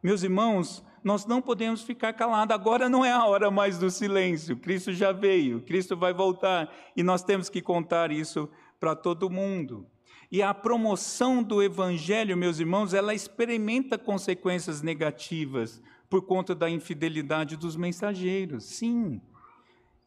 Meus 0.01 0.23
irmãos, 0.23 0.83
nós 1.03 1.25
não 1.25 1.41
podemos 1.41 1.81
ficar 1.81 2.13
calados. 2.13 2.53
Agora 2.53 2.87
não 2.87 3.03
é 3.03 3.11
a 3.11 3.25
hora 3.25 3.49
mais 3.49 3.77
do 3.77 3.89
silêncio. 3.89 4.57
Cristo 4.57 4.93
já 4.93 5.11
veio, 5.11 5.61
Cristo 5.61 5.97
vai 5.97 6.13
voltar 6.13 6.73
e 6.95 7.03
nós 7.03 7.23
temos 7.23 7.49
que 7.49 7.61
contar 7.61 8.11
isso 8.11 8.49
para 8.79 8.95
todo 8.95 9.29
mundo. 9.29 9.85
E 10.31 10.43
a 10.43 10.53
promoção 10.53 11.41
do 11.41 11.63
evangelho, 11.63 12.37
meus 12.37 12.59
irmãos, 12.59 12.93
ela 12.93 13.15
experimenta 13.15 13.97
consequências 13.97 14.81
negativas 14.81 15.81
por 16.07 16.21
conta 16.21 16.53
da 16.53 16.69
infidelidade 16.69 17.57
dos 17.57 17.75
mensageiros. 17.75 18.65
Sim. 18.65 19.21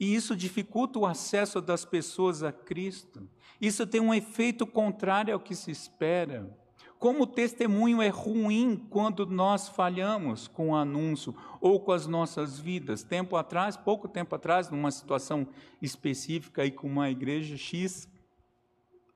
E 0.02 0.16
isso 0.16 0.34
dificulta 0.34 0.98
o 0.98 1.06
acesso 1.06 1.60
das 1.60 1.84
pessoas 1.84 2.42
a 2.42 2.50
Cristo. 2.50 3.30
Isso 3.60 3.86
tem 3.86 4.00
um 4.00 4.12
efeito 4.12 4.66
contrário 4.66 5.32
ao 5.32 5.38
que 5.38 5.54
se 5.54 5.70
espera. 5.70 6.52
Como 6.98 7.22
o 7.22 7.26
testemunho 7.26 8.02
é 8.02 8.08
ruim 8.08 8.84
quando 8.90 9.24
nós 9.24 9.68
falhamos 9.68 10.48
com 10.48 10.70
o 10.70 10.74
anúncio 10.74 11.32
ou 11.60 11.78
com 11.78 11.92
as 11.92 12.08
nossas 12.08 12.58
vidas. 12.58 13.04
Tempo 13.04 13.36
atrás, 13.36 13.76
pouco 13.76 14.08
tempo 14.08 14.34
atrás, 14.34 14.68
numa 14.68 14.90
situação 14.90 15.46
específica 15.80 16.62
aí 16.62 16.72
com 16.72 16.88
uma 16.88 17.08
igreja 17.08 17.56
X, 17.56 18.08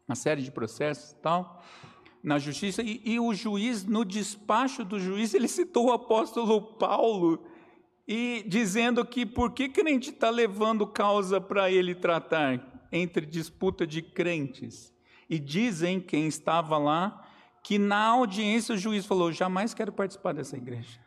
uma 0.06 0.14
série 0.14 0.40
de 0.40 0.52
processos 0.52 1.10
e 1.10 1.16
tal, 1.16 1.64
na 2.22 2.38
justiça, 2.38 2.80
e, 2.80 3.02
e 3.04 3.18
o 3.18 3.34
juiz, 3.34 3.84
no 3.84 4.04
despacho 4.04 4.84
do 4.84 5.00
juiz, 5.00 5.34
ele 5.34 5.48
citou 5.48 5.86
o 5.86 5.92
apóstolo 5.92 6.62
Paulo 6.62 7.44
e 8.06 8.44
dizendo 8.46 9.04
que 9.04 9.26
por 9.26 9.52
que 9.52 9.68
crente 9.68 10.10
está 10.10 10.30
levando 10.30 10.86
causa 10.86 11.40
para 11.40 11.70
ele 11.70 11.94
tratar 11.94 12.88
entre 12.92 13.26
disputa 13.26 13.86
de 13.86 14.00
crentes. 14.00 14.94
E 15.28 15.38
dizem 15.38 16.00
quem 16.00 16.26
estava 16.26 16.78
lá 16.78 17.26
que 17.62 17.78
na 17.78 18.04
audiência 18.04 18.74
o 18.74 18.78
juiz 18.78 19.04
falou: 19.04 19.32
jamais 19.32 19.74
quero 19.74 19.92
participar 19.92 20.32
dessa 20.32 20.56
igreja. 20.56 21.00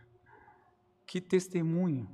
Que 1.08 1.22
testemunho! 1.22 2.10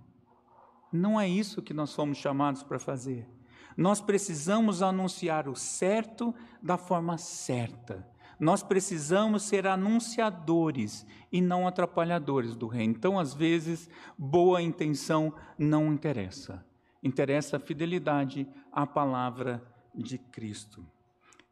Não 0.92 1.20
é 1.20 1.28
isso 1.28 1.62
que 1.62 1.74
nós 1.74 1.94
fomos 1.94 2.18
chamados 2.18 2.64
para 2.64 2.80
fazer. 2.80 3.28
Nós 3.76 4.00
precisamos 4.00 4.82
anunciar 4.82 5.50
o 5.50 5.56
certo 5.56 6.34
da 6.62 6.78
forma 6.78 7.18
certa. 7.18 8.08
Nós 8.40 8.62
precisamos 8.62 9.44
ser 9.44 9.66
anunciadores 9.66 11.06
e 11.32 11.42
não 11.42 11.68
atrapalhadores 11.68 12.56
do 12.56 12.68
reino. 12.68 12.94
Então, 12.94 13.20
às 13.20 13.34
vezes, 13.34 13.90
boa 14.18 14.62
intenção 14.62 15.34
não 15.58 15.94
interessa. 15.94 16.66
Interessa 17.02 17.58
a 17.58 17.60
fidelidade 17.60 18.48
à 18.72 18.86
palavra 18.86 19.64
de 19.94 20.18
Cristo. 20.18 20.86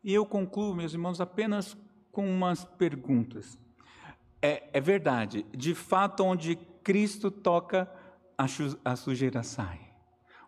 E 0.03 0.13
eu 0.13 0.25
concluo, 0.25 0.75
meus 0.75 0.93
irmãos, 0.93 1.21
apenas 1.21 1.77
com 2.11 2.29
umas 2.29 2.65
perguntas. 2.65 3.57
É, 4.41 4.69
é 4.73 4.81
verdade, 4.81 5.45
de 5.55 5.73
fato, 5.73 6.23
onde 6.23 6.55
Cristo 6.83 7.31
toca, 7.31 7.89
a 8.83 8.95
sujeira 8.95 9.41
sai. 9.41 9.79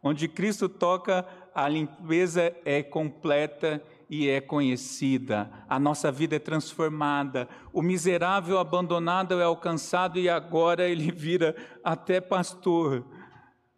Onde 0.04 0.28
Cristo 0.28 0.68
toca, 0.68 1.26
a 1.54 1.68
limpeza 1.68 2.56
é 2.66 2.84
completa 2.84 3.82
e 4.10 4.30
é 4.30 4.40
conhecida, 4.40 5.52
a 5.68 5.80
nossa 5.80 6.12
vida 6.12 6.36
é 6.36 6.40
transformada, 6.40 7.48
o 7.74 7.82
miserável 7.82 8.60
abandonado 8.60 9.40
é 9.40 9.44
alcançado 9.44 10.20
e 10.20 10.30
agora 10.30 10.88
ele 10.88 11.10
vira 11.14 11.56
até 11.84 12.22
pastor. 12.22 13.06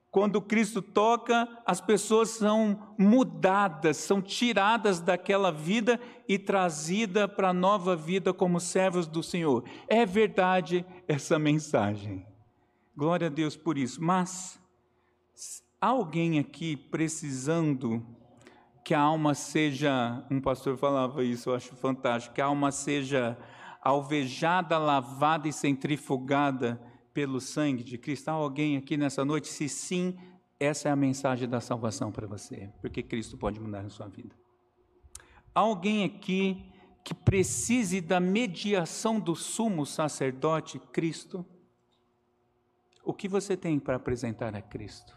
Quando 0.10 0.42
Cristo 0.42 0.82
toca, 0.82 1.48
as 1.66 1.80
pessoas 1.80 2.30
são 2.30 2.94
mudadas, 2.98 3.98
são 3.98 4.22
tiradas 4.22 5.00
daquela 5.00 5.52
vida 5.52 6.00
e 6.28 6.40
trazidas 6.40 7.30
para 7.32 7.50
a 7.50 7.54
nova 7.54 7.96
vida 7.96 8.34
como 8.34 8.60
servos 8.60 9.06
do 9.06 9.22
Senhor. 9.22 9.64
É 9.88 10.06
verdade 10.06 10.86
essa 11.08 11.38
mensagem. 11.38 12.26
Glória 12.96 13.28
a 13.28 13.30
Deus 13.30 13.56
por 13.56 13.78
isso. 13.78 14.02
Mas 14.02 14.60
há 15.80 15.88
alguém 15.88 16.40
aqui 16.40 16.76
precisando 16.76 18.04
que 18.88 18.94
a 18.94 19.02
alma 19.02 19.36
seja, 19.36 20.26
um 20.32 20.40
pastor 20.40 20.78
falava 20.78 21.22
isso, 21.22 21.50
eu 21.50 21.56
acho 21.56 21.76
fantástico, 21.76 22.34
que 22.34 22.40
a 22.40 22.46
alma 22.46 22.72
seja 22.72 23.38
alvejada, 23.82 24.78
lavada 24.78 25.46
e 25.46 25.52
centrifugada 25.52 26.82
pelo 27.14 27.42
sangue 27.42 27.84
de 27.84 27.98
Cristo. 27.98 28.30
Há 28.30 28.32
alguém 28.32 28.78
aqui 28.78 28.96
nessa 28.96 29.26
noite? 29.26 29.50
Se 29.50 29.68
sim, 29.68 30.18
essa 30.58 30.88
é 30.88 30.92
a 30.94 30.96
mensagem 30.96 31.50
da 31.50 31.60
salvação 31.60 32.14
para 32.14 32.26
você, 32.28 32.72
porque 32.80 33.04
Cristo 33.04 33.38
pode 33.38 33.60
mudar 33.60 33.82
a 33.82 33.90
sua 33.90 34.08
vida. 34.08 34.34
Há 35.54 35.60
alguém 35.60 36.06
aqui 36.06 36.72
que 37.04 37.14
precise 37.14 38.00
da 38.00 38.22
mediação 38.22 39.20
do 39.20 39.36
sumo 39.36 39.86
sacerdote 39.86 40.80
Cristo? 40.80 41.46
O 43.04 43.14
que 43.14 43.28
você 43.28 43.58
tem 43.58 43.80
para 43.80 43.98
apresentar 43.98 44.56
a 44.56 44.62
Cristo? 44.62 45.14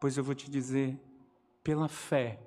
Pois 0.00 0.16
eu 0.16 0.24
vou 0.24 0.34
te 0.34 0.50
dizer, 0.50 0.98
pela 1.64 1.88
fé, 1.88 2.38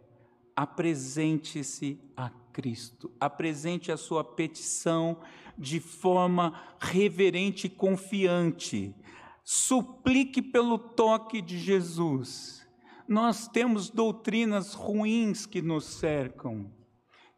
apresente-se 0.56 2.00
a 2.16 2.30
Cristo, 2.54 3.12
apresente 3.20 3.92
a 3.92 3.98
sua 3.98 4.24
petição 4.24 5.20
de 5.58 5.80
forma 5.80 6.54
reverente 6.80 7.66
e 7.68 7.70
confiante. 7.70 8.96
Suplique 9.44 10.42
pelo 10.42 10.78
toque 10.78 11.42
de 11.42 11.58
Jesus. 11.58 12.66
Nós 13.08 13.48
temos 13.48 13.90
doutrinas 13.90 14.74
ruins 14.74 15.46
que 15.46 15.62
nos 15.62 15.86
cercam. 15.86 16.72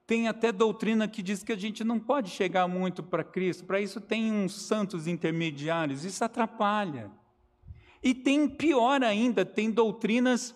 Tem 0.06 0.28
até 0.28 0.52
doutrina 0.52 1.08
que 1.08 1.22
diz 1.22 1.44
que 1.44 1.52
a 1.52 1.58
gente 1.58 1.84
não 1.84 2.00
pode 2.00 2.30
chegar 2.32 2.68
muito 2.68 3.04
para 3.04 3.24
Cristo, 3.24 3.66
para 3.66 3.80
isso 3.80 4.02
tem 4.02 4.32
uns 4.32 4.54
santos 4.54 5.06
intermediários, 5.06 6.04
isso 6.04 6.26
atrapalha. 6.26 7.12
E 8.02 8.16
tem 8.16 8.50
pior 8.50 9.04
ainda, 9.04 9.46
tem 9.46 9.70
doutrinas 9.70 10.56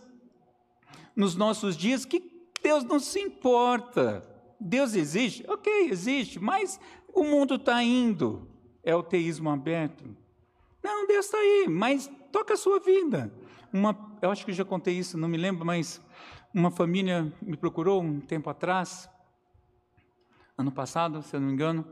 nos 1.15 1.35
nossos 1.35 1.75
dias 1.75 2.05
que 2.05 2.21
Deus 2.61 2.83
não 2.83 2.99
se 2.99 3.19
importa. 3.19 4.27
Deus 4.59 4.95
existe? 4.95 5.43
Ok, 5.47 5.89
existe, 5.89 6.39
mas 6.39 6.79
o 7.13 7.23
mundo 7.23 7.55
está 7.55 7.83
indo. 7.83 8.47
É 8.83 8.95
o 8.95 9.03
teísmo 9.03 9.49
aberto. 9.49 10.03
Não, 10.83 11.07
Deus 11.07 11.25
está 11.25 11.37
aí, 11.37 11.67
mas 11.69 12.09
toca 12.31 12.53
a 12.53 12.57
sua 12.57 12.79
vida. 12.79 13.33
Uma, 13.71 14.17
eu 14.21 14.29
acho 14.29 14.45
que 14.45 14.53
já 14.53 14.65
contei 14.65 14.97
isso, 14.97 15.17
não 15.17 15.27
me 15.27 15.37
lembro, 15.37 15.65
mas 15.65 16.01
uma 16.53 16.69
família 16.69 17.33
me 17.41 17.57
procurou 17.57 18.01
um 18.01 18.19
tempo 18.19 18.49
atrás, 18.49 19.09
ano 20.57 20.71
passado, 20.71 21.21
se 21.23 21.35
eu 21.35 21.39
não 21.39 21.47
me 21.47 21.53
engano, 21.53 21.85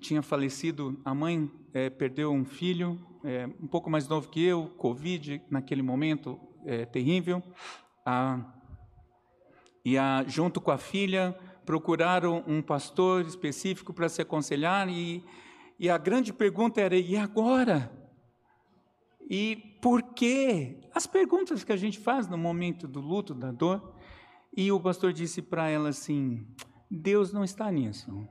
tinha 0.00 0.22
falecido, 0.22 1.00
a 1.04 1.14
mãe 1.14 1.50
é, 1.72 1.90
perdeu 1.90 2.30
um 2.30 2.44
filho, 2.44 2.98
é, 3.24 3.46
um 3.60 3.66
pouco 3.66 3.90
mais 3.90 4.06
novo 4.06 4.28
que 4.28 4.42
eu, 4.44 4.68
Covid, 4.76 5.42
naquele 5.50 5.82
momento 5.82 6.38
é, 6.64 6.86
terrível, 6.86 7.42
a, 8.08 8.40
e 9.84 9.98
a, 9.98 10.24
junto 10.26 10.60
com 10.60 10.70
a 10.70 10.78
filha, 10.78 11.38
procuraram 11.66 12.42
um 12.46 12.62
pastor 12.62 13.26
específico 13.26 13.92
para 13.92 14.08
se 14.08 14.22
aconselhar, 14.22 14.88
e, 14.88 15.22
e 15.78 15.90
a 15.90 15.98
grande 15.98 16.32
pergunta 16.32 16.80
era: 16.80 16.96
e 16.96 17.16
agora? 17.16 17.92
E 19.28 19.56
por 19.82 20.02
quê? 20.02 20.80
As 20.94 21.06
perguntas 21.06 21.62
que 21.62 21.72
a 21.72 21.76
gente 21.76 21.98
faz 21.98 22.26
no 22.26 22.38
momento 22.38 22.88
do 22.88 23.00
luto, 23.00 23.34
da 23.34 23.52
dor. 23.52 23.94
E 24.56 24.72
o 24.72 24.80
pastor 24.80 25.12
disse 25.12 25.42
para 25.42 25.68
ela 25.68 25.90
assim: 25.90 26.46
Deus 26.90 27.30
não 27.30 27.44
está 27.44 27.70
nisso. 27.70 28.26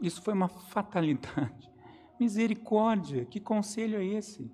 Isso 0.00 0.22
foi 0.22 0.32
uma 0.32 0.48
fatalidade. 0.48 1.70
Misericórdia, 2.18 3.26
que 3.26 3.38
conselho 3.38 3.98
é 3.98 4.04
esse? 4.04 4.50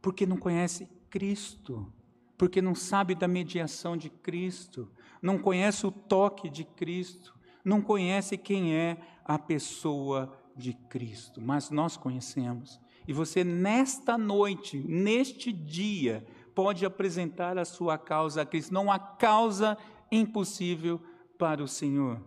Porque 0.00 0.24
não 0.24 0.36
conhece 0.36 0.88
Cristo, 1.10 1.92
porque 2.38 2.62
não 2.62 2.74
sabe 2.74 3.16
da 3.16 3.26
mediação 3.26 3.96
de 3.96 4.08
Cristo, 4.08 4.88
não 5.20 5.36
conhece 5.38 5.84
o 5.84 5.90
toque 5.90 6.48
de 6.48 6.64
Cristo, 6.64 7.34
não 7.64 7.82
conhece 7.82 8.38
quem 8.38 8.74
é 8.74 8.96
a 9.24 9.38
pessoa 9.38 10.32
de 10.56 10.72
Cristo, 10.72 11.40
mas 11.42 11.70
nós 11.70 11.96
conhecemos. 11.96 12.80
E 13.06 13.12
você, 13.12 13.42
nesta 13.42 14.16
noite, 14.16 14.78
neste 14.78 15.52
dia, 15.52 16.24
pode 16.54 16.86
apresentar 16.86 17.58
a 17.58 17.64
sua 17.64 17.98
causa 17.98 18.42
a 18.42 18.46
Cristo. 18.46 18.72
Não 18.72 18.90
há 18.90 18.98
causa 18.98 19.76
impossível 20.10 21.00
para 21.38 21.62
o 21.62 21.68
Senhor. 21.68 22.20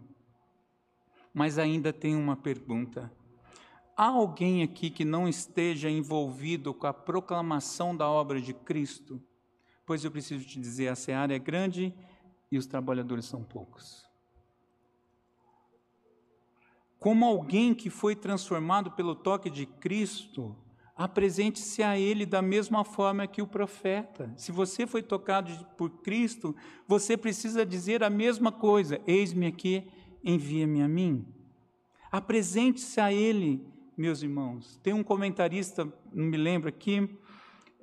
Mas 1.34 1.58
ainda 1.58 1.94
tem 1.94 2.16
uma 2.16 2.36
pergunta. 2.36 3.12
Há 3.96 4.08
alguém 4.08 4.64
aqui 4.64 4.90
que 4.90 5.06
não 5.06 5.28
esteja 5.28 5.90
envolvido 5.90 6.74
com 6.74 6.88
a 6.88 6.94
proclamação 6.94 7.96
da 7.96 8.10
obra 8.10 8.42
de 8.42 8.54
Cristo? 8.54 9.22
Pois 9.92 10.06
eu 10.06 10.10
preciso 10.10 10.46
te 10.46 10.58
dizer: 10.58 10.88
a 10.88 10.96
seara 10.96 11.36
é 11.36 11.38
grande 11.38 11.94
e 12.50 12.58
os 12.58 12.66
trabalhadores 12.66 13.26
são 13.26 13.44
poucos. 13.44 14.10
Como 16.98 17.26
alguém 17.26 17.74
que 17.74 17.90
foi 17.90 18.16
transformado 18.16 18.92
pelo 18.92 19.14
toque 19.14 19.50
de 19.50 19.66
Cristo, 19.66 20.56
apresente-se 20.96 21.84
a 21.84 22.00
Ele 22.00 22.26
da 22.26 22.42
mesma 22.42 22.86
forma 22.86 23.28
que 23.28 23.42
o 23.42 23.48
profeta. 23.48 24.34
Se 24.38 24.50
você 24.50 24.88
foi 24.88 25.04
tocado 25.04 25.52
por 25.76 25.90
Cristo, 26.02 26.56
você 26.88 27.18
precisa 27.18 27.66
dizer 27.66 28.02
a 28.02 28.10
mesma 28.10 28.50
coisa: 28.50 29.02
Eis-me 29.06 29.46
aqui, 29.46 29.86
envia-me 30.24 30.82
a 30.82 30.88
mim. 30.88 31.28
Apresente-se 32.10 33.02
a 33.02 33.12
Ele, 33.12 33.62
meus 33.98 34.24
irmãos. 34.24 34.80
Tem 34.82 34.94
um 34.94 35.04
comentarista, 35.04 35.84
não 36.14 36.28
me 36.28 36.38
lembro 36.38 36.70
aqui, 36.70 37.10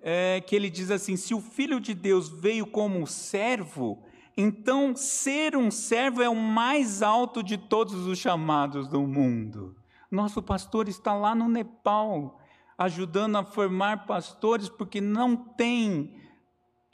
é, 0.03 0.41
que 0.41 0.55
ele 0.55 0.71
diz 0.71 0.91
assim: 0.91 1.17
se 1.17 1.35
o 1.35 1.41
Filho 1.41 1.81
de 1.81 1.95
Deus 1.95 2.29
veio 2.29 2.67
como 2.67 3.07
servo, 3.07 4.03
então 4.37 4.95
ser 4.95 5.57
um 5.57 5.71
servo 5.71 6.23
é 6.23 6.29
o 6.29 6.37
mais 6.37 7.03
alto 7.03 7.43
de 7.43 7.57
todos 7.57 8.07
os 8.07 8.19
chamados 8.19 8.89
do 8.89 9.03
mundo. 9.07 9.77
Nosso 10.11 10.43
pastor 10.43 10.89
está 10.89 11.15
lá 11.15 11.35
no 11.35 11.49
Nepal 11.49 12.41
ajudando 12.79 13.37
a 13.37 13.45
formar 13.45 14.07
pastores, 14.07 14.69
porque 14.69 15.01
não 15.01 15.35
tem 15.35 16.15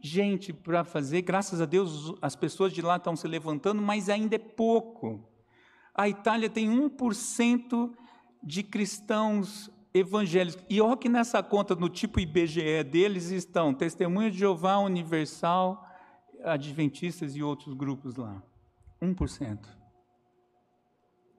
gente 0.02 0.52
para 0.52 0.82
fazer. 0.82 1.22
Graças 1.22 1.60
a 1.60 1.66
Deus, 1.66 2.14
as 2.22 2.34
pessoas 2.34 2.72
de 2.72 2.80
lá 2.80 2.96
estão 2.96 3.14
se 3.14 3.28
levantando, 3.28 3.82
mas 3.82 4.08
ainda 4.08 4.36
é 4.36 4.38
pouco. 4.38 5.28
A 5.94 6.08
Itália 6.08 6.48
tem 6.48 6.68
1% 6.68 7.92
de 8.42 8.62
cristãos 8.62 9.70
evangélicos. 9.94 10.64
E 10.68 10.80
olha 10.80 10.96
que 10.96 11.08
nessa 11.08 11.40
conta, 11.42 11.76
no 11.76 11.88
tipo 11.88 12.18
IBGE 12.18 12.82
deles, 12.82 13.30
estão 13.30 13.72
Testemunha 13.72 14.30
de 14.30 14.38
Jeová, 14.38 14.78
Universal, 14.78 15.86
Adventistas 16.42 17.36
e 17.36 17.42
outros 17.42 17.72
grupos 17.74 18.16
lá. 18.16 18.42
1%. 19.00 19.58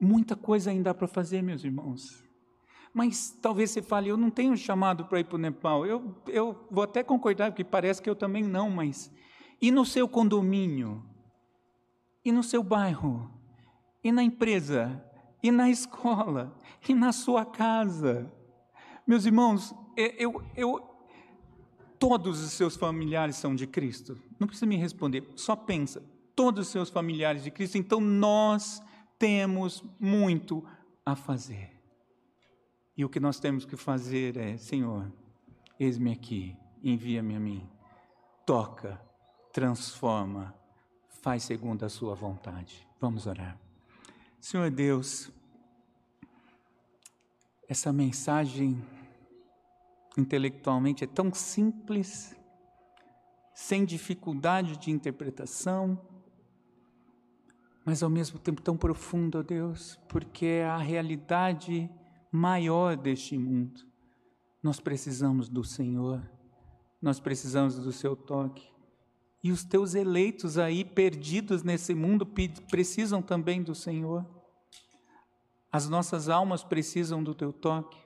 Muita 0.00 0.34
coisa 0.34 0.70
ainda 0.70 0.94
para 0.94 1.06
fazer, 1.06 1.42
meus 1.42 1.62
irmãos. 1.62 2.24
Mas 2.92 3.30
talvez 3.42 3.70
você 3.70 3.82
fale, 3.82 4.08
eu 4.08 4.16
não 4.16 4.30
tenho 4.30 4.56
chamado 4.56 5.04
para 5.04 5.20
ir 5.20 5.24
para 5.24 5.36
o 5.36 5.38
Nepal. 5.38 5.84
Eu, 5.84 6.16
eu 6.26 6.66
vou 6.70 6.82
até 6.82 7.02
concordar, 7.02 7.50
porque 7.50 7.62
parece 7.62 8.00
que 8.00 8.08
eu 8.08 8.16
também 8.16 8.42
não, 8.42 8.70
mas. 8.70 9.12
E 9.60 9.70
no 9.70 9.84
seu 9.84 10.08
condomínio? 10.08 11.04
E 12.24 12.32
no 12.32 12.42
seu 12.42 12.62
bairro? 12.62 13.30
E 14.02 14.10
na 14.10 14.22
empresa? 14.22 15.04
E 15.42 15.50
na 15.50 15.68
escola? 15.68 16.56
E 16.88 16.94
na 16.94 17.12
sua 17.12 17.44
casa? 17.44 18.32
Meus 19.06 19.24
irmãos, 19.24 19.72
eu, 19.96 20.42
eu, 20.56 20.84
todos 21.98 22.42
os 22.42 22.52
seus 22.52 22.76
familiares 22.76 23.36
são 23.36 23.54
de 23.54 23.66
Cristo. 23.66 24.20
Não 24.38 24.48
precisa 24.48 24.66
me 24.66 24.76
responder, 24.76 25.24
só 25.36 25.54
pensa. 25.54 26.02
Todos 26.34 26.66
os 26.66 26.72
seus 26.72 26.90
familiares 26.90 27.44
de 27.44 27.50
Cristo, 27.50 27.78
então 27.78 28.00
nós 28.00 28.82
temos 29.18 29.82
muito 29.98 30.66
a 31.04 31.14
fazer. 31.14 31.70
E 32.96 33.04
o 33.04 33.08
que 33.08 33.20
nós 33.20 33.38
temos 33.38 33.64
que 33.64 33.76
fazer 33.76 34.36
é: 34.36 34.56
Senhor, 34.56 35.10
eis-me 35.78 36.12
aqui, 36.12 36.56
envia-me 36.82 37.36
a 37.36 37.40
mim, 37.40 37.66
toca, 38.44 39.00
transforma, 39.52 40.54
faz 41.22 41.44
segundo 41.44 41.84
a 41.84 41.88
Sua 41.88 42.14
vontade. 42.14 42.86
Vamos 43.00 43.26
orar. 43.26 43.58
Senhor 44.40 44.70
Deus, 44.70 45.30
essa 47.68 47.92
mensagem 47.92 48.82
intelectualmente 50.16 51.04
é 51.04 51.06
tão 51.06 51.32
simples, 51.32 52.36
sem 53.54 53.84
dificuldade 53.84 54.76
de 54.76 54.90
interpretação, 54.90 56.00
mas 57.84 58.02
ao 58.02 58.10
mesmo 58.10 58.38
tempo 58.38 58.60
tão 58.60 58.76
profunda, 58.76 59.42
Deus, 59.42 59.98
porque 60.08 60.46
é 60.46 60.66
a 60.66 60.78
realidade 60.78 61.88
maior 62.32 62.96
deste 62.96 63.38
mundo. 63.38 63.80
Nós 64.62 64.80
precisamos 64.80 65.48
do 65.48 65.62
Senhor, 65.62 66.20
nós 67.00 67.20
precisamos 67.20 67.78
do 67.78 67.92
seu 67.92 68.16
toque. 68.16 68.68
E 69.42 69.52
os 69.52 69.62
teus 69.64 69.94
eleitos 69.94 70.58
aí, 70.58 70.84
perdidos 70.84 71.62
nesse 71.62 71.94
mundo, 71.94 72.26
precisam 72.68 73.22
também 73.22 73.62
do 73.62 73.74
Senhor. 73.74 74.26
As 75.70 75.88
nossas 75.88 76.28
almas 76.28 76.64
precisam 76.64 77.22
do 77.22 77.34
teu 77.34 77.52
toque, 77.52 77.96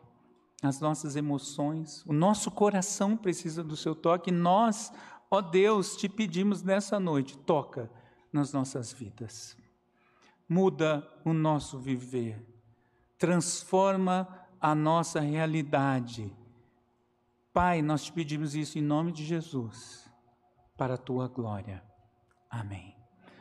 as 0.62 0.80
nossas 0.80 1.16
emoções, 1.16 2.04
o 2.06 2.12
nosso 2.12 2.50
coração 2.50 3.16
precisa 3.16 3.64
do 3.64 3.76
seu 3.76 3.94
toque. 3.94 4.30
Nós, 4.30 4.92
ó 5.30 5.40
Deus, 5.40 5.96
te 5.96 6.08
pedimos 6.08 6.62
nessa 6.62 7.00
noite, 7.00 7.38
toca 7.38 7.90
nas 8.32 8.52
nossas 8.52 8.92
vidas, 8.92 9.56
muda 10.48 11.06
o 11.24 11.32
nosso 11.32 11.78
viver 11.78 12.46
transforma 13.18 14.26
a 14.58 14.74
nossa 14.74 15.20
realidade 15.20 16.34
Pai, 17.52 17.82
nós 17.82 18.04
te 18.04 18.12
pedimos 18.12 18.54
isso 18.54 18.78
em 18.78 18.82
nome 18.82 19.10
de 19.10 19.24
Jesus, 19.24 20.08
para 20.76 20.94
a 20.94 20.98
tua 20.98 21.26
glória. 21.26 21.82
Amém. 22.48 22.99